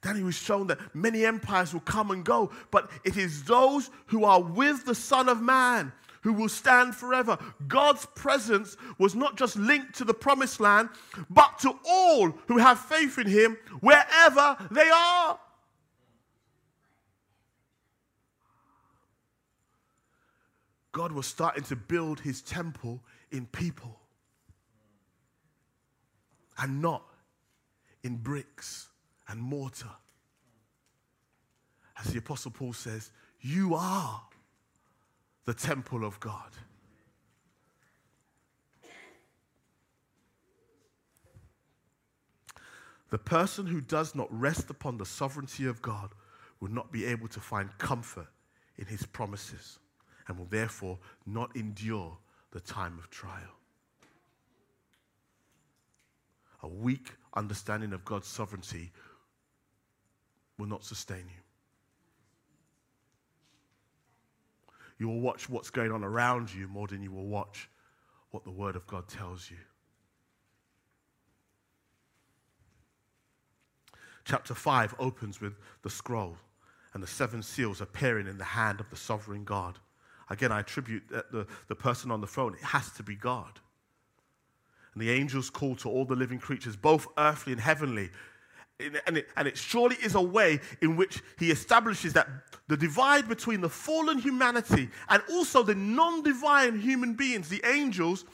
Daniel 0.00 0.26
was 0.26 0.34
shown 0.34 0.66
that 0.66 0.78
many 0.94 1.24
empires 1.24 1.72
will 1.72 1.80
come 1.80 2.10
and 2.10 2.24
go, 2.24 2.50
but 2.70 2.90
it 3.04 3.16
is 3.16 3.44
those 3.44 3.90
who 4.06 4.24
are 4.24 4.40
with 4.40 4.84
the 4.84 4.94
Son 4.94 5.28
of 5.28 5.40
Man 5.40 5.92
who 6.24 6.32
will 6.32 6.48
stand 6.48 6.96
forever. 6.96 7.38
God's 7.68 8.06
presence 8.16 8.76
was 8.98 9.14
not 9.14 9.36
just 9.36 9.56
linked 9.56 9.94
to 9.96 10.04
the 10.04 10.14
promised 10.14 10.58
land, 10.58 10.88
but 11.30 11.58
to 11.60 11.78
all 11.88 12.30
who 12.48 12.58
have 12.58 12.80
faith 12.80 13.18
in 13.18 13.26
him 13.26 13.56
wherever 13.80 14.56
they 14.70 14.90
are. 14.90 15.38
God 20.92 21.12
was 21.12 21.26
starting 21.26 21.64
to 21.64 21.76
build 21.76 22.20
his 22.20 22.40
temple 22.40 23.02
in 23.30 23.46
people 23.46 24.00
and 26.56 26.80
not 26.80 27.04
in 28.02 28.16
bricks 28.16 28.88
and 29.28 29.40
mortar. 29.40 29.90
As 31.98 32.06
the 32.06 32.18
Apostle 32.18 32.52
Paul 32.52 32.72
says, 32.72 33.10
you 33.40 33.74
are 33.74 34.22
the 35.44 35.54
temple 35.54 36.04
of 36.04 36.18
God. 36.20 36.50
The 43.10 43.18
person 43.18 43.66
who 43.66 43.80
does 43.80 44.14
not 44.14 44.28
rest 44.30 44.70
upon 44.70 44.96
the 44.96 45.06
sovereignty 45.06 45.66
of 45.66 45.80
God 45.80 46.10
will 46.60 46.70
not 46.70 46.90
be 46.90 47.04
able 47.04 47.28
to 47.28 47.40
find 47.40 47.76
comfort 47.78 48.26
in 48.76 48.86
his 48.86 49.04
promises 49.06 49.78
and 50.26 50.38
will 50.38 50.46
therefore 50.46 50.98
not 51.26 51.54
endure 51.54 52.16
the 52.50 52.60
time 52.60 52.98
of 52.98 53.10
trial. 53.10 53.54
A 56.62 56.68
weak 56.68 57.12
understanding 57.34 57.92
of 57.92 58.04
God's 58.04 58.26
sovereignty 58.26 58.90
will 60.58 60.66
not 60.66 60.82
sustain 60.84 61.24
you. 61.26 61.43
You 65.04 65.10
will 65.10 65.20
watch 65.20 65.50
what's 65.50 65.68
going 65.68 65.92
on 65.92 66.02
around 66.02 66.54
you 66.54 66.66
more 66.66 66.86
than 66.86 67.02
you 67.02 67.12
will 67.12 67.26
watch 67.26 67.68
what 68.30 68.42
the 68.42 68.50
Word 68.50 68.74
of 68.74 68.86
God 68.86 69.06
tells 69.06 69.50
you. 69.50 69.58
Chapter 74.24 74.54
5 74.54 74.94
opens 74.98 75.42
with 75.42 75.58
the 75.82 75.90
scroll 75.90 76.38
and 76.94 77.02
the 77.02 77.06
seven 77.06 77.42
seals 77.42 77.82
appearing 77.82 78.26
in 78.26 78.38
the 78.38 78.44
hand 78.44 78.80
of 78.80 78.88
the 78.88 78.96
sovereign 78.96 79.44
God. 79.44 79.78
Again, 80.30 80.50
I 80.50 80.60
attribute 80.60 81.02
that 81.10 81.30
the, 81.30 81.46
the 81.68 81.76
person 81.76 82.10
on 82.10 82.22
the 82.22 82.26
throne, 82.26 82.54
it 82.54 82.64
has 82.64 82.90
to 82.92 83.02
be 83.02 83.14
God. 83.14 83.60
And 84.94 85.02
the 85.02 85.10
angels 85.10 85.50
call 85.50 85.76
to 85.76 85.90
all 85.90 86.06
the 86.06 86.16
living 86.16 86.38
creatures, 86.38 86.76
both 86.76 87.06
earthly 87.18 87.52
and 87.52 87.60
heavenly. 87.60 88.08
And 88.80 89.18
it, 89.18 89.28
and 89.36 89.46
it 89.46 89.56
surely 89.56 89.96
is 90.02 90.16
a 90.16 90.20
way 90.20 90.60
in 90.82 90.96
which 90.96 91.22
he 91.38 91.52
establishes 91.52 92.12
that 92.14 92.28
the 92.66 92.76
divide 92.76 93.28
between 93.28 93.60
the 93.60 93.68
fallen 93.68 94.18
humanity 94.18 94.88
and 95.08 95.22
also 95.30 95.62
the 95.62 95.76
non 95.76 96.22
divine 96.22 96.80
human 96.80 97.14
beings, 97.14 97.48
the 97.48 97.62
angels, 97.64 98.24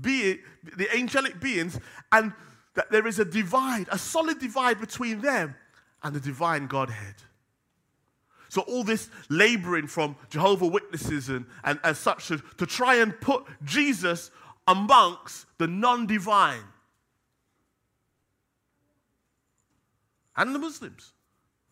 be 0.00 0.32
it, 0.32 0.40
the 0.76 0.94
angelic 0.94 1.40
beings, 1.40 1.80
and 2.12 2.34
that 2.74 2.90
there 2.90 3.06
is 3.06 3.18
a 3.18 3.24
divide, 3.24 3.86
a 3.90 3.98
solid 3.98 4.38
divide 4.38 4.78
between 4.78 5.20
them 5.22 5.54
and 6.02 6.14
the 6.14 6.20
divine 6.20 6.66
Godhead. 6.66 7.14
So, 8.50 8.62
all 8.62 8.84
this 8.84 9.10
laboring 9.28 9.86
from 9.86 10.16
Jehovah 10.28 10.66
Witnesses 10.66 11.28
and, 11.28 11.46
and, 11.64 11.78
and 11.82 11.96
such 11.96 12.28
to, 12.28 12.38
to 12.58 12.66
try 12.66 12.96
and 12.96 13.18
put 13.20 13.44
Jesus 13.64 14.30
amongst 14.66 15.46
the 15.58 15.66
non 15.66 16.06
divine 16.06 16.62
and 20.38 20.54
the 20.54 20.58
Muslims, 20.58 21.12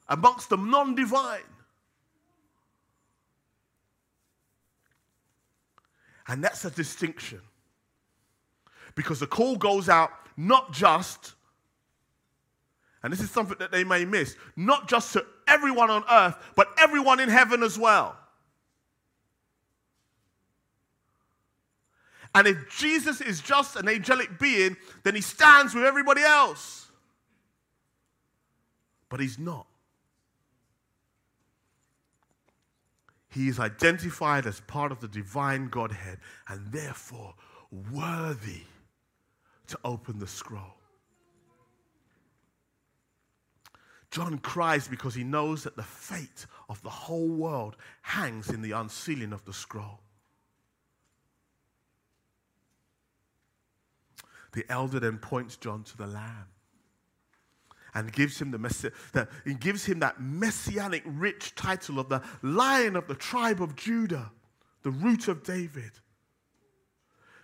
amongst 0.08 0.50
the 0.50 0.56
non 0.56 0.94
divine. 0.94 1.40
And 6.28 6.42
that's 6.42 6.64
a 6.64 6.70
distinction. 6.70 7.40
Because 8.96 9.20
the 9.20 9.26
call 9.28 9.56
goes 9.56 9.88
out 9.88 10.10
not 10.36 10.72
just, 10.72 11.34
and 13.02 13.12
this 13.12 13.20
is 13.20 13.30
something 13.30 13.56
that 13.60 13.70
they 13.70 13.84
may 13.84 14.04
miss, 14.04 14.36
not 14.56 14.88
just 14.88 15.12
to 15.12 15.24
everyone 15.46 15.88
on 15.88 16.02
earth, 16.10 16.36
but 16.56 16.68
everyone 16.78 17.20
in 17.20 17.28
heaven 17.28 17.62
as 17.62 17.78
well. 17.78 18.16
And 22.34 22.48
if 22.48 22.68
Jesus 22.76 23.20
is 23.20 23.40
just 23.40 23.76
an 23.76 23.88
angelic 23.88 24.38
being, 24.38 24.76
then 25.04 25.14
he 25.14 25.20
stands 25.20 25.74
with 25.74 25.84
everybody 25.84 26.22
else. 26.22 26.85
But 29.08 29.20
he's 29.20 29.38
not. 29.38 29.66
He 33.28 33.48
is 33.48 33.60
identified 33.60 34.46
as 34.46 34.60
part 34.60 34.92
of 34.92 35.00
the 35.00 35.08
divine 35.08 35.68
Godhead 35.68 36.18
and 36.48 36.72
therefore 36.72 37.34
worthy 37.92 38.62
to 39.66 39.78
open 39.84 40.18
the 40.18 40.26
scroll. 40.26 40.74
John 44.10 44.38
cries 44.38 44.88
because 44.88 45.14
he 45.14 45.24
knows 45.24 45.64
that 45.64 45.76
the 45.76 45.82
fate 45.82 46.46
of 46.70 46.80
the 46.82 46.88
whole 46.88 47.28
world 47.28 47.76
hangs 48.02 48.48
in 48.48 48.62
the 48.62 48.72
unsealing 48.72 49.32
of 49.32 49.44
the 49.44 49.52
scroll. 49.52 50.00
The 54.52 54.64
elder 54.70 54.98
then 54.98 55.18
points 55.18 55.56
John 55.56 55.82
to 55.84 55.96
the 55.98 56.06
Lamb 56.06 56.46
and 57.96 58.12
gives 58.12 58.38
him 58.38 58.50
the, 58.50 58.58
messi- 58.58 58.92
that 59.14 59.30
he 59.46 59.54
gives 59.54 59.86
him 59.86 60.00
that 60.00 60.20
messianic 60.20 61.02
rich 61.06 61.54
title 61.54 61.98
of 61.98 62.10
the 62.10 62.22
Lion 62.42 62.94
of 62.94 63.08
the 63.08 63.14
tribe 63.14 63.62
of 63.62 63.74
Judah, 63.74 64.30
the 64.82 64.90
root 64.90 65.28
of 65.28 65.42
David. 65.42 65.92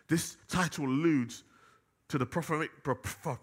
This 0.09 0.37
title 0.49 0.85
alludes 0.85 1.45
to 2.09 2.19
the 2.19 2.27
prophetic, 2.27 2.71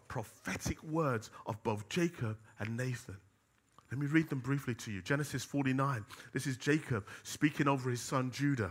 prophetic 0.08 0.84
words 0.84 1.32
of 1.48 1.62
both 1.64 1.90
Jacob 1.90 2.38
and 2.60 2.78
Nathan. 2.78 3.18
Let 3.92 4.00
me 4.00 4.06
read 4.06 4.30
them 4.30 4.40
briefly 4.40 4.76
to 4.76 4.92
you. 4.92 5.02
Genesis 5.02 5.44
49. 5.44 6.06
This 6.32 6.46
is 6.46 6.58
Jacob 6.58 7.08
speaking 7.24 7.68
over 7.68 7.90
his 7.90 8.02
son 8.02 8.30
Judah 8.30 8.70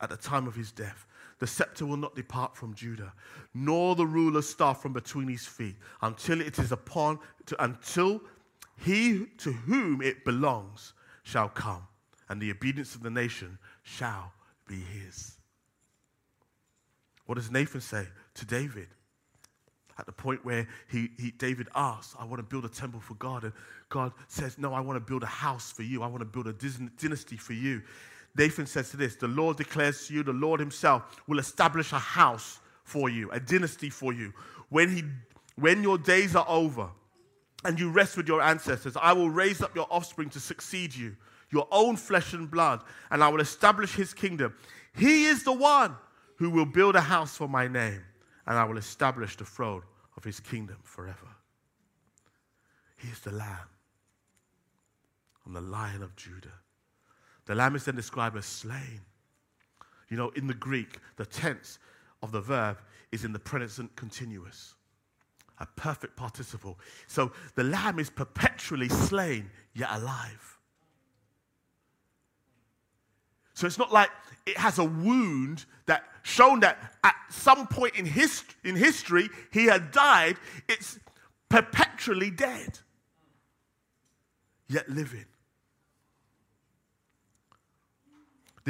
at 0.00 0.08
the 0.08 0.16
time 0.16 0.46
of 0.46 0.54
his 0.54 0.72
death. 0.72 1.06
The 1.40 1.46
scepter 1.46 1.86
will 1.86 1.96
not 1.96 2.14
depart 2.14 2.56
from 2.56 2.74
Judah, 2.74 3.12
nor 3.54 3.96
the 3.96 4.06
ruler's 4.06 4.48
staff 4.48 4.80
from 4.82 4.92
between 4.92 5.26
his 5.26 5.46
feet, 5.46 5.76
until 6.02 6.40
it 6.40 6.58
is 6.58 6.70
upon, 6.70 7.18
to, 7.46 7.64
until 7.64 8.20
he 8.84 9.26
to 9.38 9.52
whom 9.52 10.02
it 10.02 10.24
belongs 10.24 10.92
shall 11.22 11.48
come, 11.48 11.86
and 12.28 12.40
the 12.40 12.50
obedience 12.50 12.94
of 12.94 13.02
the 13.02 13.10
nation 13.10 13.58
shall 13.82 14.32
be 14.68 14.76
his. 14.76 15.36
What 17.26 17.36
does 17.36 17.50
Nathan 17.50 17.80
say 17.80 18.06
to 18.34 18.46
David? 18.46 18.88
at 20.00 20.06
the 20.06 20.12
point 20.12 20.42
where 20.46 20.66
he, 20.88 21.10
he, 21.18 21.30
David 21.30 21.68
asks, 21.74 22.16
I 22.18 22.24
want 22.24 22.38
to 22.38 22.42
build 22.42 22.64
a 22.64 22.70
temple 22.70 23.00
for 23.00 23.12
God. 23.14 23.44
And 23.44 23.52
God 23.90 24.12
says, 24.28 24.56
No, 24.56 24.72
I 24.72 24.80
want 24.80 24.96
to 24.96 25.00
build 25.00 25.22
a 25.22 25.26
house 25.26 25.70
for 25.70 25.82
you. 25.82 26.02
I 26.02 26.06
want 26.06 26.20
to 26.20 26.24
build 26.24 26.46
a 26.46 26.54
dynasty 26.54 27.36
for 27.36 27.52
you. 27.52 27.82
Nathan 28.36 28.66
says 28.66 28.90
to 28.90 28.96
this 28.96 29.16
The 29.16 29.28
Lord 29.28 29.56
declares 29.56 30.06
to 30.06 30.14
you, 30.14 30.22
the 30.22 30.32
Lord 30.32 30.60
himself 30.60 31.22
will 31.26 31.38
establish 31.38 31.92
a 31.92 31.98
house 31.98 32.60
for 32.84 33.08
you, 33.08 33.30
a 33.30 33.40
dynasty 33.40 33.90
for 33.90 34.12
you. 34.12 34.32
When, 34.68 34.94
he, 34.94 35.04
when 35.56 35.82
your 35.82 35.98
days 35.98 36.36
are 36.36 36.46
over 36.48 36.88
and 37.64 37.78
you 37.78 37.90
rest 37.90 38.16
with 38.16 38.28
your 38.28 38.42
ancestors, 38.42 38.96
I 39.00 39.12
will 39.12 39.30
raise 39.30 39.60
up 39.60 39.74
your 39.74 39.86
offspring 39.90 40.30
to 40.30 40.40
succeed 40.40 40.94
you, 40.94 41.16
your 41.50 41.66
own 41.70 41.96
flesh 41.96 42.32
and 42.32 42.50
blood, 42.50 42.82
and 43.10 43.22
I 43.22 43.28
will 43.28 43.40
establish 43.40 43.94
his 43.94 44.14
kingdom. 44.14 44.54
He 44.96 45.26
is 45.26 45.44
the 45.44 45.52
one 45.52 45.96
who 46.36 46.50
will 46.50 46.66
build 46.66 46.96
a 46.96 47.00
house 47.00 47.36
for 47.36 47.48
my 47.48 47.68
name, 47.68 48.02
and 48.46 48.56
I 48.56 48.64
will 48.64 48.78
establish 48.78 49.36
the 49.36 49.44
throne 49.44 49.82
of 50.16 50.24
his 50.24 50.40
kingdom 50.40 50.78
forever. 50.82 51.28
He 52.96 53.08
is 53.08 53.20
the 53.20 53.32
Lamb 53.32 53.68
and 55.46 55.56
the 55.56 55.60
Lion 55.60 56.02
of 56.02 56.14
Judah. 56.16 56.59
The 57.46 57.54
Lamb 57.54 57.76
is 57.76 57.84
then 57.84 57.96
described 57.96 58.36
as 58.36 58.46
slain. 58.46 59.00
You 60.08 60.16
know, 60.16 60.30
in 60.30 60.46
the 60.46 60.54
Greek, 60.54 60.98
the 61.16 61.26
tense 61.26 61.78
of 62.22 62.32
the 62.32 62.40
verb 62.40 62.78
is 63.12 63.24
in 63.24 63.32
the 63.32 63.38
present 63.38 63.94
continuous, 63.96 64.74
a 65.58 65.66
perfect 65.76 66.16
participle. 66.16 66.78
So 67.06 67.32
the 67.54 67.64
Lamb 67.64 67.98
is 67.98 68.10
perpetually 68.10 68.88
slain, 68.88 69.50
yet 69.74 69.88
alive. 69.92 70.58
So 73.54 73.66
it's 73.66 73.78
not 73.78 73.92
like 73.92 74.10
it 74.46 74.56
has 74.56 74.78
a 74.78 74.84
wound 74.84 75.66
that 75.86 76.04
shown 76.22 76.60
that 76.60 76.94
at 77.04 77.14
some 77.30 77.66
point 77.66 77.94
in, 77.96 78.06
his, 78.06 78.44
in 78.64 78.76
history 78.76 79.28
he 79.52 79.66
had 79.66 79.90
died. 79.90 80.36
It's 80.68 80.98
perpetually 81.48 82.30
dead, 82.30 82.78
yet 84.68 84.88
living. 84.88 85.26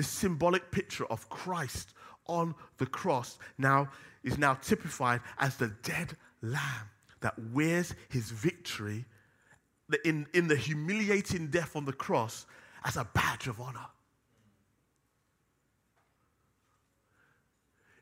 This 0.01 0.09
symbolic 0.09 0.71
picture 0.71 1.05
of 1.11 1.29
Christ 1.29 1.93
on 2.27 2.55
the 2.79 2.87
cross 2.87 3.37
now 3.59 3.91
is 4.25 4.39
now 4.39 4.55
typified 4.55 5.21
as 5.39 5.59
the 5.59 5.75
dead 5.83 6.17
lamb 6.41 6.89
that 7.21 7.35
wears 7.53 7.95
his 8.09 8.31
victory 8.31 9.05
in, 10.07 10.27
in 10.33 10.49
the 10.49 10.57
humiliating 10.57 11.49
death 11.49 11.77
on 11.77 11.85
the 11.85 11.93
cross 11.93 12.47
as 12.83 12.97
a 12.97 13.05
badge 13.13 13.47
of 13.47 13.61
honor. 13.61 13.89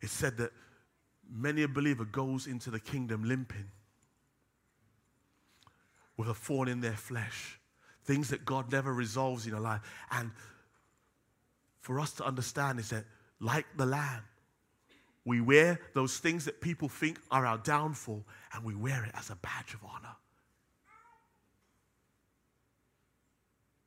It's 0.01 0.13
said 0.13 0.37
that 0.37 0.53
many 1.29 1.65
a 1.65 1.69
believer 1.69 2.05
goes 2.05 2.47
into 2.47 2.71
the 2.71 2.79
kingdom 2.79 3.25
limping 3.25 3.73
with 6.17 6.29
a 6.29 6.35
thorn 6.35 6.69
in 6.69 6.81
their 6.81 6.97
flesh, 6.97 7.59
things 8.05 8.29
that 8.29 8.45
God 8.45 8.71
never 8.71 8.95
resolves 8.95 9.49
in 9.49 9.53
a 9.53 9.61
life. 9.61 9.81
And 10.13 10.31
for 11.89 12.01
us 12.01 12.13
to 12.13 12.23
understand 12.23 12.79
is 12.79 12.91
that, 12.91 13.07
like 13.41 13.65
the 13.79 13.87
lamb, 13.87 14.23
we 15.25 15.41
wear 15.41 15.81
those 15.95 16.19
things 16.19 16.45
that 16.45 16.61
people 16.61 16.87
think 16.87 17.19
are 17.31 17.47
our 17.47 17.57
downfall 17.57 18.27
and 18.53 18.63
we 18.63 18.75
wear 18.75 19.05
it 19.07 19.13
as 19.15 19.31
a 19.31 19.37
badge 19.37 19.73
of 19.73 19.81
honor. 19.83 20.15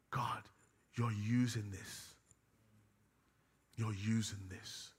God, 0.10 0.42
you're 0.96 1.12
using 1.12 1.70
this. 1.70 2.16
You're 3.76 3.94
using 3.94 4.40
this. 4.50 4.90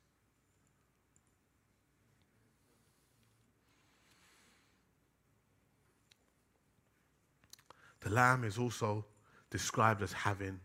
The 8.02 8.10
lamb 8.10 8.44
is 8.44 8.58
also 8.58 9.04
described 9.50 10.02
as 10.02 10.12
having 10.12 10.60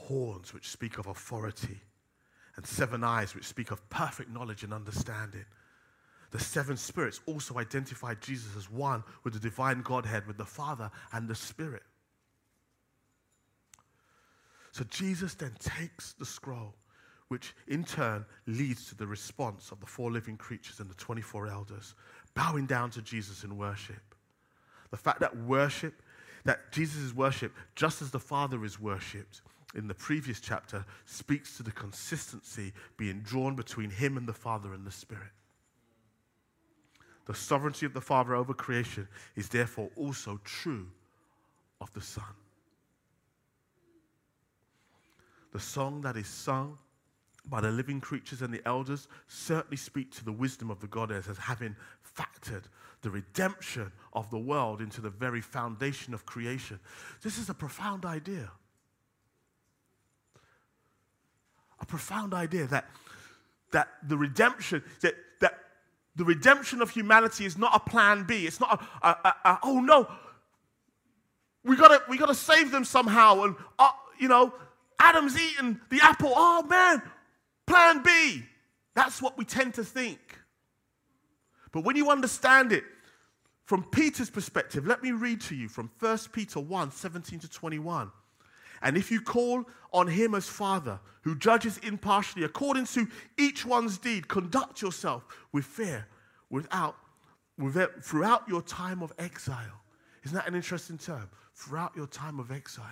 horns, 0.00 0.52
which 0.52 0.68
speak 0.68 0.98
of 0.98 1.06
authority, 1.06 1.80
and 2.56 2.66
seven 2.66 3.04
eyes, 3.04 3.34
which 3.34 3.46
speak 3.46 3.70
of 3.70 3.88
perfect 3.90 4.30
knowledge 4.30 4.64
and 4.64 4.72
understanding. 4.72 5.44
The 6.30 6.38
seven 6.38 6.76
spirits 6.76 7.20
also 7.26 7.58
identify 7.58 8.14
Jesus 8.14 8.56
as 8.56 8.70
one 8.70 9.02
with 9.24 9.34
the 9.34 9.40
divine 9.40 9.82
Godhead, 9.82 10.26
with 10.26 10.36
the 10.36 10.44
Father 10.44 10.90
and 11.12 11.28
the 11.28 11.34
Spirit. 11.34 11.82
So 14.72 14.84
Jesus 14.84 15.34
then 15.34 15.54
takes 15.58 16.12
the 16.12 16.24
scroll, 16.24 16.74
which 17.28 17.54
in 17.66 17.84
turn 17.84 18.24
leads 18.46 18.86
to 18.88 18.94
the 18.94 19.06
response 19.06 19.72
of 19.72 19.80
the 19.80 19.86
four 19.86 20.12
living 20.12 20.36
creatures 20.36 20.78
and 20.78 20.88
the 20.88 20.94
24 20.94 21.48
elders, 21.48 21.94
bowing 22.34 22.66
down 22.66 22.90
to 22.90 23.02
Jesus 23.02 23.42
in 23.42 23.56
worship. 23.56 24.14
The 24.90 24.96
fact 24.96 25.20
that 25.20 25.36
worship, 25.36 26.02
that 26.44 26.70
Jesus 26.72 27.02
is 27.02 27.14
worshiped 27.14 27.56
just 27.74 28.02
as 28.02 28.10
the 28.10 28.20
Father 28.20 28.64
is 28.64 28.80
worshipped 28.80 29.42
in 29.74 29.88
the 29.88 29.94
previous 29.94 30.40
chapter, 30.40 30.84
speaks 31.04 31.56
to 31.56 31.62
the 31.62 31.72
consistency 31.72 32.72
being 32.96 33.20
drawn 33.20 33.54
between 33.54 33.90
him 33.90 34.16
and 34.16 34.26
the 34.26 34.32
Father 34.32 34.74
and 34.74 34.86
the 34.86 34.90
Spirit. 34.90 35.30
The 37.26 37.34
sovereignty 37.34 37.86
of 37.86 37.94
the 37.94 38.00
Father 38.00 38.34
over 38.34 38.54
creation 38.54 39.06
is 39.36 39.48
therefore 39.48 39.90
also 39.96 40.40
true 40.44 40.88
of 41.80 41.92
the 41.92 42.00
Son. 42.00 42.24
The 45.52 45.60
song 45.60 46.00
that 46.02 46.16
is 46.16 46.26
sung 46.26 46.78
by 47.46 47.60
the 47.60 47.70
living 47.70 48.00
creatures 48.00 48.42
and 48.42 48.52
the 48.52 48.66
elders 48.66 49.08
certainly 49.26 49.76
speak 49.76 50.12
to 50.12 50.24
the 50.24 50.32
wisdom 50.32 50.70
of 50.70 50.80
the 50.80 50.86
goddess 50.86 51.28
as 51.28 51.38
having 51.38 51.74
factored 52.16 52.64
the 53.02 53.10
redemption 53.10 53.90
of 54.12 54.30
the 54.30 54.38
world 54.38 54.80
into 54.80 55.00
the 55.00 55.10
very 55.10 55.40
foundation 55.40 56.14
of 56.14 56.26
creation. 56.26 56.78
This 57.22 57.38
is 57.38 57.48
a 57.48 57.54
profound 57.54 58.04
idea. 58.04 58.50
A 61.80 61.86
profound 61.86 62.34
idea 62.34 62.66
that, 62.66 62.86
that 63.72 63.88
the 64.02 64.16
redemption, 64.16 64.82
that, 65.00 65.14
that 65.40 65.54
the 66.16 66.24
redemption 66.24 66.82
of 66.82 66.90
humanity 66.90 67.44
is 67.44 67.56
not 67.56 67.74
a 67.74 67.80
plan 67.80 68.24
B. 68.24 68.46
It's 68.46 68.60
not 68.60 68.82
a, 69.02 69.06
a, 69.06 69.16
a, 69.24 69.48
a 69.48 69.58
oh 69.62 69.80
no, 69.80 70.08
we 71.64 71.76
gotta, 71.76 72.02
we 72.08 72.18
gotta 72.18 72.34
save 72.34 72.70
them 72.70 72.84
somehow. 72.84 73.42
And, 73.44 73.56
uh, 73.78 73.90
you 74.18 74.28
know, 74.28 74.52
Adam's 74.98 75.38
eaten 75.40 75.80
the 75.90 76.00
apple. 76.02 76.32
Oh 76.34 76.62
man, 76.64 77.02
plan 77.66 78.02
B. 78.02 78.44
That's 78.94 79.22
what 79.22 79.38
we 79.38 79.44
tend 79.44 79.74
to 79.74 79.84
think. 79.84 80.18
But 81.72 81.84
when 81.84 81.96
you 81.96 82.10
understand 82.10 82.72
it 82.72 82.84
from 83.64 83.84
Peter's 83.84 84.30
perspective, 84.30 84.86
let 84.86 85.02
me 85.02 85.12
read 85.12 85.40
to 85.42 85.54
you 85.54 85.68
from 85.68 85.90
1 86.00 86.18
Peter 86.32 86.60
1 86.60 86.90
17 86.90 87.38
to 87.40 87.48
21. 87.48 88.10
And 88.82 88.96
if 88.96 89.10
you 89.10 89.20
call 89.20 89.64
on 89.92 90.08
him 90.08 90.34
as 90.34 90.48
Father, 90.48 91.00
who 91.22 91.34
judges 91.36 91.78
impartially 91.78 92.44
according 92.44 92.86
to 92.86 93.06
each 93.38 93.66
one's 93.66 93.98
deed, 93.98 94.28
conduct 94.28 94.80
yourself 94.80 95.24
with 95.52 95.64
fear 95.64 96.06
without, 96.48 96.96
without, 97.58 98.02
throughout 98.02 98.48
your 98.48 98.62
time 98.62 99.02
of 99.02 99.12
exile. 99.18 99.82
Isn't 100.24 100.36
that 100.36 100.48
an 100.48 100.54
interesting 100.54 100.98
term? 100.98 101.28
Throughout 101.54 101.94
your 101.94 102.06
time 102.06 102.38
of 102.38 102.50
exile. 102.50 102.84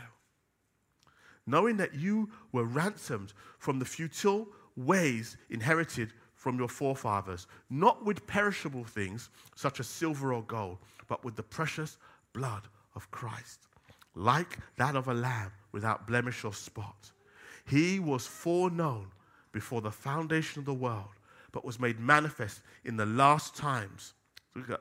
Knowing 1.47 1.79
that 1.79 1.95
you 1.95 2.29
were 2.53 2.65
ransomed 2.65 3.33
from 3.59 3.79
the 3.79 3.85
futile 3.85 4.47
ways 4.77 5.39
inherited 5.49 6.13
from 6.35 6.59
your 6.59 6.69
forefathers, 6.69 7.47
not 7.71 8.05
with 8.05 8.27
perishable 8.27 8.85
things 8.85 9.31
such 9.57 9.81
as 9.81 9.87
silver 9.87 10.35
or 10.35 10.43
gold, 10.43 10.79
but 11.09 11.25
with 11.25 11.35
the 11.35 11.43
precious 11.43 11.97
blood 12.35 12.63
of 12.95 13.11
Christ, 13.11 13.67
like 14.15 14.59
that 14.77 14.95
of 14.95 15.09
a 15.09 15.15
lamb 15.15 15.51
without 15.73 16.07
blemish 16.07 16.45
or 16.45 16.53
spot. 16.53 17.13
He 17.65 17.99
was 17.99 18.27
foreknown 18.27 19.09
before 19.53 19.81
the 19.81 19.91
foundation 19.91 20.61
of 20.61 20.65
the 20.65 20.75
world, 20.75 21.09
but 21.53 21.65
was 21.65 21.81
made 21.81 21.99
manifest 21.99 22.61
in 22.85 22.97
the 22.97 23.07
last 23.07 23.57
times. 23.57 24.15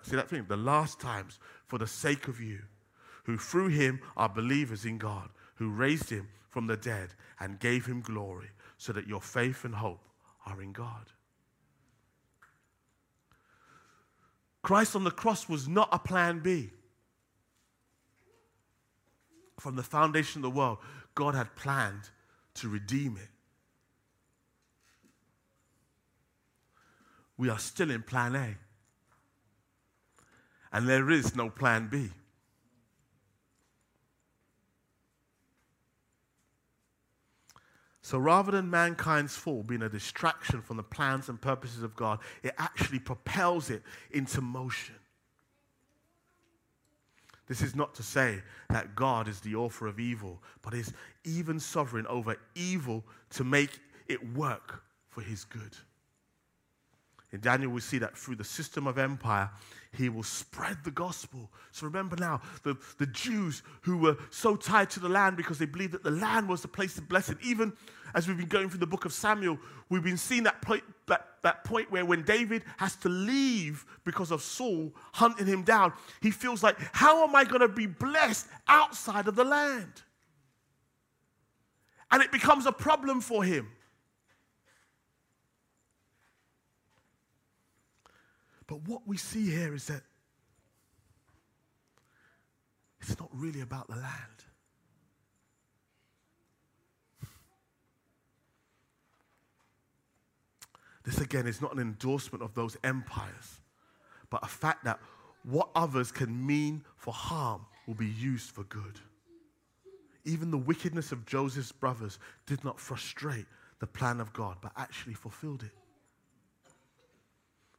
See 0.04 0.16
that 0.16 0.30
thing? 0.30 0.46
The 0.48 0.58
last 0.58 1.00
times 1.00 1.40
for 1.66 1.78
the 1.78 1.88
sake 1.88 2.28
of 2.28 2.42
you, 2.42 2.60
who 3.26 3.38
through 3.38 3.70
him 3.70 4.00
are 4.16 4.30
believers 4.30 4.86
in 4.86 4.98
God, 4.98 5.30
who 5.56 5.70
raised 5.70 6.10
him 6.10 6.28
from 6.50 6.68
the 6.68 6.78
dead 6.78 7.10
and 7.40 7.60
gave 7.60 7.86
him 7.86 8.02
glory, 8.02 8.50
so 8.78 8.94
that 8.94 9.08
your 9.08 9.22
faith 9.22 9.66
and 9.66 9.76
hope 9.76 10.02
are 10.46 10.62
in 10.62 10.72
God. 10.72 11.12
Christ 14.62 14.96
on 14.96 15.04
the 15.04 15.12
cross 15.12 15.48
was 15.48 15.68
not 15.68 15.90
a 15.92 16.00
plan 16.00 16.40
B. 16.40 16.72
From 19.60 19.76
the 19.76 19.84
foundation 19.84 20.40
of 20.40 20.44
the 20.44 20.58
world, 20.58 20.78
God 21.16 21.36
had 21.36 21.56
planned 21.56 22.10
to 22.56 22.70
redeem 22.70 23.18
it. 23.18 23.30
We 27.38 27.50
are 27.50 27.60
still 27.60 27.92
in 27.92 28.04
plan 28.04 28.36
A. 28.36 28.56
And 30.72 30.88
there 30.88 31.10
is 31.10 31.36
no 31.36 31.50
plan 31.50 31.88
B. 31.88 32.10
So 38.02 38.18
rather 38.18 38.54
than 38.54 38.70
mankind's 38.70 39.36
fall 39.36 39.64
being 39.64 39.82
a 39.82 39.90
distraction 39.90 40.62
from 40.62 40.78
the 40.78 40.84
plans 40.84 41.28
and 41.28 41.42
purposes 41.42 41.84
of 41.84 41.96
God, 41.96 42.20
it 42.42 42.54
actually 42.58 43.00
propels 43.00 43.70
it 43.70 43.84
into 44.12 44.40
motion. 44.40 44.96
This 47.48 47.62
is 47.62 47.76
not 47.76 47.96
to 47.96 48.04
say 48.04 48.42
that 48.70 48.96
God 48.96 49.28
is 49.28 49.40
the 49.40 49.56
author 49.56 49.88
of 49.88 50.00
evil, 50.00 50.42
but 50.62 50.74
is 50.74 50.94
even 51.24 51.60
sovereign 51.60 52.06
over 52.08 52.38
evil 52.56 53.04
to 53.32 53.44
make 53.44 53.80
it 54.08 54.36
work 54.36 54.84
for 55.10 55.22
his 55.22 55.46
good. 55.46 55.76
In 57.32 57.42
Daniel, 57.42 57.72
we 57.72 57.82
see 57.82 57.98
that 57.98 58.18
through 58.18 58.36
the 58.36 58.44
system 58.44 58.88
of 58.88 58.98
empire, 58.98 59.50
he 59.92 60.10
will 60.10 60.24
spread 60.24 60.78
the 60.84 60.92
gospel. 60.92 61.50
So 61.72 61.86
remember 61.86 62.16
now, 62.16 62.42
the, 62.64 62.78
the 63.00 63.08
Jews 63.08 63.64
who 63.82 63.98
were 63.98 64.18
so 64.30 64.56
tied 64.56 64.90
to 64.92 65.00
the 65.00 65.10
land 65.10 65.36
because 65.36 65.58
they 65.58 65.66
believed 65.66 65.94
that 65.94 66.04
the 66.04 66.12
land 66.12 66.48
was 66.48 66.62
the 66.62 66.68
place 66.68 66.98
of 66.98 67.10
blessing. 67.10 67.38
Even 67.44 67.74
as 68.14 68.28
we've 68.28 68.38
been 68.38 68.48
going 68.48 68.70
through 68.70 68.80
the 68.80 68.88
book 68.88 69.06
of 69.06 69.12
Samuel, 69.12 69.58
we've 69.90 70.04
been 70.04 70.18
seeing 70.18 70.44
that 70.44 70.62
that, 71.48 71.64
point 71.64 71.90
where 71.90 72.06
when 72.06 72.24
David 72.24 72.64
has 72.76 72.98
to 72.98 73.10
leave 73.10 73.86
because 74.04 74.32
of 74.32 74.42
Saul 74.42 74.94
hunting 75.14 75.48
him 75.48 75.64
down, 75.64 75.94
he 76.22 76.30
feels 76.30 76.62
like, 76.62 76.78
how 76.92 77.26
am 77.26 77.34
I 77.36 77.46
going 77.46 77.62
to 77.62 77.70
be 77.70 77.86
blessed 77.86 78.48
outside 78.68 79.30
of 79.30 79.36
the 79.36 79.46
land? 79.46 80.04
And 82.12 82.22
it 82.22 82.34
becomes 82.34 82.66
a 82.66 82.74
problem 82.74 83.22
for 83.22 83.46
him. 83.46 83.70
But 88.68 88.86
what 88.86 89.08
we 89.08 89.16
see 89.16 89.50
here 89.50 89.74
is 89.74 89.88
that 89.88 90.02
it's 93.00 93.18
not 93.18 93.30
really 93.32 93.62
about 93.62 93.88
the 93.88 93.96
land. 93.96 94.44
This 101.08 101.22
again 101.22 101.48
is 101.48 101.62
not 101.62 101.74
an 101.74 101.80
endorsement 101.80 102.44
of 102.44 102.54
those 102.54 102.76
empires, 102.84 103.62
but 104.30 104.44
a 104.44 104.48
fact 104.48 104.84
that 104.84 105.00
what 105.44 105.70
others 105.74 106.12
can 106.12 106.46
mean 106.46 106.84
for 106.98 107.14
harm 107.14 107.66
will 107.88 107.94
be 107.94 108.10
used 108.10 108.52
for 108.52 108.64
good. 108.64 109.00
Even 110.26 110.52
the 110.52 110.58
wickedness 110.58 111.14
of 111.14 111.26
Joseph's 111.26 111.72
brothers 111.72 112.20
did 112.46 112.62
not 112.66 112.78
frustrate 112.78 113.46
the 113.80 113.88
plan 113.88 114.20
of 114.20 114.34
God, 114.34 114.58
but 114.62 114.74
actually 114.76 115.14
fulfilled 115.14 115.64
it. 115.64 115.72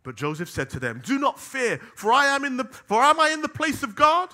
But 0.03 0.17
Joseph 0.17 0.49
said 0.49 0.71
to 0.71 0.81
them, 0.81 1.03
Do 1.05 1.19
not 1.19 1.39
fear, 1.39 1.77
for 1.97 2.11
I 2.11 2.35
am 2.35 2.47
in 2.47 2.57
the 2.57 2.65
for 2.65 3.03
am 3.03 3.21
I 3.21 3.29
in 3.29 3.43
the 3.43 3.49
place 3.51 3.83
of 3.83 3.95
God? 3.95 4.31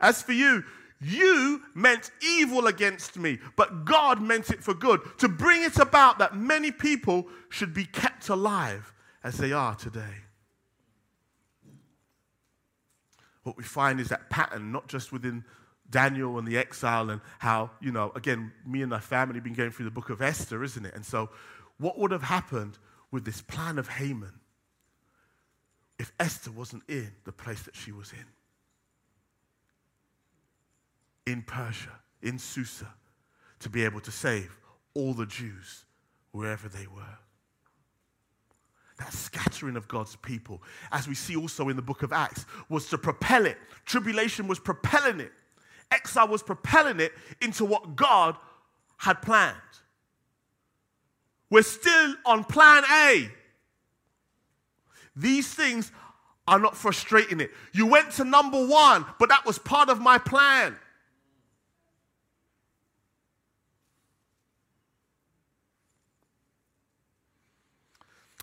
As 0.00 0.22
for 0.22 0.32
you, 0.32 0.64
you 1.04 1.62
meant 1.74 2.10
evil 2.22 2.66
against 2.66 3.18
me, 3.18 3.38
but 3.56 3.84
God 3.84 4.20
meant 4.20 4.50
it 4.50 4.62
for 4.62 4.74
good, 4.74 5.00
to 5.18 5.28
bring 5.28 5.62
it 5.62 5.78
about 5.78 6.18
that 6.18 6.36
many 6.36 6.70
people 6.70 7.26
should 7.48 7.74
be 7.74 7.84
kept 7.84 8.28
alive 8.28 8.92
as 9.22 9.36
they 9.36 9.52
are 9.52 9.74
today. 9.74 10.14
What 13.42 13.56
we 13.56 13.64
find 13.64 14.00
is 14.00 14.08
that 14.08 14.30
pattern, 14.30 14.72
not 14.72 14.88
just 14.88 15.12
within 15.12 15.44
Daniel 15.90 16.38
and 16.38 16.48
the 16.48 16.56
exile, 16.56 17.10
and 17.10 17.20
how, 17.38 17.70
you 17.80 17.92
know, 17.92 18.10
again, 18.14 18.52
me 18.66 18.80
and 18.80 18.90
my 18.90 19.00
family 19.00 19.34
have 19.34 19.44
been 19.44 19.54
going 19.54 19.70
through 19.70 19.84
the 19.84 19.90
book 19.90 20.10
of 20.10 20.22
Esther, 20.22 20.64
isn't 20.64 20.86
it? 20.86 20.94
And 20.94 21.04
so, 21.04 21.30
what 21.78 21.98
would 21.98 22.10
have 22.10 22.22
happened 22.22 22.78
with 23.10 23.24
this 23.24 23.42
plan 23.42 23.78
of 23.78 23.88
Haman? 23.88 24.40
if 25.98 26.12
Esther 26.18 26.50
wasn't 26.50 26.82
in 26.88 27.12
the 27.24 27.32
place 27.32 27.62
that 27.62 27.76
she 27.76 27.92
was 27.92 28.12
in. 28.12 28.24
In 31.26 31.42
Persia, 31.42 31.92
in 32.22 32.38
Susa, 32.38 32.92
to 33.60 33.68
be 33.68 33.84
able 33.84 34.00
to 34.00 34.10
save 34.10 34.56
all 34.94 35.14
the 35.14 35.26
Jews 35.26 35.84
wherever 36.32 36.68
they 36.68 36.86
were. 36.86 37.18
That 38.98 39.12
scattering 39.12 39.76
of 39.76 39.88
God's 39.88 40.16
people, 40.16 40.62
as 40.92 41.08
we 41.08 41.14
see 41.14 41.34
also 41.34 41.68
in 41.68 41.76
the 41.76 41.82
book 41.82 42.02
of 42.02 42.12
Acts, 42.12 42.46
was 42.68 42.88
to 42.90 42.98
propel 42.98 43.46
it. 43.46 43.58
Tribulation 43.84 44.46
was 44.46 44.60
propelling 44.60 45.20
it. 45.20 45.32
Exile 45.90 46.28
was 46.28 46.42
propelling 46.42 47.00
it 47.00 47.12
into 47.40 47.64
what 47.64 47.96
God 47.96 48.36
had 48.98 49.20
planned. 49.22 49.56
We're 51.50 51.62
still 51.62 52.14
on 52.24 52.44
plan 52.44 52.84
A. 52.90 53.30
These 55.16 55.52
things 55.52 55.92
are 56.46 56.58
not 56.58 56.76
frustrating 56.76 57.40
it. 57.40 57.50
You 57.72 57.86
went 57.86 58.10
to 58.12 58.24
number 58.24 58.66
one, 58.66 59.04
but 59.18 59.28
that 59.28 59.46
was 59.46 59.58
part 59.58 59.88
of 59.88 60.00
my 60.00 60.18
plan. 60.18 60.76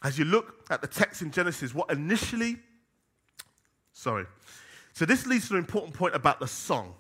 As 0.03 0.17
you 0.17 0.25
look 0.25 0.65
at 0.69 0.81
the 0.81 0.87
text 0.87 1.21
in 1.21 1.31
Genesis, 1.31 1.75
what 1.75 1.91
initially, 1.91 2.57
sorry, 3.93 4.25
so 4.93 5.05
this 5.05 5.25
leads 5.25 5.47
to 5.47 5.53
an 5.53 5.59
important 5.59 5.93
point 5.93 6.15
about 6.15 6.39
the 6.39 6.47
song. 6.47 6.95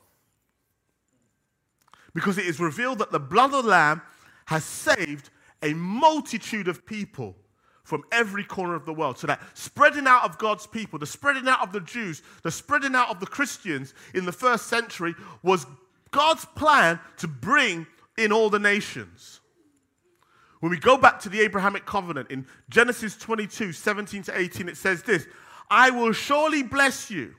Because 2.13 2.37
it 2.37 2.45
is 2.45 2.59
revealed 2.59 2.99
that 2.99 3.11
the 3.11 3.19
blood 3.19 3.53
of 3.53 3.63
the 3.63 3.69
Lamb 3.69 4.01
has 4.45 4.63
saved 4.63 5.29
a 5.61 5.73
multitude 5.73 6.67
of 6.67 6.85
people 6.85 7.35
from 7.83 8.03
every 8.11 8.43
corner 8.43 8.75
of 8.75 8.85
the 8.85 8.93
world. 8.93 9.17
So 9.17 9.27
that 9.27 9.41
spreading 9.53 10.07
out 10.07 10.23
of 10.23 10.37
God's 10.37 10.65
people, 10.65 10.97
the 10.97 11.05
spreading 11.05 11.47
out 11.47 11.61
of 11.61 11.73
the 11.73 11.81
Jews, 11.81 12.21
the 12.43 12.51
spreading 12.51 12.95
out 12.95 13.09
of 13.09 13.19
the 13.19 13.25
Christians 13.25 13.93
in 14.13 14.25
the 14.25 14.31
first 14.31 14.67
century 14.67 15.13
was 15.43 15.65
God's 16.11 16.45
plan 16.45 16.99
to 17.17 17.27
bring 17.27 17.87
in 18.17 18.31
all 18.31 18.49
the 18.49 18.59
nations. 18.59 19.40
When 20.61 20.69
we 20.69 20.77
go 20.77 20.95
back 20.95 21.19
to 21.21 21.29
the 21.29 21.41
Abrahamic 21.41 21.85
covenant 21.87 22.29
in 22.29 22.45
Genesis 22.69 23.17
22 23.17 23.73
17 23.73 24.23
to 24.23 24.39
18, 24.39 24.69
it 24.69 24.77
says 24.77 25.03
this 25.03 25.27
I 25.69 25.89
will 25.89 26.13
surely 26.13 26.61
bless 26.63 27.09
you, 27.09 27.33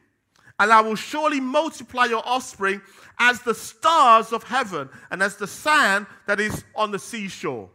and 0.59 0.73
I 0.73 0.81
will 0.81 0.97
surely 0.97 1.41
multiply 1.41 2.07
your 2.07 2.23
offspring 2.27 2.83
as 3.21 3.41
the 3.41 3.55
stars 3.55 4.33
of 4.33 4.43
heaven 4.43 4.89
and 5.11 5.23
as 5.23 5.37
the 5.37 5.47
sand 5.47 6.07
that 6.27 6.41
is 6.41 6.65
on 6.75 6.91
the 6.91 6.99
seashore. 6.99 7.71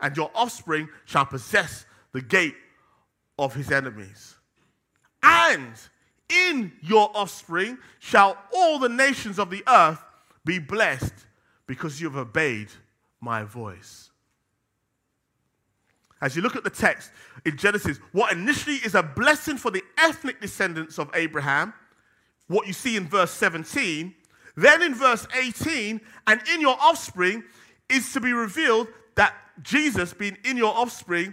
And 0.00 0.16
your 0.16 0.30
offspring 0.34 0.88
shall 1.06 1.26
possess 1.26 1.84
the 2.12 2.22
gate 2.22 2.54
of 3.36 3.52
his 3.54 3.72
enemies. 3.72 4.36
And 5.24 5.74
in 6.28 6.72
your 6.82 7.10
offspring 7.14 7.78
shall 7.98 8.38
all 8.54 8.78
the 8.78 8.88
nations 8.88 9.40
of 9.40 9.50
the 9.50 9.64
earth 9.68 10.02
be 10.44 10.60
blessed 10.60 11.12
because 11.66 12.00
you 12.00 12.08
have 12.08 12.16
obeyed 12.16 12.68
my 13.20 13.42
voice 13.42 14.09
as 16.20 16.36
you 16.36 16.42
look 16.42 16.56
at 16.56 16.64
the 16.64 16.70
text 16.70 17.10
in 17.44 17.56
Genesis, 17.56 17.98
what 18.12 18.32
initially 18.32 18.76
is 18.76 18.94
a 18.94 19.02
blessing 19.02 19.56
for 19.56 19.70
the 19.70 19.82
ethnic 19.98 20.40
descendants 20.40 20.98
of 20.98 21.10
Abraham, 21.14 21.72
what 22.48 22.66
you 22.66 22.72
see 22.72 22.96
in 22.96 23.06
verse 23.06 23.30
17, 23.30 24.14
then 24.56 24.82
in 24.82 24.94
verse 24.94 25.26
18, 25.34 26.00
and 26.26 26.40
in 26.52 26.60
your 26.60 26.76
offspring 26.80 27.42
is 27.88 28.12
to 28.12 28.20
be 28.20 28.32
revealed 28.32 28.88
that 29.14 29.34
Jesus, 29.62 30.12
being 30.12 30.36
in 30.44 30.56
your 30.56 30.74
offspring, 30.74 31.32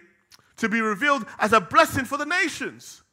to 0.58 0.70
be 0.70 0.82
revealed 0.82 1.26
as 1.40 1.54
a 1.54 1.62
blessing 1.62 2.06
for 2.06 2.18
the 2.18 2.26
nations. 2.26 3.04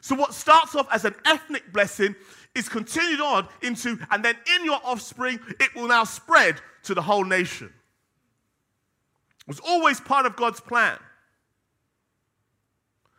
So, 0.00 0.14
what 0.14 0.34
starts 0.34 0.74
off 0.74 0.86
as 0.92 1.04
an 1.04 1.14
ethnic 1.24 1.72
blessing 1.72 2.14
is 2.54 2.68
continued 2.68 3.20
on 3.20 3.48
into, 3.62 3.98
and 4.10 4.24
then 4.24 4.36
in 4.54 4.64
your 4.64 4.78
offspring, 4.84 5.40
it 5.58 5.74
will 5.74 5.88
now 5.88 6.04
spread 6.04 6.60
to 6.84 6.94
the 6.94 7.02
whole 7.02 7.24
nation. 7.24 7.72
It 9.46 9.50
was 9.50 9.60
always 9.60 10.00
part 10.00 10.24
of 10.24 10.36
God's 10.36 10.60
plan. 10.60 10.98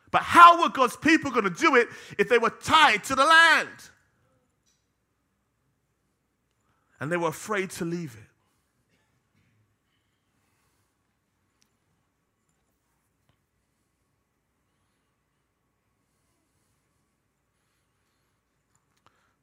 But 0.10 0.24
how 0.24 0.62
were 0.62 0.70
God's 0.70 0.98
people 0.98 1.30
going 1.30 1.44
to 1.44 1.50
do 1.50 1.76
it 1.76 1.88
if 2.18 2.30
they 2.30 2.38
were 2.38 2.50
tied 2.50 3.04
to 3.06 3.16
the 3.16 3.26
land? 3.26 3.70
And 7.00 7.12
they 7.12 7.18
were 7.18 7.28
afraid 7.28 7.70
to 7.72 7.86
leave 7.86 8.16
it. 8.16 8.22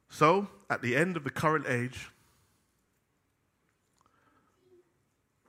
So, 0.09 0.47
at 0.69 0.81
the 0.81 0.95
end 0.95 1.17
of 1.17 1.23
the 1.23 1.29
current 1.29 1.65
age, 1.67 2.09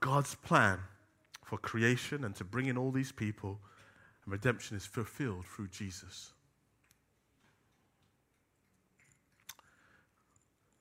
God's 0.01 0.35
plan 0.37 0.81
for 1.55 1.59
creation 1.59 2.25
and 2.25 2.35
to 2.35 2.43
bring 2.43 2.67
in 2.67 2.77
all 2.77 2.91
these 2.91 3.13
people, 3.13 3.61
and 4.25 4.33
redemption 4.33 4.77
is 4.77 4.85
fulfilled 4.85 5.45
through 5.47 5.69
Jesus. 5.69 6.33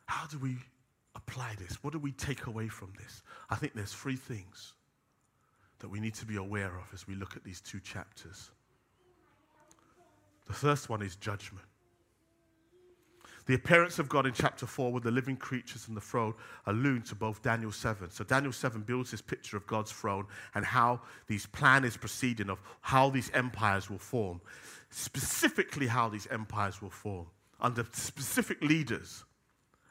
How 0.06 0.26
do 0.28 0.40
we 0.40 0.58
apply 1.16 1.56
this? 1.60 1.84
What 1.84 1.94
do 1.94 2.00
we 2.00 2.12
take 2.12 2.48
away 2.48 2.70
from 2.70 2.92
this? 2.98 3.22
I 3.52 3.56
think 3.56 3.76
there's 3.76 3.94
three 3.94 4.16
things 4.16 4.74
that 5.78 5.90
we 5.90 6.00
need 6.00 6.16
to 6.16 6.26
be 6.26 6.38
aware 6.38 6.76
of 6.76 6.86
as 6.92 7.08
we 7.08 7.14
look 7.14 7.36
at 7.36 7.44
these 7.44 7.62
two 7.62 7.80
chapters. 7.80 8.50
The 10.48 10.54
first 10.54 10.90
one 10.90 11.04
is 11.04 11.16
judgment. 11.16 11.66
The 13.46 13.56
appearance 13.56 14.00
of 14.00 14.08
God 14.08 14.26
in 14.26 14.34
chapter 14.34 14.66
4 14.66 14.94
with 14.94 15.04
the 15.04 15.12
living 15.12 15.36
creatures 15.36 15.88
and 15.88 15.98
the 15.98 16.02
throne 16.02 16.34
allude 16.66 17.06
to 17.08 17.16
both 17.16 17.42
Daniel 17.42 17.72
7. 17.72 18.10
So 18.10 18.24
Daniel 18.24 18.54
7 18.54 18.82
builds 18.82 19.12
this 19.12 19.22
picture 19.22 19.58
of 19.58 19.68
God's 19.68 19.92
throne 19.92 20.28
and 20.56 20.64
how 20.64 21.02
these 21.28 21.46
plan 21.46 21.84
is 21.84 21.98
proceeding 21.98 22.50
of 22.50 22.62
how 22.82 23.10
these 23.10 23.30
empires 23.34 23.90
will 23.90 23.98
form. 23.98 24.40
Specifically 24.92 25.88
how 25.88 26.08
these 26.08 26.28
empires 26.28 26.82
will 26.82 26.90
form 26.90 27.28
under 27.60 27.86
specific 27.92 28.62
leaders. 28.62 29.26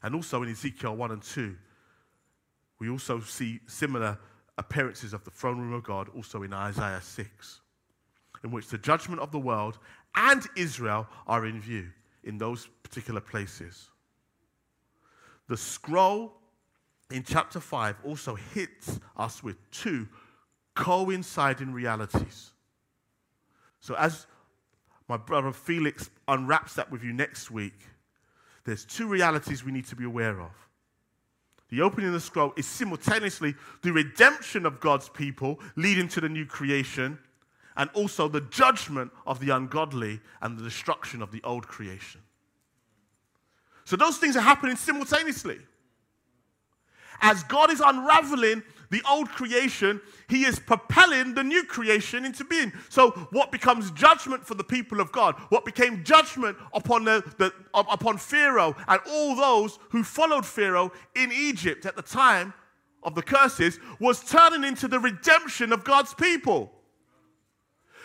And 0.02 0.14
also 0.14 0.42
in 0.42 0.50
Ezekiel 0.50 0.96
1 0.96 1.10
and 1.10 1.22
2, 1.22 1.54
we 2.78 2.88
also 2.88 3.20
see 3.20 3.60
similar 3.66 4.18
appearances 4.56 5.12
of 5.12 5.24
the 5.24 5.30
throne 5.30 5.58
room 5.58 5.72
of 5.74 5.82
God 5.82 6.08
also 6.14 6.42
in 6.42 6.52
Isaiah 6.52 7.00
6, 7.02 7.60
in 8.44 8.50
which 8.50 8.68
the 8.68 8.78
judgment 8.78 9.20
of 9.20 9.30
the 9.30 9.38
world 9.38 9.78
and 10.14 10.42
Israel 10.56 11.06
are 11.26 11.46
in 11.46 11.60
view 11.60 11.90
in 12.24 12.38
those 12.38 12.68
particular 12.82 13.20
places. 13.20 13.90
The 15.48 15.56
scroll 15.56 16.32
in 17.10 17.22
chapter 17.22 17.60
5 17.60 17.96
also 18.04 18.34
hits 18.34 19.00
us 19.16 19.42
with 19.42 19.56
two 19.70 20.08
coinciding 20.74 21.72
realities. 21.72 22.52
So, 23.80 23.94
as 23.96 24.26
my 25.08 25.16
brother 25.16 25.52
Felix 25.52 26.08
unwraps 26.28 26.74
that 26.74 26.90
with 26.90 27.02
you 27.02 27.12
next 27.12 27.50
week, 27.50 27.78
there's 28.64 28.84
two 28.84 29.08
realities 29.08 29.64
we 29.64 29.72
need 29.72 29.86
to 29.86 29.96
be 29.96 30.04
aware 30.04 30.40
of. 30.40 30.52
The 31.68 31.80
opening 31.80 32.08
of 32.08 32.12
the 32.12 32.20
scroll 32.20 32.52
is 32.56 32.66
simultaneously 32.66 33.54
the 33.82 33.92
redemption 33.92 34.66
of 34.66 34.78
God's 34.78 35.08
people, 35.08 35.58
leading 35.74 36.06
to 36.08 36.20
the 36.20 36.28
new 36.28 36.46
creation, 36.46 37.18
and 37.76 37.90
also 37.94 38.28
the 38.28 38.40
judgment 38.42 39.10
of 39.26 39.40
the 39.40 39.50
ungodly 39.50 40.20
and 40.40 40.58
the 40.58 40.62
destruction 40.62 41.22
of 41.22 41.30
the 41.30 41.42
old 41.44 41.66
creation. 41.66 42.20
So 43.84 43.96
those 43.96 44.18
things 44.18 44.36
are 44.36 44.40
happening 44.40 44.76
simultaneously. 44.76 45.58
As 47.20 47.44
God 47.44 47.70
is 47.70 47.80
unraveling 47.80 48.62
the 48.90 49.02
old 49.08 49.28
creation, 49.28 50.00
He 50.28 50.44
is 50.44 50.58
propelling 50.58 51.34
the 51.34 51.44
new 51.44 51.64
creation 51.64 52.24
into 52.24 52.44
being. 52.44 52.72
So, 52.88 53.10
what 53.30 53.52
becomes 53.52 53.90
judgment 53.92 54.44
for 54.44 54.54
the 54.54 54.64
people 54.64 55.00
of 55.00 55.12
God, 55.12 55.36
what 55.48 55.64
became 55.64 56.04
judgment 56.04 56.58
upon, 56.74 57.04
the, 57.04 57.22
the, 57.38 57.52
upon 57.74 58.18
Pharaoh 58.18 58.76
and 58.88 59.00
all 59.08 59.36
those 59.36 59.78
who 59.90 60.02
followed 60.02 60.44
Pharaoh 60.44 60.92
in 61.14 61.30
Egypt 61.32 61.86
at 61.86 61.96
the 61.96 62.02
time 62.02 62.52
of 63.04 63.14
the 63.14 63.22
curses, 63.22 63.78
was 64.00 64.22
turning 64.24 64.64
into 64.64 64.88
the 64.88 64.98
redemption 64.98 65.72
of 65.72 65.84
God's 65.84 66.14
people. 66.14 66.72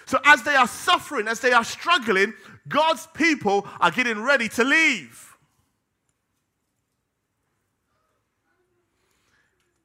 So, 0.08 0.20
as 0.24 0.42
they 0.44 0.56
are 0.56 0.70
suffering, 0.70 1.28
as 1.28 1.42
they 1.42 1.52
are 1.52 1.66
struggling, 1.66 2.34
God's 2.70 3.08
people 3.08 3.68
are 3.82 3.92
getting 3.92 4.24
ready 4.24 4.48
to 4.50 4.64
leave. 4.64 5.36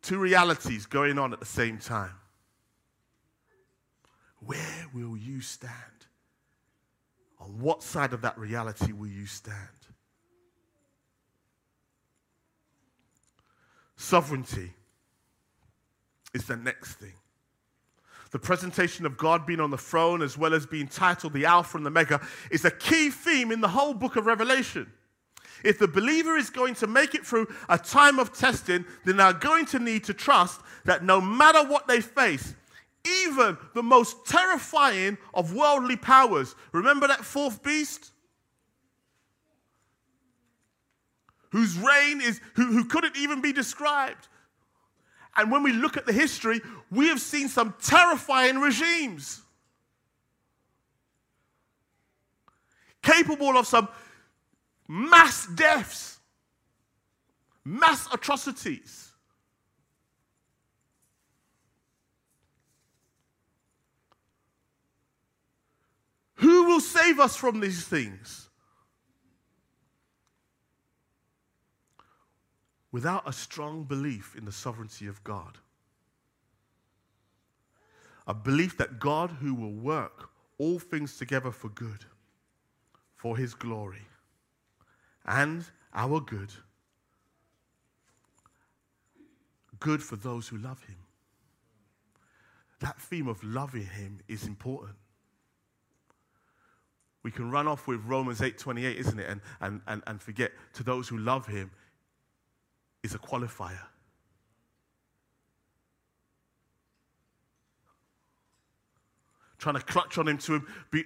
Two 0.00 0.18
realities 0.18 0.86
going 0.86 1.18
on 1.18 1.32
at 1.32 1.40
the 1.40 1.46
same 1.46 1.78
time. 1.78 2.14
Where 4.38 4.86
will 4.94 5.16
you 5.16 5.40
stand? 5.40 5.72
On 7.40 7.58
what 7.58 7.82
side 7.82 8.12
of 8.12 8.22
that 8.22 8.38
reality 8.38 8.92
will 8.92 9.08
you 9.08 9.26
stand? 9.26 9.56
Sovereignty 13.96 14.72
is 16.32 16.44
the 16.44 16.56
next 16.56 16.94
thing. 16.94 17.14
The 18.32 18.38
presentation 18.38 19.04
of 19.04 19.18
God 19.18 19.46
being 19.46 19.60
on 19.60 19.70
the 19.70 19.78
throne, 19.78 20.22
as 20.22 20.38
well 20.38 20.54
as 20.54 20.64
being 20.64 20.88
titled 20.88 21.34
the 21.34 21.44
Alpha 21.44 21.76
and 21.76 21.84
the 21.84 21.90
Omega, 21.90 22.20
is 22.50 22.64
a 22.64 22.70
key 22.70 23.10
theme 23.10 23.52
in 23.52 23.60
the 23.60 23.68
whole 23.68 23.92
book 23.92 24.16
of 24.16 24.24
Revelation. 24.24 24.90
If 25.62 25.78
the 25.78 25.86
believer 25.86 26.36
is 26.36 26.48
going 26.48 26.74
to 26.76 26.86
make 26.86 27.14
it 27.14 27.26
through 27.26 27.46
a 27.68 27.78
time 27.78 28.18
of 28.18 28.32
testing, 28.32 28.86
then 29.04 29.18
they're 29.18 29.34
going 29.34 29.66
to 29.66 29.78
need 29.78 30.04
to 30.04 30.14
trust 30.14 30.62
that 30.86 31.04
no 31.04 31.20
matter 31.20 31.62
what 31.68 31.86
they 31.86 32.00
face, 32.00 32.54
even 33.24 33.58
the 33.74 33.82
most 33.82 34.26
terrifying 34.26 35.18
of 35.34 35.54
worldly 35.54 35.96
powers, 35.96 36.54
remember 36.72 37.06
that 37.06 37.24
fourth 37.24 37.62
beast? 37.62 38.12
Whose 41.50 41.76
reign 41.76 42.22
is, 42.22 42.40
who, 42.54 42.64
who 42.64 42.84
couldn't 42.86 43.16
even 43.16 43.42
be 43.42 43.52
described. 43.52 44.28
And 45.36 45.50
when 45.50 45.62
we 45.62 45.72
look 45.72 45.96
at 45.96 46.06
the 46.06 46.12
history, 46.12 46.60
we 46.90 47.08
have 47.08 47.20
seen 47.20 47.48
some 47.48 47.74
terrifying 47.80 48.58
regimes 48.58 49.42
capable 53.02 53.56
of 53.58 53.66
some 53.66 53.88
mass 54.88 55.46
deaths, 55.46 56.18
mass 57.64 58.08
atrocities. 58.12 59.10
Who 66.36 66.64
will 66.64 66.80
save 66.80 67.20
us 67.20 67.36
from 67.36 67.60
these 67.60 67.84
things? 67.84 68.41
Without 72.92 73.26
a 73.26 73.32
strong 73.32 73.84
belief 73.84 74.36
in 74.36 74.44
the 74.44 74.52
sovereignty 74.52 75.06
of 75.06 75.24
God, 75.24 75.58
a 78.26 78.34
belief 78.34 78.76
that 78.76 79.00
God, 79.00 79.30
who 79.40 79.54
will 79.54 79.72
work 79.72 80.28
all 80.58 80.78
things 80.78 81.16
together 81.16 81.50
for 81.50 81.68
good, 81.70 82.04
for 83.16 83.36
his 83.36 83.54
glory, 83.54 84.06
and 85.24 85.64
our 85.94 86.20
good, 86.20 86.52
good 89.80 90.02
for 90.02 90.16
those 90.16 90.46
who 90.48 90.58
love 90.58 90.84
him. 90.84 90.98
That 92.80 93.00
theme 93.00 93.26
of 93.26 93.42
loving 93.42 93.86
him 93.86 94.20
is 94.28 94.46
important 94.46 94.96
we 97.22 97.30
can 97.30 97.50
run 97.50 97.68
off 97.68 97.86
with 97.86 98.04
Romans 98.04 98.40
8:28, 98.40 98.96
isn't 98.96 99.18
it? 99.18 99.28
And, 99.28 99.40
and, 99.60 99.80
and, 99.86 100.02
and 100.06 100.20
forget 100.20 100.52
to 100.74 100.82
those 100.82 101.08
who 101.08 101.18
love 101.18 101.46
him 101.46 101.70
is 103.02 103.14
a 103.14 103.18
qualifier. 103.18 103.78
Trying 109.58 109.76
to 109.76 109.82
clutch 109.82 110.18
on 110.18 110.26
him 110.26 110.38
to 110.38 110.60
be 110.90 111.04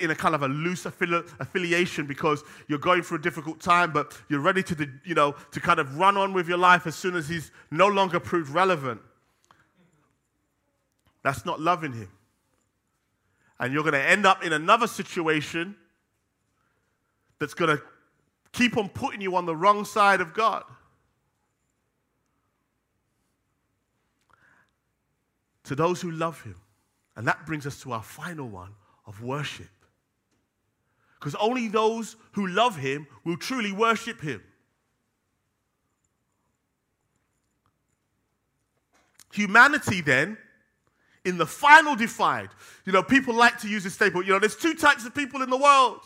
in 0.00 0.10
a 0.10 0.14
kind 0.14 0.34
of 0.34 0.42
a 0.42 0.48
loose 0.48 0.86
affiliation 0.86 2.06
because 2.06 2.42
you're 2.66 2.80
going 2.80 3.02
through 3.02 3.18
a 3.18 3.22
difficult 3.22 3.60
time, 3.60 3.92
but 3.92 4.20
you're 4.28 4.40
ready 4.40 4.62
to, 4.64 4.88
you 5.04 5.14
know, 5.14 5.36
to 5.52 5.60
kind 5.60 5.78
of 5.78 5.96
run 5.96 6.16
on 6.16 6.32
with 6.32 6.48
your 6.48 6.58
life 6.58 6.88
as 6.88 6.96
soon 6.96 7.14
as 7.14 7.28
he's 7.28 7.52
no 7.70 7.86
longer 7.86 8.18
proved 8.18 8.50
relevant. 8.50 9.00
That's 11.22 11.46
not 11.46 11.60
loving 11.60 11.92
him. 11.92 12.08
And 13.60 13.72
you're 13.72 13.84
going 13.84 13.94
to 13.94 14.02
end 14.02 14.26
up 14.26 14.44
in 14.44 14.52
another 14.52 14.88
situation 14.88 15.76
that's 17.38 17.54
going 17.54 17.76
to 17.76 17.82
keep 18.52 18.76
on 18.76 18.88
putting 18.88 19.20
you 19.20 19.36
on 19.36 19.46
the 19.46 19.54
wrong 19.54 19.84
side 19.84 20.20
of 20.20 20.34
God. 20.34 20.64
To 25.66 25.74
those 25.74 26.00
who 26.00 26.10
love 26.10 26.42
Him. 26.42 26.56
And 27.16 27.26
that 27.28 27.46
brings 27.46 27.66
us 27.66 27.80
to 27.82 27.92
our 27.92 28.02
final 28.02 28.48
one 28.48 28.74
of 29.06 29.22
worship. 29.22 29.68
Because 31.18 31.34
only 31.36 31.68
those 31.68 32.16
who 32.32 32.46
love 32.46 32.76
Him 32.76 33.06
will 33.24 33.36
truly 33.36 33.72
worship 33.72 34.20
Him. 34.20 34.42
Humanity 39.32 40.00
then 40.00 40.38
in 41.24 41.36
the 41.36 41.46
final 41.46 41.96
divide. 41.96 42.48
You 42.84 42.92
know, 42.92 43.02
people 43.02 43.34
like 43.34 43.58
to 43.60 43.68
use 43.68 43.84
this 43.84 43.94
statement. 43.94 44.26
You 44.26 44.34
know, 44.34 44.38
there's 44.38 44.56
two 44.56 44.74
types 44.74 45.04
of 45.04 45.14
people 45.14 45.42
in 45.42 45.50
the 45.50 45.56
world. 45.56 46.00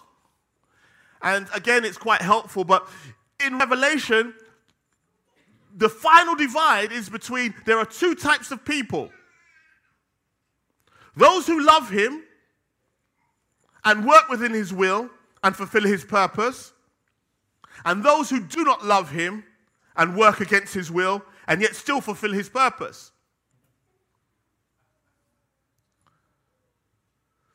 And 1.23 1.47
again, 1.55 1.85
it's 1.85 1.99
quite 1.99 2.23
helpful, 2.23 2.65
but 2.65 2.89
in 3.45 3.59
Revelation, 3.59 4.33
the 5.77 5.89
final 5.89 6.35
divide 6.35 6.93
is 6.93 7.09
between 7.09 7.55
there 7.67 7.79
are 7.79 7.85
two 7.85 8.15
types 8.15 8.51
of 8.51 8.65
people 8.65 9.11
those 11.17 11.47
who 11.47 11.65
love 11.65 11.91
him 11.91 12.23
and 13.85 14.07
work 14.07 14.29
within 14.29 14.53
his 14.53 14.73
will 14.73 15.11
and 15.43 15.57
fulfill 15.57 15.85
his 15.85 16.05
purpose, 16.05 16.73
and 17.85 18.05
those 18.05 18.29
who 18.31 18.41
do 18.41 18.65
not 18.65 18.85
love 18.85 19.11
him 19.11 19.45
and 19.97 20.17
work 20.17 20.41
against 20.41 20.75
his 20.75 20.91
will 20.91 21.23
and 21.47 21.61
yet 21.61 21.75
still 21.75 22.01
fulfill 22.01 22.33
his 22.33 22.49
purpose. 22.49 23.13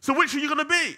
So, 0.02 0.14
which 0.14 0.36
are 0.36 0.40
you 0.40 0.48
going 0.48 0.60
to 0.60 0.66
be? 0.66 0.96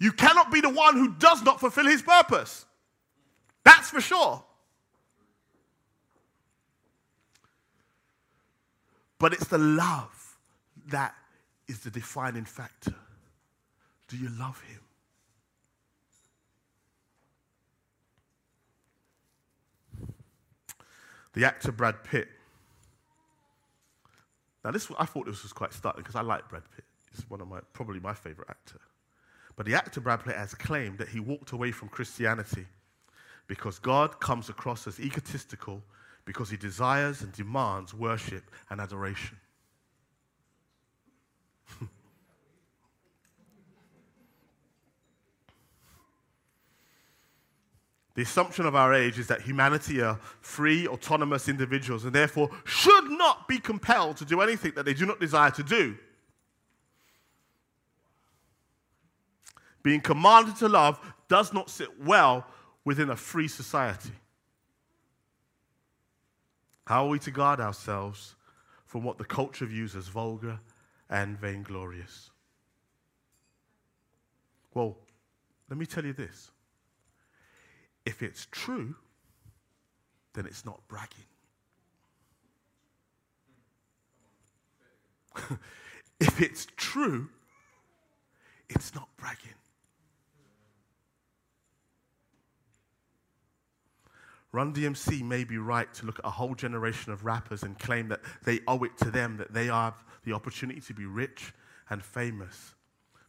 You 0.00 0.12
cannot 0.12 0.50
be 0.50 0.60
the 0.60 0.70
one 0.70 0.96
who 0.96 1.14
does 1.14 1.42
not 1.42 1.60
fulfill 1.60 1.86
his 1.86 2.02
purpose. 2.02 2.66
That's 3.64 3.90
for 3.90 4.00
sure. 4.00 4.42
But 9.18 9.32
it's 9.32 9.46
the 9.46 9.58
love 9.58 10.13
that 10.88 11.14
is 11.68 11.80
the 11.80 11.90
defining 11.90 12.44
factor. 12.44 12.94
Do 14.08 14.16
you 14.16 14.28
love 14.38 14.60
him? 14.62 14.80
The 21.32 21.44
actor 21.44 21.72
Brad 21.72 22.04
Pitt 22.04 22.28
now, 24.64 24.70
this 24.70 24.90
I 24.98 25.04
thought 25.04 25.26
this 25.26 25.42
was 25.42 25.52
quite 25.52 25.74
startling 25.74 26.02
because 26.02 26.16
I 26.16 26.22
like 26.22 26.48
Brad 26.48 26.62
Pitt. 26.74 26.84
He's 27.12 27.28
one 27.28 27.40
of 27.40 27.48
my 27.48 27.60
probably 27.74 28.00
my 28.00 28.14
favorite 28.14 28.48
actor. 28.48 28.80
But 29.56 29.66
the 29.66 29.74
actor 29.74 30.00
Brad 30.00 30.24
Pitt 30.24 30.36
has 30.36 30.54
claimed 30.54 30.98
that 30.98 31.08
he 31.08 31.20
walked 31.20 31.52
away 31.52 31.70
from 31.70 31.88
Christianity 31.88 32.66
because 33.46 33.78
God 33.78 34.18
comes 34.20 34.48
across 34.48 34.86
as 34.86 34.98
egotistical 34.98 35.82
because 36.24 36.48
he 36.48 36.56
desires 36.56 37.20
and 37.20 37.30
demands 37.32 37.92
worship 37.92 38.50
and 38.70 38.80
adoration. 38.80 39.36
The 48.14 48.22
assumption 48.22 48.64
of 48.64 48.76
our 48.76 48.94
age 48.94 49.18
is 49.18 49.26
that 49.26 49.40
humanity 49.40 50.00
are 50.00 50.20
free, 50.40 50.86
autonomous 50.86 51.48
individuals 51.48 52.04
and 52.04 52.14
therefore 52.14 52.48
should 52.64 53.10
not 53.10 53.48
be 53.48 53.58
compelled 53.58 54.18
to 54.18 54.24
do 54.24 54.40
anything 54.40 54.70
that 54.76 54.84
they 54.84 54.94
do 54.94 55.04
not 55.04 55.18
desire 55.18 55.50
to 55.50 55.64
do. 55.64 55.96
Being 59.82 60.00
commanded 60.00 60.56
to 60.56 60.68
love 60.68 61.00
does 61.28 61.52
not 61.52 61.68
sit 61.68 62.00
well 62.00 62.46
within 62.84 63.10
a 63.10 63.16
free 63.16 63.48
society. 63.48 64.12
How 66.86 67.06
are 67.06 67.08
we 67.08 67.18
to 67.20 67.30
guard 67.30 67.60
ourselves 67.60 68.34
from 68.86 69.02
what 69.04 69.18
the 69.18 69.24
culture 69.24 69.66
views 69.66 69.96
as 69.96 70.06
vulgar 70.08 70.60
and 71.10 71.38
vainglorious? 71.38 72.30
Well, 74.74 74.96
let 75.68 75.78
me 75.78 75.86
tell 75.86 76.04
you 76.04 76.12
this 76.12 76.50
if 78.04 78.22
it's 78.22 78.46
true, 78.50 78.94
then 80.34 80.46
it's 80.46 80.64
not 80.64 80.80
bragging. 80.88 81.24
if 86.20 86.40
it's 86.40 86.66
true, 86.76 87.28
it's 88.68 88.94
not 88.94 89.08
bragging. 89.16 89.54
Run 94.52 94.72
DMC 94.72 95.22
may 95.22 95.42
be 95.42 95.58
right 95.58 95.92
to 95.94 96.06
look 96.06 96.20
at 96.20 96.24
a 96.24 96.30
whole 96.30 96.54
generation 96.54 97.12
of 97.12 97.24
rappers 97.24 97.64
and 97.64 97.76
claim 97.76 98.06
that 98.08 98.20
they 98.44 98.60
owe 98.68 98.84
it 98.84 98.96
to 98.98 99.10
them, 99.10 99.36
that 99.38 99.52
they 99.52 99.66
have 99.66 99.94
the 100.24 100.32
opportunity 100.32 100.80
to 100.80 100.94
be 100.94 101.06
rich 101.06 101.52
and 101.90 102.02
famous. 102.02 102.74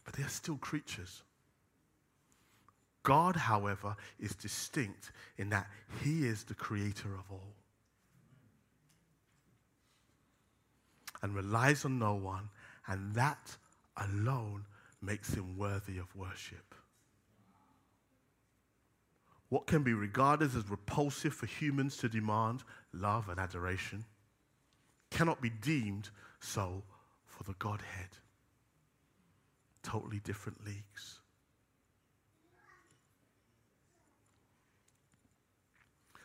But 0.04 0.14
they 0.14 0.22
are 0.22 0.28
still 0.28 0.56
creatures. 0.56 1.22
God, 3.02 3.36
however, 3.36 3.96
is 4.18 4.34
distinct 4.34 5.12
in 5.36 5.50
that 5.50 5.68
he 6.02 6.26
is 6.26 6.44
the 6.44 6.54
creator 6.54 7.14
of 7.14 7.30
all 7.30 7.54
and 11.22 11.34
relies 11.34 11.84
on 11.84 11.98
no 11.98 12.14
one, 12.14 12.48
and 12.86 13.14
that 13.14 13.56
alone 13.96 14.64
makes 15.02 15.34
him 15.34 15.56
worthy 15.56 15.98
of 15.98 16.14
worship. 16.14 16.74
What 19.48 19.66
can 19.66 19.82
be 19.82 19.94
regarded 19.94 20.54
as 20.56 20.68
repulsive 20.68 21.34
for 21.34 21.46
humans 21.46 21.96
to 21.98 22.08
demand, 22.08 22.64
love 22.92 23.28
and 23.28 23.38
adoration, 23.38 24.04
cannot 25.10 25.40
be 25.40 25.50
deemed 25.50 26.10
so 26.40 26.82
for 27.26 27.44
the 27.44 27.54
Godhead. 27.58 28.08
Totally 29.82 30.20
different 30.20 30.64
leagues. 30.64 31.20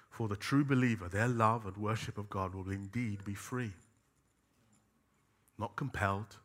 For 0.09 0.27
the 0.27 0.35
true 0.35 0.65
believer, 0.65 1.07
their 1.07 1.27
love 1.27 1.65
and 1.65 1.77
worship 1.77 2.17
of 2.17 2.29
God 2.29 2.53
will 2.53 2.69
indeed 2.69 3.23
be 3.23 3.33
free, 3.33 3.71
not 5.57 5.75
compelled, 5.75 6.37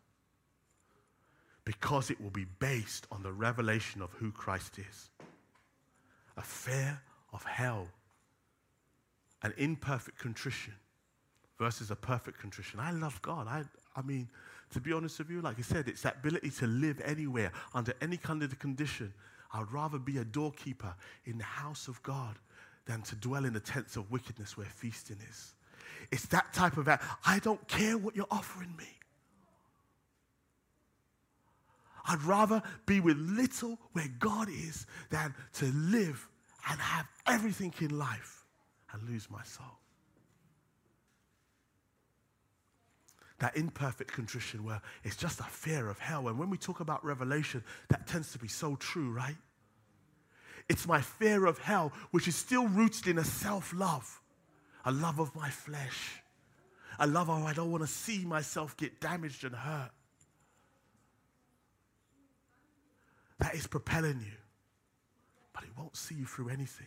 because 1.64 2.10
it 2.10 2.20
will 2.20 2.30
be 2.30 2.46
based 2.58 3.06
on 3.10 3.22
the 3.22 3.32
revelation 3.32 4.00
of 4.00 4.12
who 4.12 4.30
Christ 4.30 4.78
is. 4.78 5.10
A 6.36 6.42
fear 6.42 7.00
of 7.32 7.42
hell 7.44 7.88
an 9.42 9.54
imperfect 9.56 10.18
contrition 10.18 10.74
versus 11.58 11.90
a 11.90 11.96
perfect 11.96 12.38
contrition. 12.38 12.80
I 12.80 12.90
love 12.90 13.20
God. 13.22 13.46
I, 13.48 13.64
I 13.94 14.02
mean, 14.02 14.28
to 14.72 14.80
be 14.80 14.92
honest 14.92 15.18
with 15.18 15.30
you, 15.30 15.40
like 15.40 15.58
I 15.58 15.62
said, 15.62 15.88
it's 15.88 16.02
that 16.02 16.16
ability 16.16 16.50
to 16.50 16.66
live 16.66 17.00
anywhere, 17.04 17.52
under 17.74 17.94
any 18.00 18.16
kind 18.16 18.42
of 18.42 18.58
condition. 18.58 19.12
I'd 19.52 19.70
rather 19.72 19.98
be 19.98 20.18
a 20.18 20.24
doorkeeper 20.24 20.94
in 21.24 21.38
the 21.38 21.44
house 21.44 21.88
of 21.88 22.02
God 22.02 22.36
than 22.86 23.02
to 23.02 23.14
dwell 23.16 23.44
in 23.44 23.52
the 23.52 23.60
tents 23.60 23.96
of 23.96 24.10
wickedness 24.10 24.56
where 24.56 24.66
feasting 24.66 25.18
is. 25.28 25.54
It's 26.10 26.26
that 26.26 26.52
type 26.52 26.76
of. 26.76 26.88
I 26.88 27.38
don't 27.40 27.66
care 27.68 27.96
what 27.96 28.14
you're 28.14 28.26
offering 28.30 28.74
me. 28.76 28.88
I'd 32.08 32.22
rather 32.22 32.62
be 32.86 33.00
with 33.00 33.16
little 33.16 33.78
where 33.92 34.08
God 34.18 34.48
is 34.48 34.86
than 35.10 35.34
to 35.54 35.66
live 35.66 36.28
and 36.70 36.80
have 36.80 37.06
everything 37.26 37.74
in 37.80 37.98
life 37.98 38.44
and 38.92 39.08
lose 39.08 39.28
my 39.30 39.42
soul. 39.42 39.66
That 43.38 43.56
imperfect 43.56 44.12
contrition 44.12 44.64
where 44.64 44.80
it's 45.04 45.16
just 45.16 45.40
a 45.40 45.44
fear 45.44 45.88
of 45.88 45.98
hell. 45.98 46.28
And 46.28 46.38
when 46.38 46.48
we 46.48 46.56
talk 46.56 46.80
about 46.80 47.04
revelation, 47.04 47.62
that 47.88 48.06
tends 48.06 48.32
to 48.32 48.38
be 48.38 48.48
so 48.48 48.76
true, 48.76 49.10
right? 49.10 49.36
It's 50.68 50.86
my 50.86 51.00
fear 51.00 51.46
of 51.46 51.58
hell, 51.58 51.92
which 52.10 52.26
is 52.26 52.34
still 52.34 52.66
rooted 52.66 53.06
in 53.06 53.18
a 53.18 53.24
self 53.24 53.72
love, 53.74 54.20
a 54.84 54.90
love 54.90 55.18
of 55.18 55.34
my 55.34 55.50
flesh, 55.50 56.22
a 56.98 57.06
love 57.06 57.30
of 57.30 57.44
I 57.44 57.52
don't 57.52 57.70
want 57.70 57.82
to 57.84 57.88
see 57.88 58.24
myself 58.24 58.76
get 58.76 59.00
damaged 59.00 59.44
and 59.44 59.54
hurt. 59.54 59.90
That 63.38 63.54
is 63.54 63.66
propelling 63.66 64.20
you, 64.20 64.38
but 65.52 65.64
it 65.64 65.70
won't 65.76 65.96
see 65.96 66.14
you 66.14 66.24
through 66.24 66.48
anything. 66.48 66.86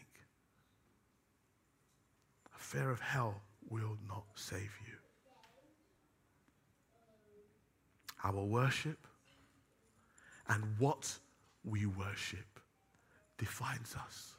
A 2.55 2.59
fear 2.59 2.89
of 2.89 2.99
hell 2.99 3.41
will 3.69 3.97
not 4.07 4.25
save 4.35 4.71
you. 4.87 4.98
Our 8.23 8.43
worship 8.43 9.07
and 10.47 10.63
what 10.77 11.17
we 11.63 11.85
worship 11.85 12.59
defines 13.37 13.95
us. 13.95 14.33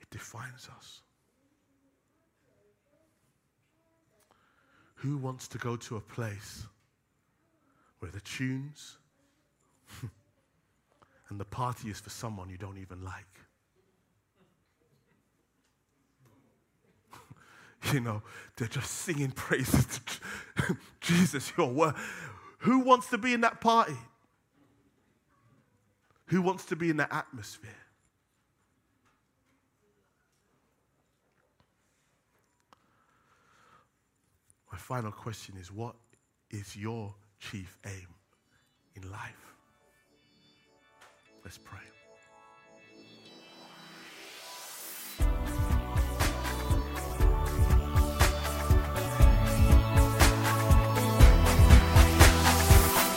It 0.00 0.10
defines 0.10 0.68
us. 0.76 1.00
Who 4.96 5.16
wants 5.16 5.48
to 5.48 5.58
go 5.58 5.76
to 5.76 5.96
a 5.96 6.00
place 6.00 6.64
where 8.00 8.10
the 8.10 8.20
tunes 8.20 8.98
and 11.30 11.40
the 11.40 11.44
party 11.44 11.88
is 11.88 12.00
for 12.00 12.10
someone 12.10 12.50
you 12.50 12.58
don't 12.58 12.78
even 12.78 13.02
like? 13.02 13.41
you 17.92 18.00
know, 18.00 18.22
they're 18.56 18.68
just 18.68 18.90
singing 18.90 19.30
praises 19.30 19.86
to 19.86 20.76
Jesus, 21.00 21.52
your 21.56 21.70
word. 21.70 21.94
Who 22.58 22.80
wants 22.80 23.08
to 23.08 23.18
be 23.18 23.32
in 23.32 23.40
that 23.40 23.60
party? 23.60 23.96
Who 26.26 26.40
wants 26.42 26.64
to 26.66 26.76
be 26.76 26.90
in 26.90 26.96
that 26.98 27.12
atmosphere? 27.12 27.70
My 34.70 34.78
final 34.78 35.12
question 35.12 35.56
is 35.60 35.70
what 35.70 35.96
is 36.50 36.74
your 36.74 37.14
chief 37.38 37.78
aim 37.84 38.08
in 38.94 39.10
life? 39.10 39.54
Let's 41.44 41.58
pray. 41.58 41.91